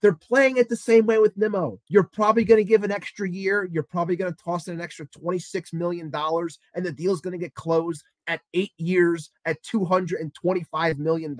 [0.00, 1.78] They're playing it the same way with Nimmo.
[1.88, 3.68] You're probably going to give an extra year.
[3.70, 6.10] You're probably going to toss in an extra $26 million,
[6.74, 11.36] and the deal's going to get closed at eight years at $225 million.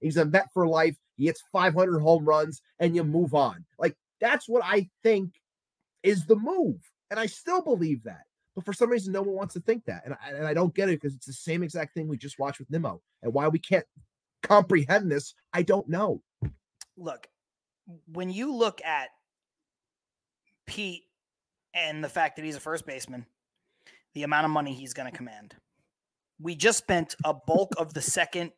[0.00, 0.96] He's a Met for life.
[1.18, 3.66] He hits 500 home runs, and you move on.
[3.78, 5.34] Like, that's what I think
[6.02, 6.78] is the move.
[7.10, 8.22] And I still believe that.
[8.60, 10.02] But for some reason, no one wants to think that.
[10.04, 12.38] And I, and I don't get it because it's the same exact thing we just
[12.38, 13.00] watched with Nimmo.
[13.22, 13.86] And why we can't
[14.42, 16.20] comprehend this, I don't know.
[16.98, 17.26] Look,
[18.12, 19.08] when you look at
[20.66, 21.04] Pete
[21.72, 23.24] and the fact that he's a first baseman,
[24.12, 25.54] the amount of money he's going to command,
[26.38, 28.52] we just spent a bulk of the second,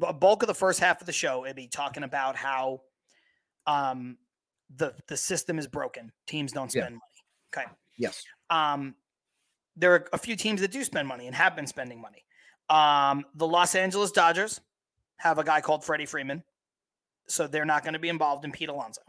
[0.00, 2.80] a bulk of the first half of the show, it'd be talking about how
[3.66, 4.16] um,
[4.74, 6.12] the the system is broken.
[6.26, 7.60] Teams don't spend yeah.
[7.60, 7.66] money.
[7.66, 7.72] Okay.
[7.98, 8.22] Yes.
[8.48, 8.94] Um,
[9.78, 12.24] there are a few teams that do spend money and have been spending money.
[12.68, 14.60] Um, the Los Angeles Dodgers
[15.16, 16.42] have a guy called Freddie Freeman,
[17.26, 19.02] so they're not going to be involved in Pete Alonso.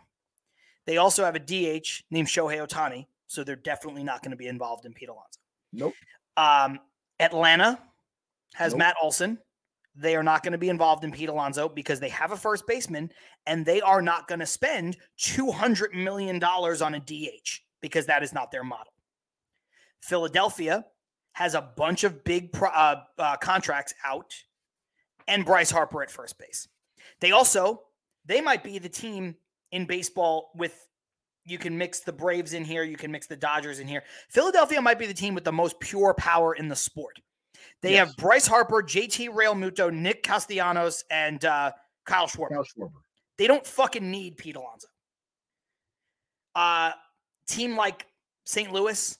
[0.85, 4.47] They also have a DH named Shohei Ohtani, so they're definitely not going to be
[4.47, 5.39] involved in Pete Alonso.
[5.73, 5.93] Nope.
[6.37, 6.79] Um,
[7.19, 7.79] Atlanta
[8.53, 8.79] has nope.
[8.79, 9.37] Matt Olson.
[9.95, 12.65] They are not going to be involved in Pete Alonso because they have a first
[12.65, 13.11] baseman
[13.45, 18.31] and they are not going to spend $200 million on a DH because that is
[18.31, 18.93] not their model.
[20.01, 20.85] Philadelphia
[21.33, 24.33] has a bunch of big pro, uh, uh, contracts out
[25.27, 26.67] and Bryce Harper at first base.
[27.21, 27.83] They also,
[28.25, 29.35] they might be the team
[29.71, 30.87] in baseball with
[31.45, 34.03] you can mix the Braves in here, you can mix the Dodgers in here.
[34.29, 37.19] Philadelphia might be the team with the most pure power in the sport.
[37.81, 38.07] They yes.
[38.07, 41.71] have Bryce Harper, JT Realmuto, Nick Castellanos, and uh,
[42.05, 42.49] Kyle Schwarber.
[42.49, 43.01] Kyle Schwarber.
[43.37, 44.87] They don't fucking need Pete Alonso.
[46.55, 46.91] Uh,
[47.47, 48.05] team like
[48.45, 48.71] St.
[48.71, 49.17] Louis,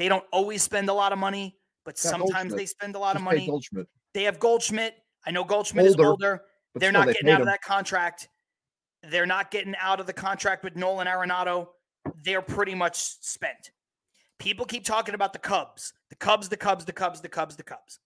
[0.00, 1.54] they don't always spend a lot of money,
[1.84, 3.46] but sometimes they spend a lot Just of money.
[3.46, 3.86] Goldschmidt.
[4.14, 4.94] They have Goldschmidt.
[5.26, 6.42] I know Goldschmidt older, is older.
[6.74, 7.40] They're not they getting out him.
[7.42, 8.26] of that contract.
[9.10, 11.66] They're not getting out of the contract with Nolan Arenado.
[12.24, 13.72] They're pretty much spent.
[14.38, 17.62] People keep talking about the Cubs, the Cubs, the Cubs, the Cubs, the Cubs, the
[17.62, 17.98] Cubs.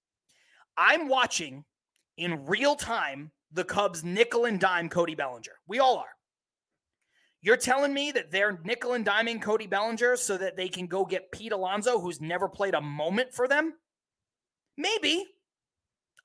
[0.77, 1.65] I'm watching
[2.17, 5.53] in real time the Cubs nickel and dime Cody Bellinger.
[5.69, 6.14] We all are.
[7.45, 11.05] You're telling me that they're nickel and diming Cody Bellinger so that they can go
[11.05, 13.75] get Pete Alonso, who's never played a moment for them?
[14.79, 15.27] Maybe.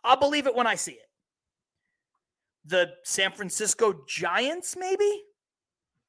[0.01, 1.09] I'll believe it when I see it.
[2.63, 5.23] The San Francisco Giants, maybe?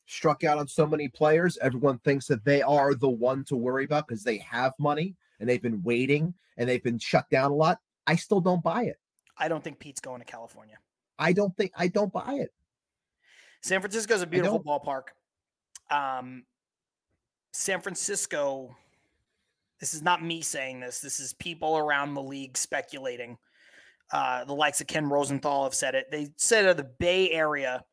[0.07, 1.59] Struck out on so many players.
[1.61, 5.49] Everyone thinks that they are the one to worry about because they have money and
[5.49, 7.81] they've been waiting and they've been shut down a lot.
[8.07, 9.01] I still don't buy it.
[9.37, 10.79] I don't think Pete's going to California.
[11.19, 12.53] I don't think I don't buy it.
[13.63, 15.09] San Francisco is a beautiful ballpark.
[15.91, 16.45] Um,
[17.53, 18.77] San Francisco,
[19.81, 23.37] this is not me saying this, this is people around the league speculating.
[24.13, 26.11] Uh, the likes of Ken Rosenthal have said it.
[26.11, 27.85] They said that the Bay Area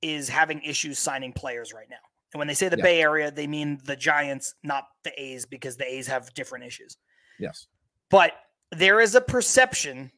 [0.00, 1.96] is having issues signing players right now.
[2.32, 2.82] And when they say the yeah.
[2.82, 6.96] Bay Area, they mean the Giants, not the A's, because the A's have different issues.
[7.38, 7.66] Yes.
[8.10, 8.32] But
[8.70, 10.10] there is a perception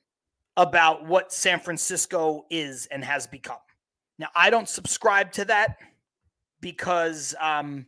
[0.56, 3.56] about what San Francisco is and has become.
[4.18, 5.78] Now, I don't subscribe to that
[6.60, 7.86] because um,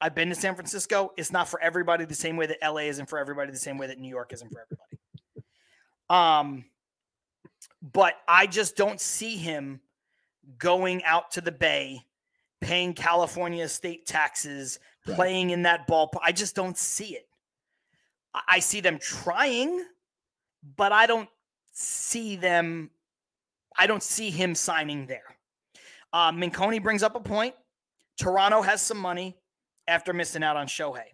[0.00, 1.12] I've been to San Francisco.
[1.16, 3.86] It's not for everybody the same way that LA isn't for everybody, the same way
[3.86, 4.98] that New York isn't for everybody.
[6.10, 6.64] Um,
[7.82, 9.80] but I just don't see him
[10.58, 12.00] going out to the Bay,
[12.60, 15.16] paying California state taxes, right.
[15.16, 16.20] playing in that ballpark.
[16.22, 17.28] I just don't see it.
[18.48, 19.84] I see them trying,
[20.76, 21.28] but I don't
[21.72, 22.90] see them
[23.78, 25.36] I don't see him signing there.
[26.12, 27.54] Uh, Minconi brings up a point.
[28.18, 29.36] Toronto has some money
[29.86, 31.04] after missing out on Shohei.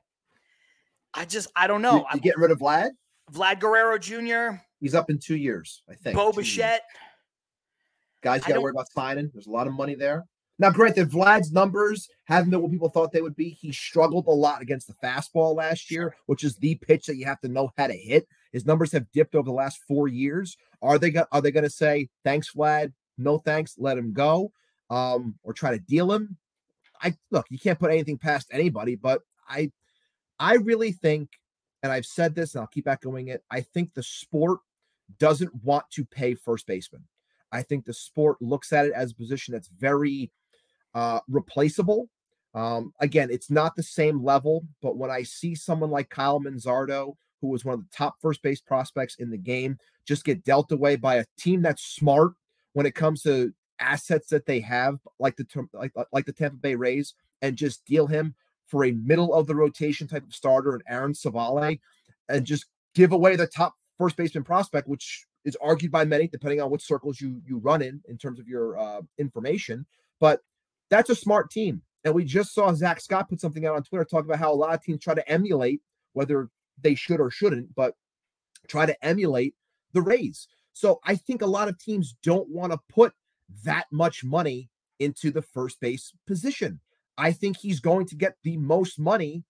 [1.13, 1.99] I just I don't know.
[1.99, 2.91] You, you get rid of Vlad?
[3.33, 4.59] Vlad Guerrero Jr.
[4.81, 6.17] He's up in two years, I think.
[6.17, 6.83] Bo Bichette.
[8.23, 9.31] Guys got to worry about signing.
[9.33, 10.25] There's a lot of money there.
[10.59, 13.51] Now, granted, Vlad's numbers haven't been what people thought they would be.
[13.51, 17.27] He struggled a lot against the fastball last year, which is the pitch that you
[17.27, 18.27] have to know how to hit.
[18.55, 20.57] His numbers have dipped over the last four years.
[20.81, 22.93] Are they are they going to say thanks, Vlad?
[23.19, 24.53] No thanks, let him go,
[24.91, 26.39] um, or try to deal him?
[27.03, 29.73] I look, you can't put anything past anybody, but I,
[30.39, 31.31] I really think,
[31.83, 33.43] and I've said this, and I'll keep echoing it.
[33.51, 34.61] I think the sport
[35.19, 37.03] doesn't want to pay first baseman.
[37.51, 40.31] I think the sport looks at it as a position that's very
[40.95, 42.09] uh, replaceable.
[42.55, 47.17] Um, again, it's not the same level, but when I see someone like Kyle Manzardo,
[47.45, 50.73] who was one of the top first base prospects in the game, just get dealt
[50.73, 52.33] away by a team that's smart
[52.73, 56.75] when it comes to assets that they have, like the like like the Tampa Bay
[56.75, 57.13] Rays,
[57.43, 58.35] and just deal him
[58.67, 61.79] for a middle of the rotation type of starter and Aaron Civale,
[62.31, 62.65] and just
[62.95, 66.81] give away the top first baseman prospect, which is argued by many, depending on what
[66.81, 69.85] circles you you run in in terms of your uh, information.
[70.19, 70.41] But
[70.89, 71.83] that's a smart team.
[72.05, 74.55] And we just saw Zach Scott put something out on Twitter talking about how a
[74.55, 75.83] lot of teams try to emulate,
[76.15, 76.49] whether
[76.81, 77.95] they should or shouldn't, but
[78.69, 79.55] try to emulate
[79.93, 80.49] the Rays.
[80.73, 83.13] So I think a lot of teams don't want to put
[83.65, 86.81] that much money into the first base position.
[87.17, 89.45] I think he's going to get the most money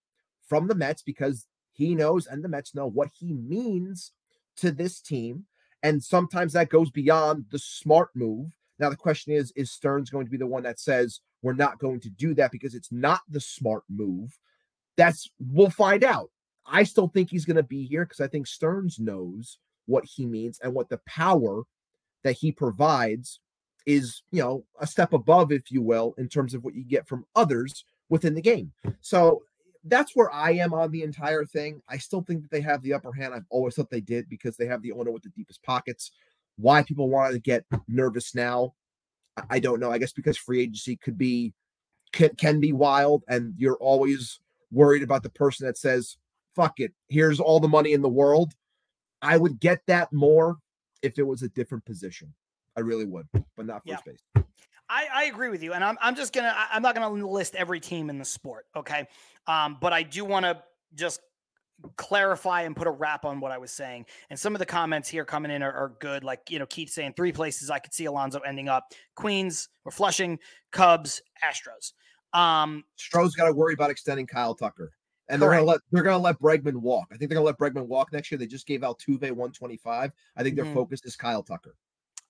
[0.46, 4.12] from the Mets because he knows and the Mets know what he means
[4.56, 5.46] to this team.
[5.82, 10.26] And sometimes that goes beyond the smart move now, the question is Is Stearns going
[10.26, 13.20] to be the one that says, we're not going to do that because it's not
[13.28, 14.38] the smart move?
[14.96, 16.30] That's, we'll find out.
[16.66, 20.26] I still think he's going to be here because I think Stearns knows what he
[20.26, 21.62] means and what the power
[22.22, 23.40] that he provides
[23.86, 27.06] is, you know, a step above, if you will, in terms of what you get
[27.06, 28.72] from others within the game.
[29.00, 29.42] So
[29.84, 31.82] that's where I am on the entire thing.
[31.88, 33.34] I still think that they have the upper hand.
[33.34, 36.10] I've always thought they did because they have the owner with the deepest pockets.
[36.56, 38.74] Why people want to get nervous now,
[39.50, 39.90] I don't know.
[39.90, 41.52] I guess because free agency could be
[42.12, 44.38] can, can be wild, and you're always
[44.70, 46.16] worried about the person that says,
[46.54, 48.52] "Fuck it, here's all the money in the world."
[49.22, 50.58] I would get that more
[51.02, 52.32] if it was a different position.
[52.76, 53.26] I really would,
[53.56, 54.12] but not first yeah.
[54.12, 54.44] base.
[54.88, 57.80] I, I, agree with you, and I'm I'm just gonna I'm not gonna list every
[57.80, 59.06] team in the sport, okay?
[59.46, 60.62] Um, but I do want to
[60.94, 61.20] just
[61.96, 64.06] clarify and put a wrap on what I was saying.
[64.30, 66.24] And some of the comments here coming in are, are, good.
[66.24, 69.92] Like, you know, Keith saying three places I could see Alonso ending up Queens or
[69.92, 70.38] Flushing,
[70.72, 71.92] Cubs, Astros.
[72.38, 74.92] Um Stroh's got to worry about extending Kyle Tucker.
[75.28, 77.08] And they're gonna let they're gonna let Bregman walk.
[77.10, 78.38] I think they're gonna let Bregman walk next year.
[78.38, 80.12] They just gave Altuve 125.
[80.36, 80.74] I think their mm-hmm.
[80.74, 81.74] focus is Kyle Tucker.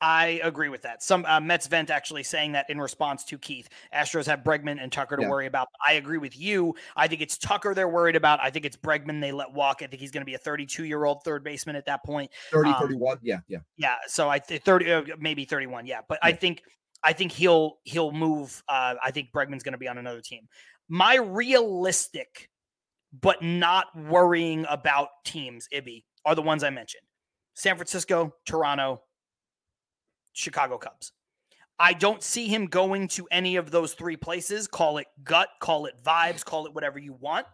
[0.00, 1.02] I agree with that.
[1.02, 3.68] Some uh, Mets vent actually saying that in response to Keith.
[3.94, 5.30] Astros have Bregman and Tucker to yeah.
[5.30, 5.68] worry about.
[5.86, 6.74] I agree with you.
[6.94, 8.38] I think it's Tucker they're worried about.
[8.42, 9.80] I think it's Bregman they let walk.
[9.80, 12.30] I think he's going to be a 32 year old third baseman at that point.
[12.50, 13.18] 30, um, 31.
[13.22, 13.94] Yeah, yeah, yeah.
[14.06, 15.86] So I think 30, uh, maybe 31.
[15.86, 16.28] Yeah, but yeah.
[16.28, 16.62] I think
[17.02, 18.62] I think he'll he'll move.
[18.68, 20.48] Uh, I think Bregman's going to be on another team.
[20.88, 22.50] My realistic,
[23.20, 27.02] but not worrying about teams, Ibby, are the ones I mentioned:
[27.54, 29.02] San Francisco, Toronto,
[30.32, 31.12] Chicago Cubs.
[31.78, 34.68] I don't see him going to any of those three places.
[34.68, 37.46] Call it gut, call it vibes, call it whatever you want.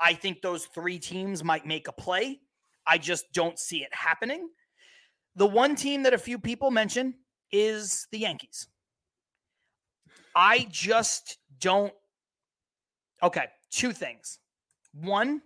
[0.00, 2.40] I think those three teams might make a play.
[2.86, 4.48] I just don't see it happening.
[5.34, 7.14] The one team that a few people mention
[7.52, 8.68] is the Yankees.
[10.34, 11.92] I just don't.
[13.22, 14.38] Okay, two things.
[15.00, 15.42] One,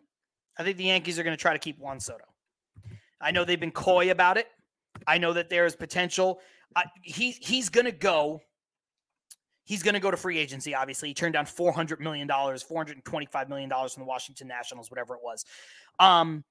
[0.59, 2.25] I think the Yankees are going to try to keep Juan Soto.
[3.21, 4.49] I know they've been coy about it.
[5.07, 6.41] I know that there is potential
[7.03, 8.41] he he's gonna go.
[9.65, 10.75] He's going to go to free agency.
[10.75, 14.09] Obviously, he turned down four hundred million dollars, four hundred twenty-five million dollars from the
[14.09, 15.45] Washington Nationals, whatever it was.
[16.01, 16.43] Um,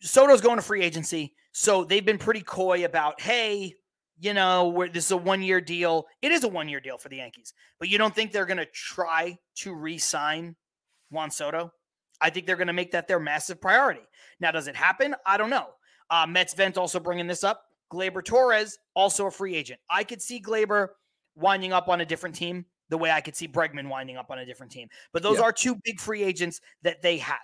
[0.00, 3.74] Soto's going to free agency, so they've been pretty coy about, hey,
[4.18, 6.06] you know, this is a one-year deal.
[6.22, 8.66] It is a one-year deal for the Yankees, but you don't think they're going to
[8.66, 10.56] try to re-sign
[11.12, 11.72] Juan Soto?
[12.20, 14.02] I think they're going to make that their massive priority.
[14.40, 15.14] Now, does it happen?
[15.26, 15.68] I don't know.
[16.10, 17.64] Uh, Mets vent also bringing this up.
[17.92, 19.80] Gleyber Torres, also a free agent.
[19.90, 20.88] I could see Gleyber
[21.36, 24.38] winding up on a different team the way I could see Bregman winding up on
[24.38, 24.88] a different team.
[25.12, 25.44] But those yeah.
[25.44, 27.38] are two big free agents that they have.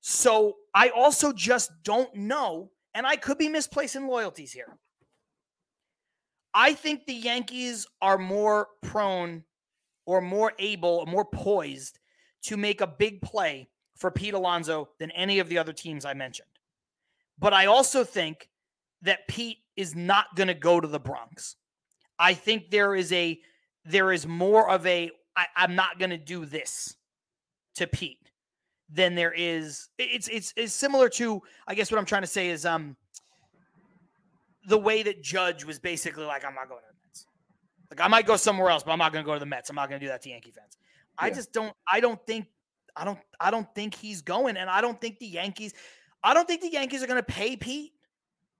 [0.00, 4.76] So I also just don't know, and I could be misplacing loyalties here.
[6.54, 9.44] I think the Yankees are more prone
[10.06, 11.98] or more able, or more poised
[12.42, 16.14] to make a big play for Pete Alonso than any of the other teams I
[16.14, 16.48] mentioned.
[17.38, 18.48] But I also think
[19.02, 21.56] that Pete is not going to go to the Bronx.
[22.18, 23.38] I think there is a
[23.84, 26.96] there is more of a I, I'm not going to do this
[27.76, 28.30] to Pete
[28.90, 29.88] than there is.
[29.98, 32.96] It's it's it's similar to I guess what I'm trying to say is um
[34.66, 37.26] the way that Judge was basically like I'm not going to the Mets.
[37.90, 39.70] Like I might go somewhere else, but I'm not going to go to the Mets.
[39.70, 40.76] I'm not going to do that to Yankee fans.
[41.18, 41.26] Yeah.
[41.26, 41.74] I just don't.
[41.90, 42.46] I don't think.
[42.96, 43.18] I don't.
[43.40, 45.74] I don't think he's going, and I don't think the Yankees.
[46.22, 47.92] I don't think the Yankees are going to pay Pete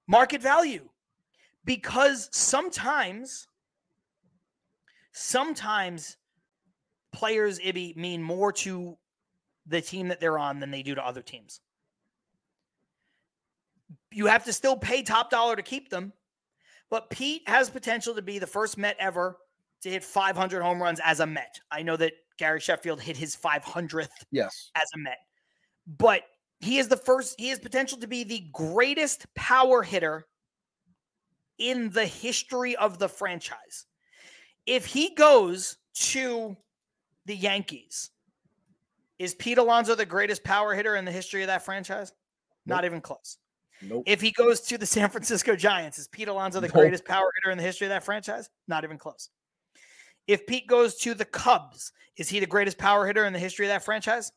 [0.07, 0.89] market value
[1.65, 3.49] because sometimes,
[5.13, 6.17] sometimes
[7.13, 8.97] players Ibby mean more to
[9.67, 11.61] the team that they're on than they do to other teams.
[14.11, 16.13] You have to still pay top dollar to keep them,
[16.91, 19.37] but Pete has potential to be the first Met ever
[19.83, 21.61] to hit 500 home runs as a Met.
[21.71, 25.19] I know that Gary Sheffield hit his 500th yes as a Met,
[25.87, 26.23] but
[26.61, 27.35] he is the first.
[27.39, 30.27] He has potential to be the greatest power hitter
[31.59, 33.87] in the history of the franchise.
[34.67, 36.57] If he goes to
[37.27, 38.11] the Yankees,
[39.19, 42.13] is Pete Alonso the greatest power hitter in the history of that franchise?
[42.67, 42.77] Nope.
[42.77, 43.39] Not even close.
[43.83, 44.05] Nope.
[44.07, 46.75] If he goes to the San Francisco Giants, is Pete Alonso the nope.
[46.77, 48.51] greatest power hitter in the history of that franchise?
[48.67, 49.31] Not even close.
[50.29, 53.67] If Pete goes to the Cubs, is he the greatest power hitter in the history
[53.67, 54.31] of that franchise?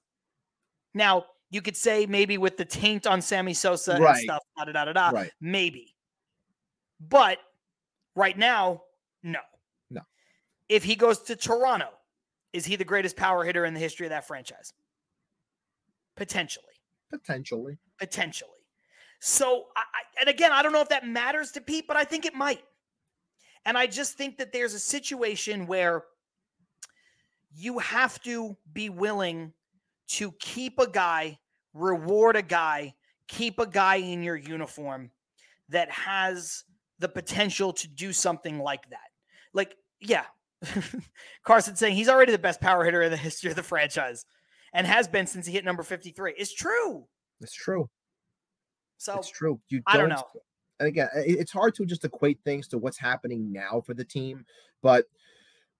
[0.93, 4.15] Now, you could say maybe with the taint on Sammy Sosa right.
[4.15, 5.09] and stuff, da da da da.
[5.09, 5.31] Right.
[5.41, 5.93] Maybe.
[6.99, 7.39] But
[8.15, 8.83] right now,
[9.21, 9.39] no.
[9.89, 10.01] No.
[10.69, 11.89] If he goes to Toronto,
[12.53, 14.73] is he the greatest power hitter in the history of that franchise?
[16.15, 16.65] Potentially.
[17.09, 17.77] Potentially.
[17.99, 18.49] Potentially.
[19.19, 19.83] So, I,
[20.21, 22.61] and again, I don't know if that matters to Pete, but I think it might.
[23.65, 26.03] And I just think that there's a situation where
[27.53, 29.53] you have to be willing
[30.07, 31.39] to keep a guy,
[31.73, 32.95] reward a guy,
[33.27, 35.11] keep a guy in your uniform
[35.69, 36.63] that has
[36.99, 39.09] the potential to do something like that.
[39.53, 40.25] Like, yeah,
[41.43, 44.25] Carson saying he's already the best power hitter in the history of the franchise
[44.73, 46.33] and has been since he hit number 53.
[46.37, 47.05] It's true.
[47.41, 47.89] It's true.
[48.97, 49.59] So it's true.
[49.69, 50.23] You don't, I don't know.
[50.81, 54.43] And again, it's hard to just equate things to what's happening now for the team.
[54.81, 55.05] But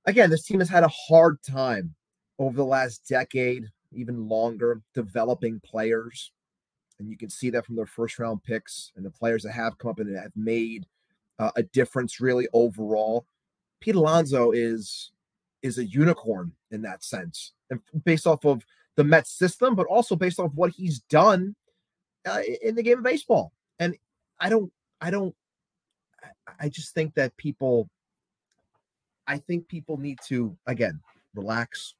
[0.05, 1.95] again, this team has had a hard time
[2.37, 6.31] over the last decade, even longer, developing players.
[6.99, 9.79] And you can see that from their first round picks and the players that have
[9.79, 10.85] come up and have made
[11.39, 13.25] uh, a difference really overall.
[13.79, 15.11] Pete Alonso is
[15.63, 18.63] is a unicorn in that sense, and based off of
[18.95, 21.55] the Mets system, but also based off what he's done
[22.27, 23.51] uh, in the game of baseball.
[23.79, 23.95] And
[24.39, 24.71] I don't,
[25.01, 25.35] I don't,
[26.59, 27.89] I just think that people,
[29.27, 30.99] I think people need to again
[31.33, 31.95] relax,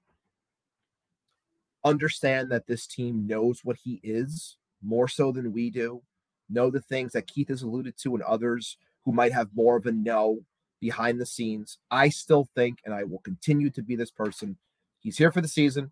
[1.84, 6.02] understand that this team knows what he is more so than we do,
[6.50, 9.88] know the things that Keith has alluded to and others who might have more of
[9.88, 10.40] a no
[10.80, 11.80] behind the scenes.
[11.90, 14.58] I still think, and I will continue to be this person,
[15.00, 15.92] he's here for the season.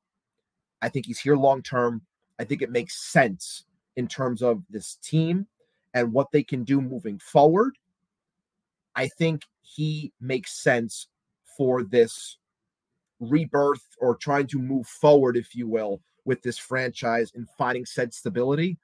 [0.82, 2.02] I think he's here long term.
[2.40, 3.66] I think it makes sense
[3.96, 5.48] in terms of this team
[5.94, 7.78] and what they can do moving forward.
[8.96, 11.08] I think he makes sense
[11.58, 12.38] for this
[13.20, 18.14] rebirth or trying to move forward, if you will, with this franchise and finding said
[18.14, 18.78] stability.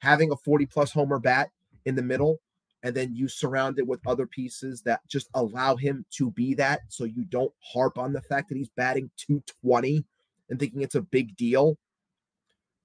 [0.00, 1.50] Having a 40 plus homer bat
[1.84, 2.40] in the middle
[2.82, 6.80] and then you surround it with other pieces that just allow him to be that
[6.88, 10.04] so you don't harp on the fact that he's batting 220
[10.50, 11.76] and thinking it's a big deal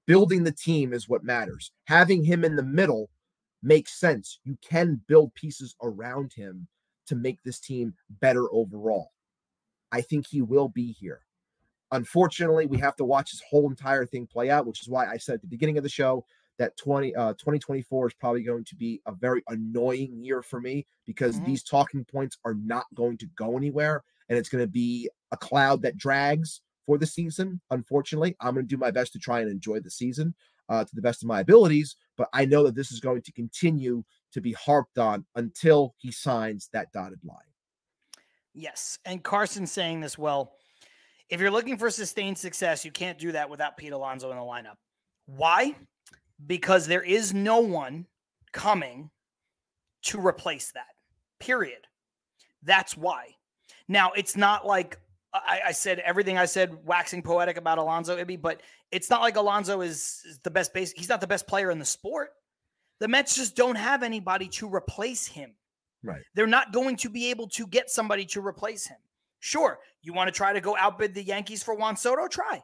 [0.06, 3.10] building the team is what matters having him in the middle
[3.64, 4.40] makes sense.
[4.44, 6.68] You can build pieces around him
[7.08, 9.12] to make this team better overall.
[9.92, 11.22] I think he will be here.
[11.92, 15.16] Unfortunately we have to watch this whole entire thing play out which is why i
[15.16, 16.26] said at the beginning of the show
[16.58, 20.88] that 20 uh 2024 is probably going to be a very annoying year for me
[21.06, 21.46] because mm-hmm.
[21.46, 25.38] these talking points are not going to go anywhere and it's going to be a
[25.38, 28.36] cloud that drags for the season unfortunately.
[28.42, 30.34] I'm going to do my best to try and enjoy the season
[30.74, 33.32] uh, to the best of my abilities but i know that this is going to
[33.32, 37.38] continue to be harped on until he signs that dotted line
[38.54, 40.54] yes and carson saying this well
[41.30, 44.44] if you're looking for sustained success you can't do that without pete alonso in the
[44.44, 44.78] lineup
[45.26, 45.76] why
[46.48, 48.06] because there is no one
[48.52, 49.10] coming
[50.04, 50.88] to replace that.
[51.40, 51.88] Period.
[52.62, 53.36] That's why.
[53.88, 55.00] Now, it's not like
[55.34, 58.62] I, I, said everything I said waxing poetic about Alonso Ibby, but
[58.92, 60.94] it's not like Alonso is, is the best base.
[60.96, 62.30] He's not the best player in the sport.
[63.00, 65.56] The Mets just don't have anybody to replace him.
[66.04, 66.22] Right.
[66.36, 68.98] They're not going to be able to get somebody to replace him.
[69.40, 72.28] Sure, you want to try to go outbid the Yankees for Juan Soto?
[72.28, 72.64] Try.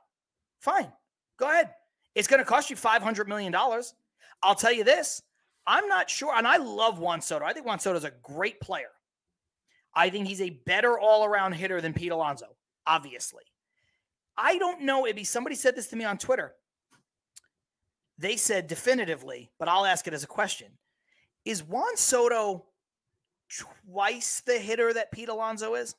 [0.60, 0.92] Fine.
[1.38, 1.72] Go ahead.
[2.16, 3.54] It's going to cost you $500 million.
[4.44, 5.22] I'll tell you this
[5.68, 6.34] I'm not sure.
[6.36, 7.46] And I love Juan Soto.
[7.46, 8.90] I think Juan Soto is a great player.
[9.96, 12.48] I think he's a better all around hitter than Pete Alonso,
[12.90, 13.44] obviously.
[14.36, 16.56] I don't know if somebody said this to me on Twitter.
[18.18, 20.68] they said definitively, but I'll ask it as a question:
[21.46, 22.66] Is Juan Soto
[23.88, 25.96] twice the hitter that Pete Alonso is?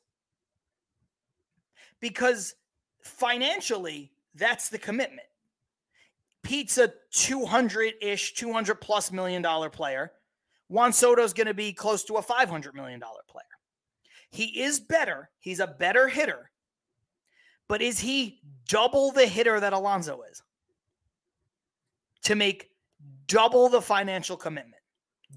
[1.99, 2.55] Because
[3.03, 5.27] financially, that's the commitment.
[6.43, 10.11] Pete's a 200 ish, 200 plus million dollar player.
[10.67, 13.43] Juan Soto's going to be close to a $500 million player.
[14.29, 15.29] He is better.
[15.39, 16.50] He's a better hitter.
[17.71, 20.43] But is he double the hitter that Alonso is?
[22.23, 22.69] To make
[23.27, 24.81] double the financial commitment.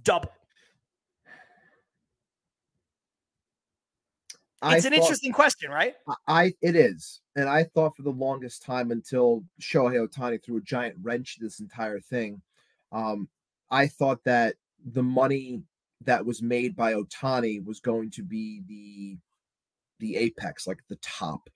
[0.02, 0.32] Double.
[4.64, 5.94] It's an thought, interesting question, right?
[6.26, 10.62] I it is, and I thought for the longest time until Shohei Ohtani threw a
[10.62, 12.42] giant wrench this entire thing.
[12.90, 13.28] Um,
[13.70, 15.62] I thought that the money
[16.00, 19.18] that was made by Ohtani was going to be the
[20.00, 21.48] the apex, like the top,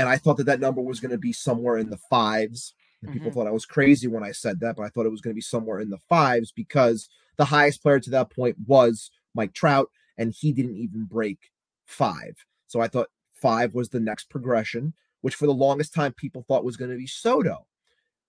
[0.00, 2.72] and I thought that that number was going to be somewhere in the fives.
[3.04, 3.12] Mm-hmm.
[3.12, 5.32] People thought I was crazy when I said that, but I thought it was going
[5.32, 9.52] to be somewhere in the fives because the highest player to that point was Mike
[9.52, 11.50] Trout, and he didn't even break
[11.84, 12.34] five.
[12.66, 16.64] So I thought five was the next progression, which for the longest time people thought
[16.64, 17.66] was going to be Soto.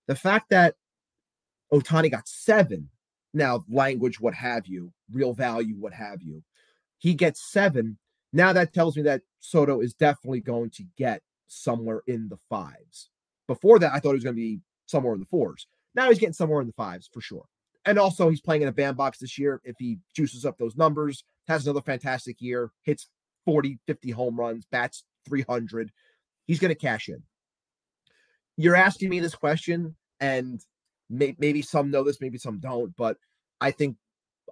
[0.08, 0.74] The fact that
[1.72, 2.90] Ohtani got seven,
[3.32, 6.42] now language, what have you, real value, what have you,
[6.98, 7.96] he gets seven.
[8.30, 11.22] Now that tells me that Soto is definitely going to get
[11.52, 13.10] somewhere in the fives.
[13.46, 15.66] Before that, I thought he was going to be somewhere in the fours.
[15.94, 17.44] Now he's getting somewhere in the fives for sure.
[17.84, 19.60] And also, he's playing in a bandbox this year.
[19.64, 23.08] If he juices up those numbers, has another fantastic year, hits
[23.44, 25.90] 40, 50 home runs, bats 300.
[26.46, 27.22] He's going to cash in.
[28.56, 30.60] You're asking me this question, and
[31.10, 33.16] may, maybe some know this, maybe some don't, but
[33.60, 33.96] I think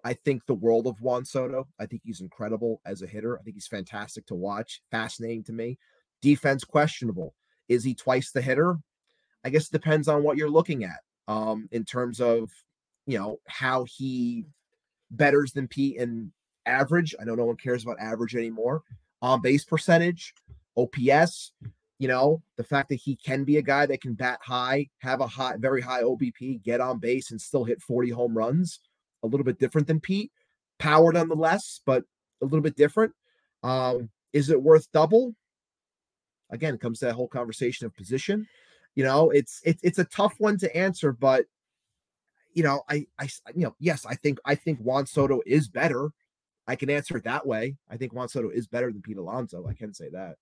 [0.04, 1.68] I think the world of Juan Soto.
[1.78, 3.38] I think he's incredible as a hitter.
[3.38, 5.78] I think he's fantastic to watch, fascinating to me.
[6.22, 7.34] Defense questionable.
[7.68, 8.76] Is he twice the hitter?
[9.44, 11.00] I guess it depends on what you're looking at.
[11.28, 12.50] Um, in terms of
[13.06, 14.44] you know how he
[15.10, 16.32] betters than Pete and
[16.66, 17.14] average.
[17.20, 18.82] I know no one cares about average anymore.
[19.22, 20.34] On base percentage,
[20.76, 21.52] OPS,
[21.98, 25.20] you know, the fact that he can be a guy that can bat high, have
[25.20, 28.80] a high, very high OBP, get on base, and still hit 40 home runs,
[29.22, 30.32] a little bit different than Pete.
[30.78, 32.04] Power nonetheless, but
[32.40, 33.12] a little bit different.
[33.62, 35.34] Um, is it worth double?
[36.50, 38.46] Again, it comes to that whole conversation of position.
[38.94, 41.46] You know, it's it, it's a tough one to answer, but
[42.54, 46.10] you know, I I you know, yes, I think I think Juan Soto is better.
[46.66, 47.76] I can answer it that way.
[47.88, 49.66] I think Juan Soto is better than Pete Alonso.
[49.66, 50.36] I can say that.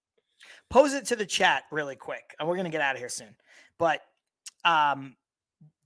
[0.71, 3.09] Pose it to the chat really quick, and we're going to get out of here
[3.09, 3.35] soon.
[3.79, 4.03] But
[4.65, 5.17] um,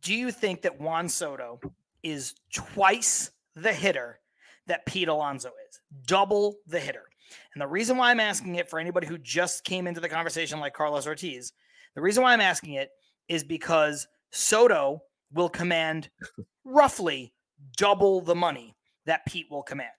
[0.02, 1.60] do you think that Juan Soto
[2.02, 4.18] is twice the hitter
[4.66, 5.80] that Pete Alonso is?
[6.06, 7.04] Double the hitter.
[7.54, 10.60] And the reason why I'm asking it for anybody who just came into the conversation,
[10.60, 11.52] like Carlos Ortiz,
[11.94, 12.90] the reason why I'm asking it
[13.28, 15.02] is because Soto
[15.32, 16.10] will command
[16.64, 17.32] roughly
[17.76, 18.74] double the money
[19.06, 19.90] that Pete will command.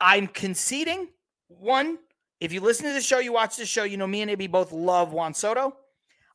[0.00, 1.08] I'm conceding
[1.48, 1.98] one.
[2.40, 4.50] If you listen to the show, you watch the show, you know me and Ibby
[4.50, 5.76] both love Juan Soto.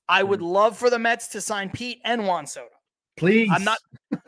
[0.10, 0.52] I would mm.
[0.52, 2.68] love for the Mets to sign Pete and Juan Soto.
[3.16, 3.50] Please.
[3.52, 3.78] I'm not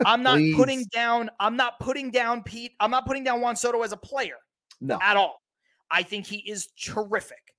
[0.04, 2.72] I'm not putting down I'm not putting down Pete.
[2.80, 4.36] I'm not putting down Juan Soto as a player.
[4.80, 4.98] No.
[5.02, 5.40] At all.
[5.90, 7.54] I think he is terrific.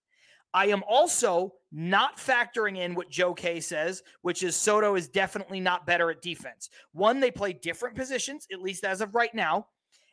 [0.53, 5.59] I am also not factoring in what Joe K says, which is Soto is definitely
[5.59, 6.69] not better at defense.
[6.93, 9.67] One, they play different positions, at least as of right now.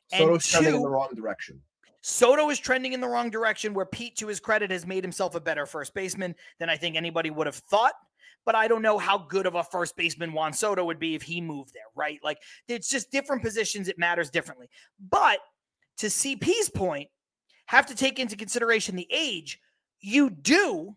[0.08, 1.60] Soto's two, trending in the wrong direction.
[2.02, 5.34] Soto is trending in the wrong direction, where Pete, to his credit, has made himself
[5.34, 7.94] a better first baseman than I think anybody would have thought.
[8.44, 11.22] But I don't know how good of a first baseman Juan Soto would be if
[11.22, 12.18] he moved there, right?
[12.22, 12.36] Like
[12.68, 14.68] it's just different positions, it matters differently.
[15.08, 15.38] But
[15.98, 17.08] to CP's point,
[17.66, 19.60] have to take into consideration the age.
[20.00, 20.96] You do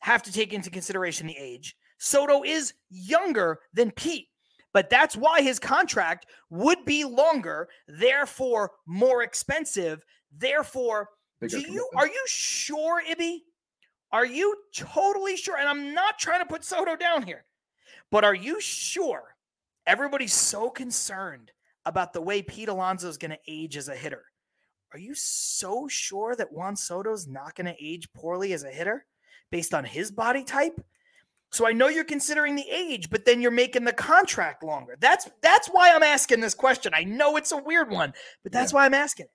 [0.00, 1.76] have to take into consideration the age.
[1.98, 4.28] Soto is younger than Pete
[4.74, 10.04] but that's why his contract would be longer, therefore more expensive.
[10.36, 11.08] Therefore,
[11.40, 11.94] Bigger do you commitment.
[11.96, 13.38] are you sure, Ibby?
[14.12, 15.56] Are you totally sure?
[15.56, 17.44] And I'm not trying to put Soto down here,
[18.10, 19.36] but are you sure?
[19.86, 21.52] Everybody's so concerned
[21.86, 24.24] about the way Pete Alonso is going to age as a hitter.
[24.94, 29.04] Are you so sure that Juan Soto's not going to age poorly as a hitter
[29.50, 30.80] based on his body type?
[31.50, 34.96] So I know you're considering the age, but then you're making the contract longer.
[35.00, 36.92] That's that's why I'm asking this question.
[36.94, 38.14] I know it's a weird one,
[38.44, 38.76] but that's yeah.
[38.76, 39.32] why I'm asking it.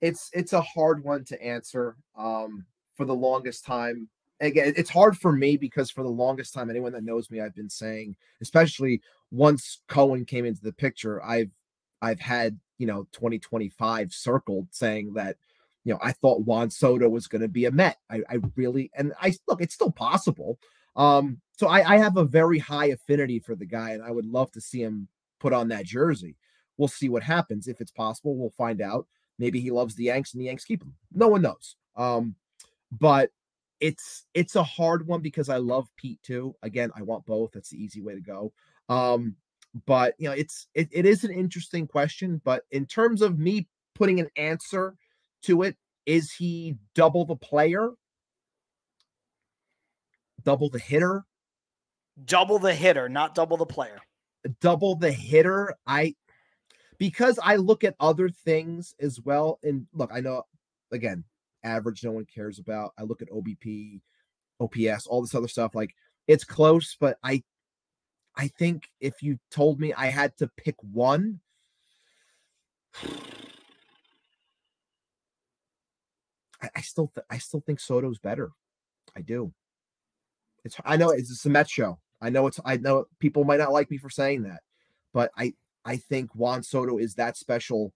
[0.00, 1.96] It's it's a hard one to answer.
[2.16, 2.64] Um,
[2.94, 4.08] for the longest time,
[4.40, 7.54] again, it's hard for me because for the longest time, anyone that knows me, I've
[7.54, 11.50] been saying, especially once Cohen came into the picture, I've
[12.00, 15.36] I've had you know 2025 circled saying that
[15.84, 17.98] you know, I thought Juan Soto was going to be a Met.
[18.10, 20.58] I, I, really, and I look, it's still possible.
[20.96, 24.26] Um, so I, I have a very high affinity for the guy, and I would
[24.26, 25.08] love to see him
[25.40, 26.36] put on that jersey.
[26.78, 27.68] We'll see what happens.
[27.68, 29.06] If it's possible, we'll find out.
[29.38, 30.94] Maybe he loves the Yanks and the Yanks keep him.
[31.12, 31.76] No one knows.
[31.96, 32.34] Um,
[32.90, 33.30] but
[33.80, 36.54] it's it's a hard one because I love Pete too.
[36.62, 37.52] Again, I want both.
[37.52, 38.52] That's the easy way to go.
[38.88, 39.36] Um,
[39.86, 42.40] but you know, it's it, it is an interesting question.
[42.44, 44.94] But in terms of me putting an answer
[45.42, 45.76] to it,
[46.06, 47.90] is he double the player?
[50.44, 51.24] Double the hitter?
[52.24, 53.98] Double the hitter, not double the player.
[54.60, 55.74] Double the hitter.
[55.86, 56.14] I
[56.98, 59.58] because I look at other things as well.
[59.62, 60.44] And look, I know
[60.92, 61.24] again,
[61.64, 62.92] average no one cares about.
[62.98, 64.00] I look at OBP,
[64.60, 65.74] OPS, all this other stuff.
[65.74, 65.94] Like
[66.28, 67.42] it's close, but I
[68.36, 71.40] I think if you told me I had to pick one,
[76.62, 78.50] I, I still th- I still think Soto's better.
[79.16, 79.52] I do.
[80.64, 81.98] It's I know it's a Met show.
[82.20, 84.62] I know it's I know people might not like me for saying that,
[85.12, 85.54] but I
[85.84, 87.92] I think Juan Soto is that special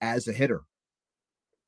[0.00, 0.62] as a hitter.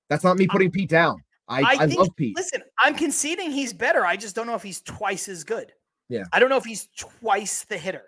[0.08, 1.22] That's not me putting Pete down.
[1.48, 2.36] I, I, I think, love Pete.
[2.36, 4.04] Listen, I'm conceding he's better.
[4.04, 5.72] I just don't know if he's twice as good.
[6.12, 6.24] Yeah.
[6.32, 8.04] I don't know if he's twice the hitter.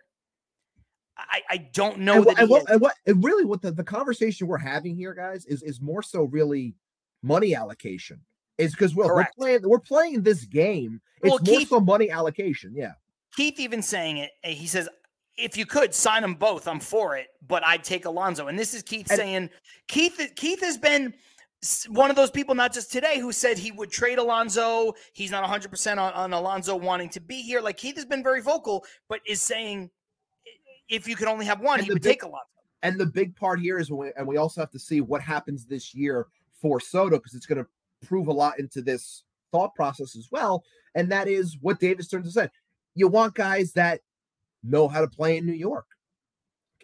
[1.16, 2.39] I, I don't know and, that.
[2.40, 5.81] And what, and what really what the, the conversation we're having here, guys, is is
[5.81, 6.74] more so really
[7.22, 8.20] money allocation.
[8.59, 11.01] Is because we're, we're playing we're playing this game.
[11.22, 12.72] It's well, more Keith, so money allocation.
[12.74, 12.93] Yeah.
[13.35, 14.31] Keith even saying it.
[14.43, 14.89] He says,
[15.36, 18.47] if you could sign them both, I'm for it, but I'd take Alonso.
[18.48, 19.51] And this is Keith and, saying
[19.89, 21.14] Keith Keith has been
[21.89, 24.95] one of those people, not just today, who said he would trade Alonso.
[25.12, 27.61] He's not 100% on, on Alonso wanting to be here.
[27.61, 29.91] Like Keith has been very vocal, but is saying
[30.89, 32.47] if you could only have one, he would big, take Alonso.
[32.82, 35.23] And the big part here is, when we, and we also have to see what
[35.23, 36.27] happens this year
[36.61, 37.69] for Soto because it's going to
[38.07, 40.65] prove a lot into this thought process as well.
[40.95, 42.51] And that is what David Stearns has said.
[42.95, 44.01] You want guys that
[44.62, 45.86] know how to play in New York,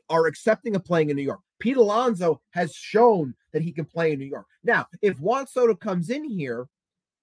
[0.09, 1.41] are accepting of playing in New York.
[1.61, 4.47] Pete Alonso has shown that he can play in New York.
[4.65, 6.67] Now, if Juan Soto comes in here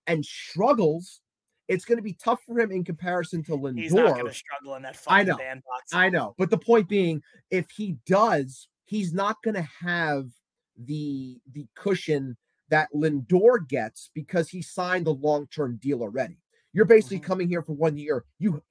[0.05, 1.21] and struggles,
[1.67, 3.79] it's going to be tough for him in comparison to Lindor.
[3.79, 5.93] He's not going to struggle in that fucking I know, bandbox.
[5.93, 10.29] I know, but the point being, if he does, he's not going to have
[10.77, 12.37] the the cushion
[12.69, 16.37] that Lindor gets because he signed a long term deal already.
[16.73, 17.25] You're basically mm-hmm.
[17.25, 18.23] coming here for one year.
[18.39, 18.61] You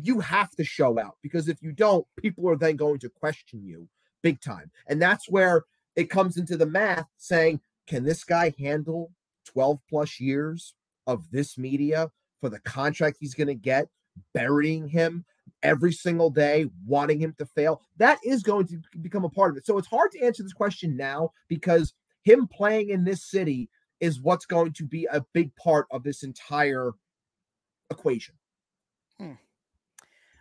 [0.00, 3.62] you have to show out because if you don't, people are then going to question
[3.64, 3.88] you
[4.22, 4.70] big time.
[4.86, 5.64] And that's where
[5.96, 9.12] it comes into the math saying, can this guy handle
[9.46, 10.74] 12 plus years
[11.06, 12.10] of this media
[12.40, 13.88] for the contract he's going to get,
[14.32, 15.24] burying him
[15.62, 17.82] every single day, wanting him to fail?
[17.96, 19.66] That is going to become a part of it.
[19.66, 23.68] So it's hard to answer this question now because him playing in this city
[24.00, 26.92] is what's going to be a big part of this entire
[27.90, 28.34] equation.
[29.18, 29.32] Hmm.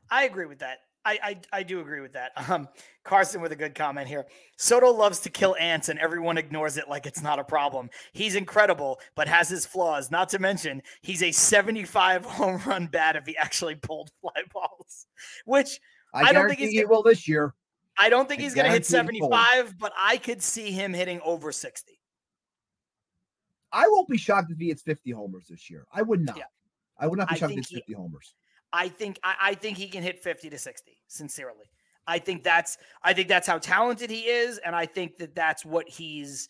[0.10, 0.80] I agree with that.
[1.05, 2.31] I, I, I do agree with that.
[2.49, 2.67] Um,
[3.03, 4.26] Carson with a good comment here.
[4.57, 7.89] Soto loves to kill ants, and everyone ignores it like it's not a problem.
[8.11, 10.09] He's incredible, but has his flaws.
[10.09, 15.05] Not to mention, he's a 75 home run bat if he actually pulled fly balls,
[15.45, 15.80] which
[16.13, 17.53] I, I don't think he's he will this year.
[17.99, 21.19] I don't think I he's going to hit 75, but I could see him hitting
[21.23, 21.99] over 60.
[23.71, 25.85] I won't be shocked if he hits 50 homers this year.
[25.91, 26.38] I would not.
[26.38, 26.43] Yeah.
[26.97, 28.34] I would not be shocked if he hits 50 homers.
[28.72, 31.66] I think I, I think he can hit 50 to 60, sincerely.
[32.08, 35.64] I think that's I think that's how talented he is, and I think that that's
[35.64, 36.50] what he's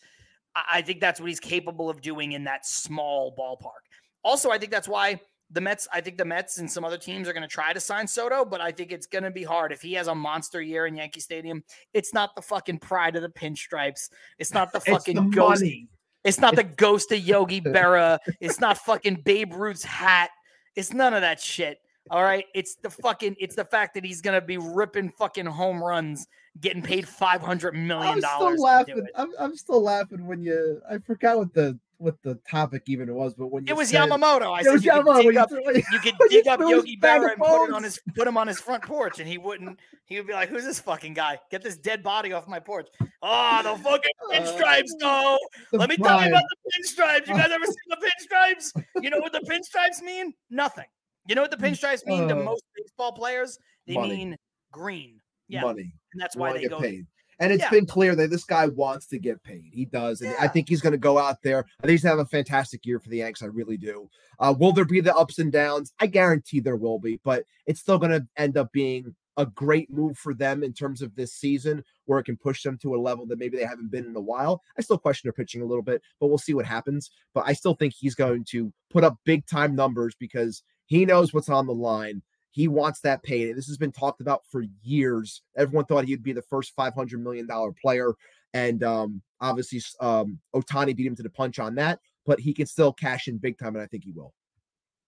[0.54, 3.86] I think that's what he's capable of doing in that small ballpark.
[4.22, 5.20] Also, I think that's why
[5.50, 7.80] the Mets, I think the Mets and some other teams are going to try to
[7.80, 9.72] sign Soto, but I think it's going to be hard.
[9.72, 13.22] If he has a monster year in Yankee Stadium, it's not the fucking pride of
[13.22, 14.10] the pinstripes.
[14.38, 15.62] It's not the fucking the ghost.
[15.62, 15.88] Money.
[16.22, 18.18] It's not the ghost of Yogi Berra.
[18.40, 20.30] It's not fucking Babe Ruth's hat.
[20.76, 21.78] It's none of that shit.
[22.10, 25.82] All right, it's the fucking it's the fact that he's gonna be ripping fucking home
[25.82, 26.26] runs,
[26.60, 28.24] getting paid five hundred million dollars.
[28.24, 29.06] I'm still laughing.
[29.14, 30.80] I'm, I'm still laughing when you.
[30.90, 34.52] I forgot what the what the topic even was, but when it was said, Yamamoto,
[34.52, 37.66] I said you Yamamoto, could dig up, you could dig up Yogi Berra and put
[37.66, 39.78] it on his put him on his front porch, and he wouldn't.
[40.06, 41.38] He would be like, "Who's this fucking guy?
[41.50, 42.88] Get this dead body off my porch!"
[43.22, 45.38] Oh, the fucking uh, pinstripes, no.
[45.72, 46.08] Let me pride.
[46.08, 47.28] tell you about the pinstripes.
[47.28, 48.82] You guys ever seen the pinstripes?
[49.00, 50.34] You know what the pinstripes mean?
[50.50, 50.86] Nothing.
[51.30, 53.56] You know what the pinstripes mean uh, to most baseball players?
[53.86, 54.16] They money.
[54.16, 54.36] mean
[54.72, 55.20] green.
[55.46, 55.62] Yeah.
[55.62, 55.92] Money.
[56.12, 57.06] And that's why they get go paid.
[57.38, 57.70] And it's yeah.
[57.70, 59.70] been clear that this guy wants to get paid.
[59.72, 60.22] He does.
[60.22, 60.38] And yeah.
[60.40, 61.66] I think he's going to go out there.
[61.80, 63.44] I think he's going to have a fantastic year for the Yanks.
[63.44, 64.10] I really do.
[64.40, 65.92] Uh, will there be the ups and downs?
[66.00, 69.88] I guarantee there will be, but it's still going to end up being a great
[69.88, 72.98] move for them in terms of this season where it can push them to a
[72.98, 74.62] level that maybe they haven't been in a while.
[74.76, 77.08] I still question their pitching a little bit, but we'll see what happens.
[77.34, 81.32] But I still think he's going to put up big time numbers because he knows
[81.32, 82.20] what's on the line.
[82.50, 83.52] He wants that payday.
[83.52, 85.42] This has been talked about for years.
[85.56, 87.48] Everyone thought he'd be the first $500 million
[87.80, 88.12] player.
[88.52, 92.66] And um, obviously, um, Ohtani beat him to the punch on that, but he can
[92.66, 94.34] still cash in big time, and I think he will.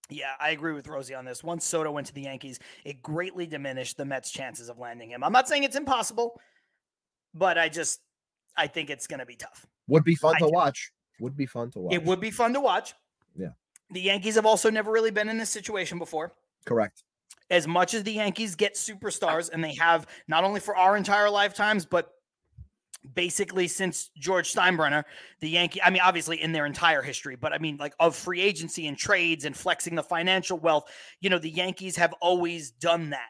[0.09, 1.43] Yeah, I agree with Rosie on this.
[1.43, 5.21] Once Soto went to the Yankees, it greatly diminished the Mets' chances of landing him.
[5.21, 6.39] I'm not saying it's impossible,
[7.33, 7.99] but I just
[8.55, 9.65] I think it's going to be tough.
[9.87, 10.51] Would be fun I to do.
[10.51, 10.91] watch.
[11.19, 11.93] Would be fun to watch.
[11.93, 12.93] It would be fun to watch.
[13.35, 13.49] Yeah.
[13.93, 16.33] The Yankees have also never really been in this situation before.
[16.65, 17.03] Correct.
[17.51, 21.29] As much as the Yankees get superstars, and they have not only for our entire
[21.29, 22.09] lifetimes, but
[23.13, 25.03] basically since George Steinbrenner,
[25.41, 28.41] the Yankee, I mean, obviously in their entire history, but I mean, like of free
[28.41, 30.85] agency and trades and flexing the financial wealth,
[31.19, 33.29] you know, the Yankees have always done that.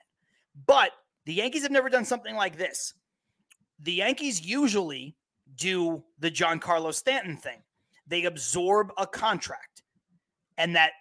[0.65, 0.91] But
[1.26, 2.94] the Yankees have never done something like this.
[3.80, 5.18] The Yankees usually
[5.56, 7.64] do the Giancarlo Stanton thing.
[8.07, 9.83] They absorb a contract
[10.58, 10.92] and that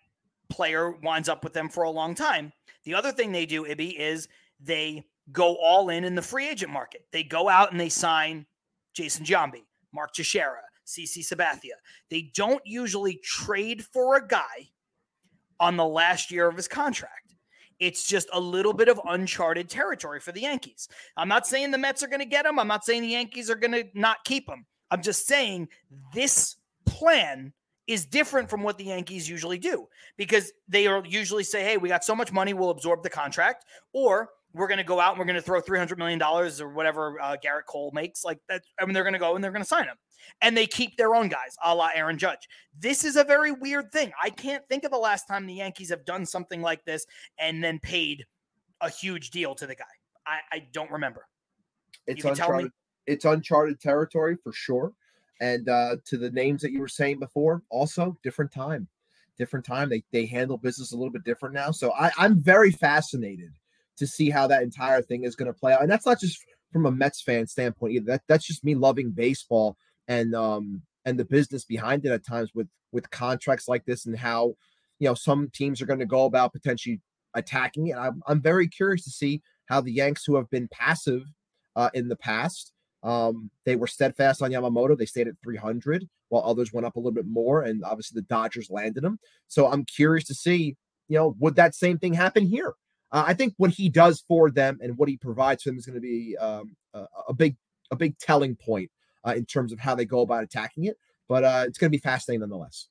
[0.49, 2.53] player winds up with them for a long time.
[2.85, 4.29] The other thing they do, Ibby, is
[4.61, 7.07] they go all in in the free agent market.
[7.13, 8.47] They go out and they sign
[8.93, 9.63] Jason Giambi,
[9.93, 11.77] Mark Teixeira, CC Sabathia.
[12.11, 14.71] They don't usually trade for a guy
[15.61, 17.35] on the last year of his contract.
[17.79, 20.89] It's just a little bit of uncharted territory for the Yankees.
[21.17, 22.59] I'm not saying the Mets are going to get him.
[22.59, 24.67] I'm not saying the Yankees are going to not keep him.
[24.91, 25.69] I'm just saying
[26.15, 26.57] this
[26.87, 27.53] plan
[27.87, 31.89] is different from what the Yankees usually do because they are usually say, "Hey, we
[31.89, 35.19] got so much money, we'll absorb the contract," or we're going to go out and
[35.19, 38.25] we're going to throw $300 million or whatever uh, Gerrit Cole makes.
[38.25, 38.63] Like that.
[38.81, 39.97] I mean, they're going to go and they're going to sign him.
[40.41, 42.49] And they keep their own guys, a la Aaron Judge.
[42.79, 44.13] This is a very weird thing.
[44.23, 47.07] I can't think of the last time the Yankees have done something like this
[47.39, 48.25] and then paid
[48.81, 49.85] a huge deal to the guy.
[50.27, 51.27] I, I don't remember.
[52.07, 52.71] It's uncharted.
[53.07, 54.93] It's uncharted territory for sure.
[55.41, 58.89] And uh, to the names that you were saying before, also different time,
[59.39, 59.89] different time.
[59.89, 61.71] They they handle business a little bit different now.
[61.71, 63.53] So I, I'm very fascinated
[63.97, 65.83] to see how that entire thing is going to play out.
[65.83, 68.07] And that's not just from a Mets fan standpoint either.
[68.07, 69.77] That that's just me loving baseball
[70.09, 74.17] and um and the business behind it at times with with contracts like this and
[74.17, 74.55] how
[74.99, 77.01] you know some teams are going to go about potentially
[77.35, 77.97] attacking it.
[77.97, 81.25] I'm I'm very curious to see how the Yanks who have been passive
[81.77, 82.73] uh, in the past.
[83.03, 84.97] Um, they were steadfast on Yamamoto.
[84.97, 88.27] They stayed at 300, while others went up a little bit more, and obviously the
[88.27, 89.19] Dodgers landed them.
[89.49, 90.77] So I'm curious to see,
[91.09, 92.75] you know, would that same thing happen here?
[93.11, 95.87] Uh, I think what he does for them and what he provides for them is
[95.87, 97.57] going to be um, a, a, big
[97.91, 98.91] a big telling point
[99.27, 100.97] uh, in terms of how they go about attacking it.
[101.29, 102.89] But uh, it's going to be fascinating nonetheless.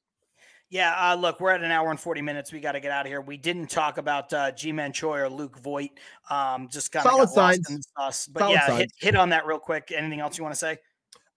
[0.71, 2.53] Yeah, uh, look, we're at an hour and 40 minutes.
[2.53, 3.19] We got to get out of here.
[3.19, 5.91] We didn't talk about uh, Ji-Man Choi or Luke Voit.
[6.29, 7.87] Um, just kind of solid signs.
[7.97, 8.25] Us.
[8.27, 9.91] But Solid yeah, hit, hit, on that real quick.
[9.93, 10.77] Anything else you want to say?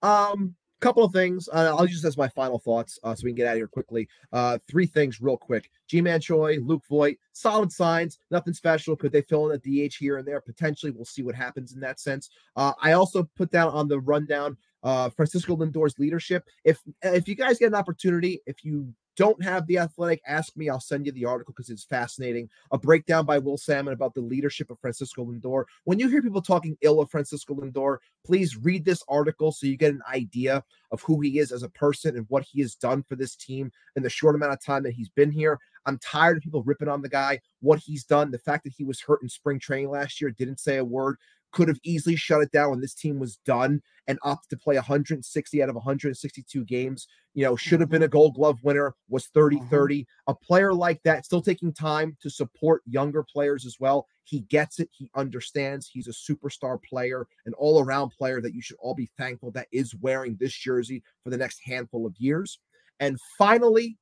[0.01, 1.49] Um, couple of things.
[1.51, 3.67] Uh, I'll use as my final thoughts uh, so we can get out of here
[3.67, 4.07] quickly.
[4.31, 5.69] Uh, three things real quick.
[5.87, 8.95] Ji-Man Choi, Luke Voit, solid signs, nothing special.
[8.95, 10.39] Could they fill in a DH here and there?
[10.39, 12.29] Potentially, we'll see what happens in that sense.
[12.55, 16.45] Uh, I also put down on the rundown uh, Francisco Lindor's leadership.
[16.63, 20.69] If if you guys get an opportunity, if you don't have the athletic, ask me.
[20.69, 22.49] I'll send you the article because it's fascinating.
[22.71, 25.65] A breakdown by Will Sammon about the leadership of Francisco Lindor.
[25.85, 29.77] When you hear people talking ill of Francisco Lindor, please read this article so you
[29.77, 33.03] get an idea of who he is as a person and what he has done
[33.03, 35.59] for this team in the short amount of time that he's been here.
[35.85, 38.83] I'm tired of people ripping on the guy, what he's done, the fact that he
[38.83, 41.17] was hurt in spring training last year, didn't say a word
[41.55, 44.75] could have easily shut it down when this team was done and opted to play
[44.75, 47.07] 160 out of 162 games.
[47.33, 50.01] You know, should have been a gold glove winner, was 30 30.
[50.01, 50.31] Mm-hmm.
[50.31, 54.05] A player like that, still taking time to support younger players as well.
[54.25, 54.89] He gets it.
[54.91, 55.89] He understands.
[55.91, 59.67] He's a superstar player, an all around player that you should all be thankful that
[59.71, 62.59] is wearing this jersey for the next handful of years.
[62.99, 63.97] And finally,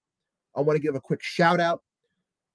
[0.55, 1.83] I want to give a quick shout out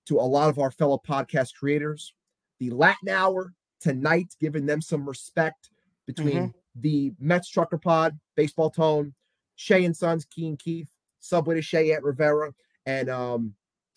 [0.06, 2.14] to a lot of our fellow podcast creators.
[2.58, 5.70] The Latin Hour tonight, giving them some respect
[6.06, 6.80] between mm-hmm.
[6.80, 9.14] the Mets Trucker Pod, Baseball Tone,
[9.56, 10.88] Shea and Sons, Key and Keith,
[11.20, 12.52] Subway to Shea at Rivera,
[12.86, 13.54] and um,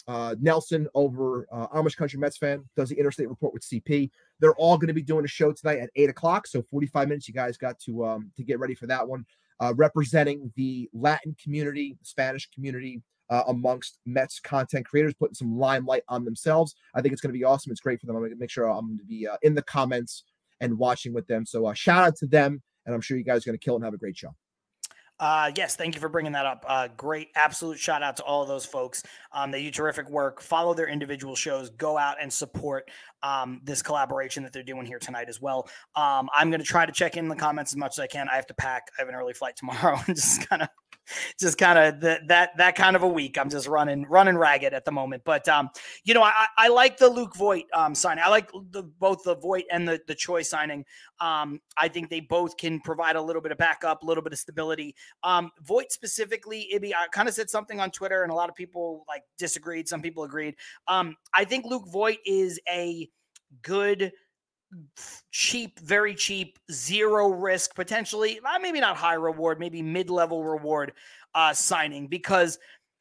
[0.07, 4.09] uh, Nelson over uh, Amish Country Mets fan does the Interstate Report with CP.
[4.39, 7.27] They're all going to be doing a show tonight at eight o'clock, so 45 minutes.
[7.27, 9.25] You guys got to um, to get ready for that one.
[9.59, 13.01] Uh, representing the Latin community, Spanish community,
[13.31, 16.75] uh, amongst Mets content creators, putting some limelight on themselves.
[16.93, 17.71] I think it's going to be awesome.
[17.71, 18.15] It's great for them.
[18.15, 20.25] I'm going to make sure I'm going to be uh, in the comments
[20.59, 21.45] and watching with them.
[21.45, 23.75] So uh, shout out to them, and I'm sure you guys are going to kill
[23.75, 24.35] and have a great show.
[25.17, 26.65] Uh, yes, thank you for bringing that up.
[26.67, 29.03] Uh, great, absolute shout out to all of those folks.
[29.31, 30.41] Um, they do terrific work.
[30.41, 31.69] Follow their individual shows.
[31.69, 32.89] Go out and support
[33.21, 35.69] um, this collaboration that they're doing here tonight as well.
[35.95, 38.29] Um, I'm going to try to check in the comments as much as I can.
[38.29, 38.87] I have to pack.
[38.97, 40.69] I have an early flight tomorrow and just kind of
[41.39, 43.37] just kind of that that kind of a week.
[43.37, 45.23] I'm just running running ragged at the moment.
[45.25, 45.69] But um,
[46.03, 48.23] you know, I, I like the Luke Voit um signing.
[48.25, 50.85] I like the, both the Voit and the the Choi signing.
[51.19, 54.33] Um, I think they both can provide a little bit of backup, a little bit
[54.33, 54.95] of stability.
[55.23, 58.55] Um, Voit specifically, Ibby, I kind of said something on Twitter, and a lot of
[58.55, 59.87] people like disagreed.
[59.87, 60.55] Some people agreed.
[60.87, 63.07] Um, I think Luke Voit is a
[63.61, 64.11] good
[65.31, 70.93] cheap, very cheap, zero risk, potentially, uh, maybe not high reward, maybe mid level reward
[71.35, 72.57] uh, signing because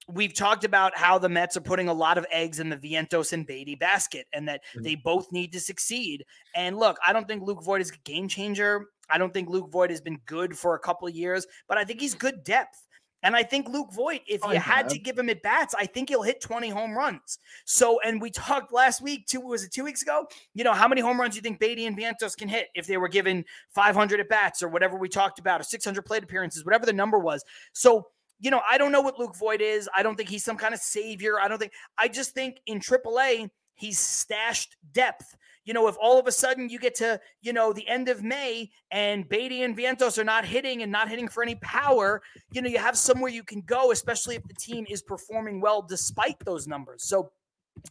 [0.09, 3.33] we've talked about how the Mets are putting a lot of eggs in the Vientos
[3.33, 4.83] and Baty basket and that mm-hmm.
[4.83, 6.25] they both need to succeed.
[6.55, 8.87] And look, I don't think Luke Voit is a game changer.
[9.09, 11.85] I don't think Luke Voit has been good for a couple of years, but I
[11.85, 12.87] think he's good depth.
[13.23, 15.87] And I think Luke Voit, if oh, you had to give him at bats, I
[15.87, 17.39] think he'll hit 20 home runs.
[17.65, 20.27] So, and we talked last week, two was it two weeks ago?
[20.55, 22.87] You know, how many home runs do you think Baty and Vientos can hit if
[22.87, 23.45] they were given
[23.75, 27.19] 500 at bats or whatever we talked about, or 600 plate appearances, whatever the number
[27.19, 27.45] was.
[27.73, 28.07] So,
[28.39, 29.89] you know, I don't know what Luke Voit is.
[29.95, 31.39] I don't think he's some kind of savior.
[31.39, 36.19] I don't think, I just think in AAA, he's stashed depth you know, if all
[36.19, 39.77] of a sudden you get to, you know, the end of May and Baty and
[39.77, 42.23] Vientos are not hitting and not hitting for any power,
[42.53, 45.83] you know, you have somewhere you can go, especially if the team is performing well
[45.83, 47.05] despite those numbers.
[47.05, 47.31] So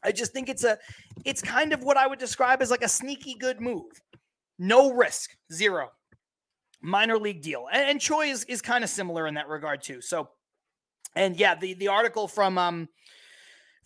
[0.04, 0.78] I just think it's a,
[1.26, 4.02] it's kind of what I would describe as like a sneaky good move.
[4.58, 5.92] No risk, zero.
[6.82, 7.68] Minor league deal.
[7.72, 10.02] And, and Choi is, is kind of similar in that regard too.
[10.02, 10.30] So,
[11.16, 12.90] and yeah, the, the article from, um,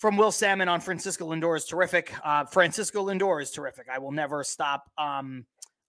[0.04, 2.14] from Will Sammon on Francisco Lindor is terrific.
[2.26, 3.88] Uh, Francisco Lindor is terrific.
[3.90, 4.92] I will never stop.
[4.98, 5.46] Um,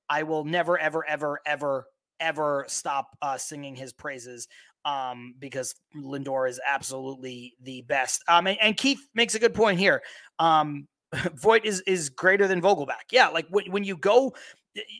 [0.08, 1.86] I will never, ever, ever, ever,
[2.20, 4.46] ever stop uh, singing his praises
[4.84, 8.22] um, because Lindor is absolutely the best.
[8.28, 10.00] Um, and, and Keith makes a good point here.
[10.38, 10.86] Um,
[11.64, 13.10] is is greater than Vogelbach.
[13.10, 14.32] Yeah, like when, when you go,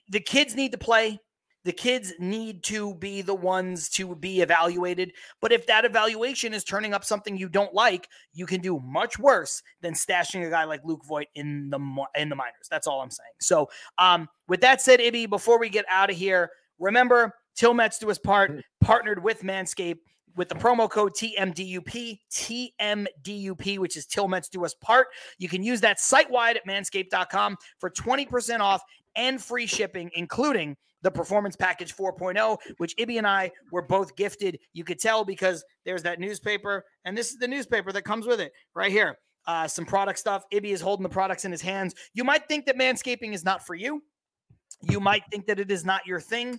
[0.09, 1.21] the kids need to play
[1.65, 5.13] the kids need to be the ones to be evaluated.
[5.41, 9.19] But if that evaluation is turning up something you don't like, you can do much
[9.19, 11.79] worse than stashing a guy like Luke Voit in the
[12.17, 12.69] in the minors.
[12.71, 13.33] That's all I'm saying.
[13.41, 13.69] So,
[13.99, 18.11] um, with that said, Ibby, before we get out of here, remember Til Mets do
[18.11, 18.63] us part, mm.
[18.81, 19.99] partnered with Manscaped
[20.37, 25.09] with the promo code TMDUP, TMDUP, which is Til Mets do us part.
[25.39, 28.83] You can use that site wide at manscaped.com for 20% off
[29.17, 34.59] and free shipping, including the Performance Package 4.0, which Ibby and I were both gifted.
[34.73, 38.41] You could tell because there's that newspaper, and this is the newspaper that comes with
[38.41, 39.19] it right here.
[39.47, 40.45] Uh, some product stuff.
[40.53, 41.95] Ibby is holding the products in his hands.
[42.15, 44.03] You might think that manscaping is not for you.
[44.81, 46.59] You might think that it is not your thing.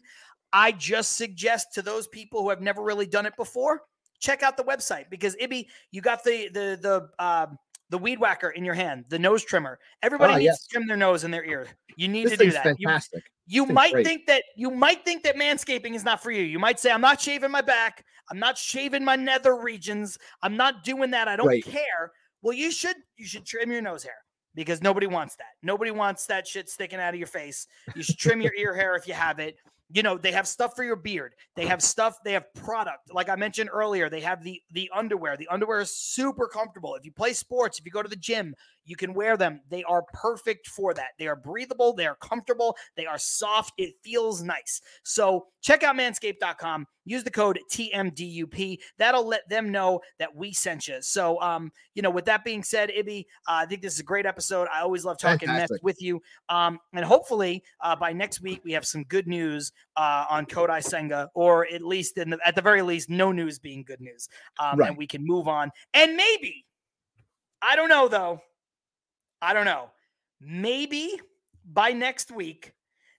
[0.53, 3.81] I just suggest to those people who have never really done it before,
[4.19, 7.47] check out the website because Ibby, you got the the the uh,
[7.89, 9.79] the weed whacker in your hand, the nose trimmer.
[10.01, 10.63] Everybody oh, needs yes.
[10.63, 11.67] to trim their nose and their ear.
[11.97, 12.63] You need this to do that.
[12.63, 13.23] Fantastic.
[13.47, 14.05] You, you might great.
[14.05, 16.43] think that you might think that manscaping is not for you.
[16.43, 18.03] You might say, I'm not shaving my back.
[18.31, 20.17] I'm not shaving my nether regions.
[20.41, 21.27] I'm not doing that.
[21.27, 21.63] I don't right.
[21.63, 22.11] care.
[22.41, 24.17] Well, you should you should trim your nose hair
[24.55, 25.47] because nobody wants that.
[25.61, 27.67] Nobody wants that shit sticking out of your face.
[27.95, 29.57] You should trim your ear hair if you have it
[29.91, 31.33] you know they have stuff for your beard.
[31.55, 33.13] They have stuff they have product.
[33.13, 35.37] Like i mentioned earlier they have the the underwear.
[35.37, 36.95] The underwear is super comfortable.
[36.95, 38.55] If you play sports if you go to the gym
[38.85, 42.75] you can wear them they are perfect for that they are breathable they are comfortable
[42.95, 49.27] they are soft it feels nice so check out manscaped.com use the code tmdup that'll
[49.27, 52.91] let them know that we sent you so um you know with that being said
[52.97, 55.71] ibby uh, i think this is a great episode i always love talking Fantastic.
[55.71, 59.71] Mets with you um and hopefully uh, by next week we have some good news
[59.97, 63.59] uh, on Kodai Senga, or at least in the, at the very least, no news
[63.59, 64.27] being good news,
[64.59, 64.89] um, right.
[64.89, 65.71] and we can move on.
[65.93, 66.65] And maybe,
[67.61, 68.39] I don't know though,
[69.41, 69.89] I don't know,
[70.41, 71.19] maybe
[71.71, 72.73] by next week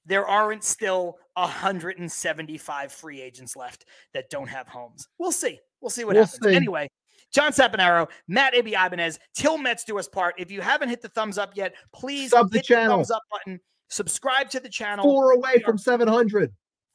[0.05, 3.84] there aren't still 175 free agents left
[4.14, 5.09] that don't have homes.
[5.18, 5.59] We'll see.
[5.80, 6.47] We'll see what we'll happens.
[6.47, 6.55] See.
[6.55, 6.88] Anyway,
[7.32, 10.34] John Saponaro, Matt Ibby Ibanez, Til Mets do us part.
[10.38, 12.84] If you haven't hit the thumbs up yet, please Sub hit the, channel.
[12.84, 13.60] the thumbs up button.
[13.88, 15.05] Subscribe to the channel.
[15.05, 16.52] Four away from 700.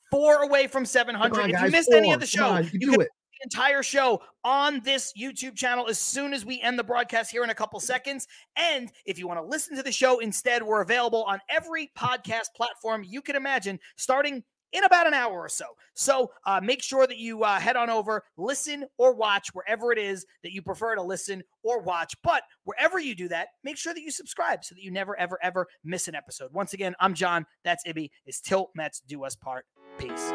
[0.09, 1.39] Four away from 700.
[1.39, 1.97] On, if you missed Four.
[1.97, 3.07] any of the show, you, you can it.
[3.07, 7.43] the entire show on this YouTube channel as soon as we end the broadcast here
[7.43, 8.27] in a couple seconds.
[8.55, 12.53] And if you want to listen to the show instead, we're available on every podcast
[12.55, 14.43] platform you can imagine, starting
[14.73, 15.65] in about an hour or so.
[15.93, 19.97] So uh, make sure that you uh, head on over, listen or watch wherever it
[19.97, 22.15] is that you prefer to listen or watch.
[22.23, 25.37] But wherever you do that, make sure that you subscribe so that you never, ever,
[25.43, 26.53] ever miss an episode.
[26.53, 27.45] Once again, I'm John.
[27.63, 28.09] That's Ibby.
[28.25, 29.65] It's Til Mets Do Us Part.
[29.97, 30.31] Peace.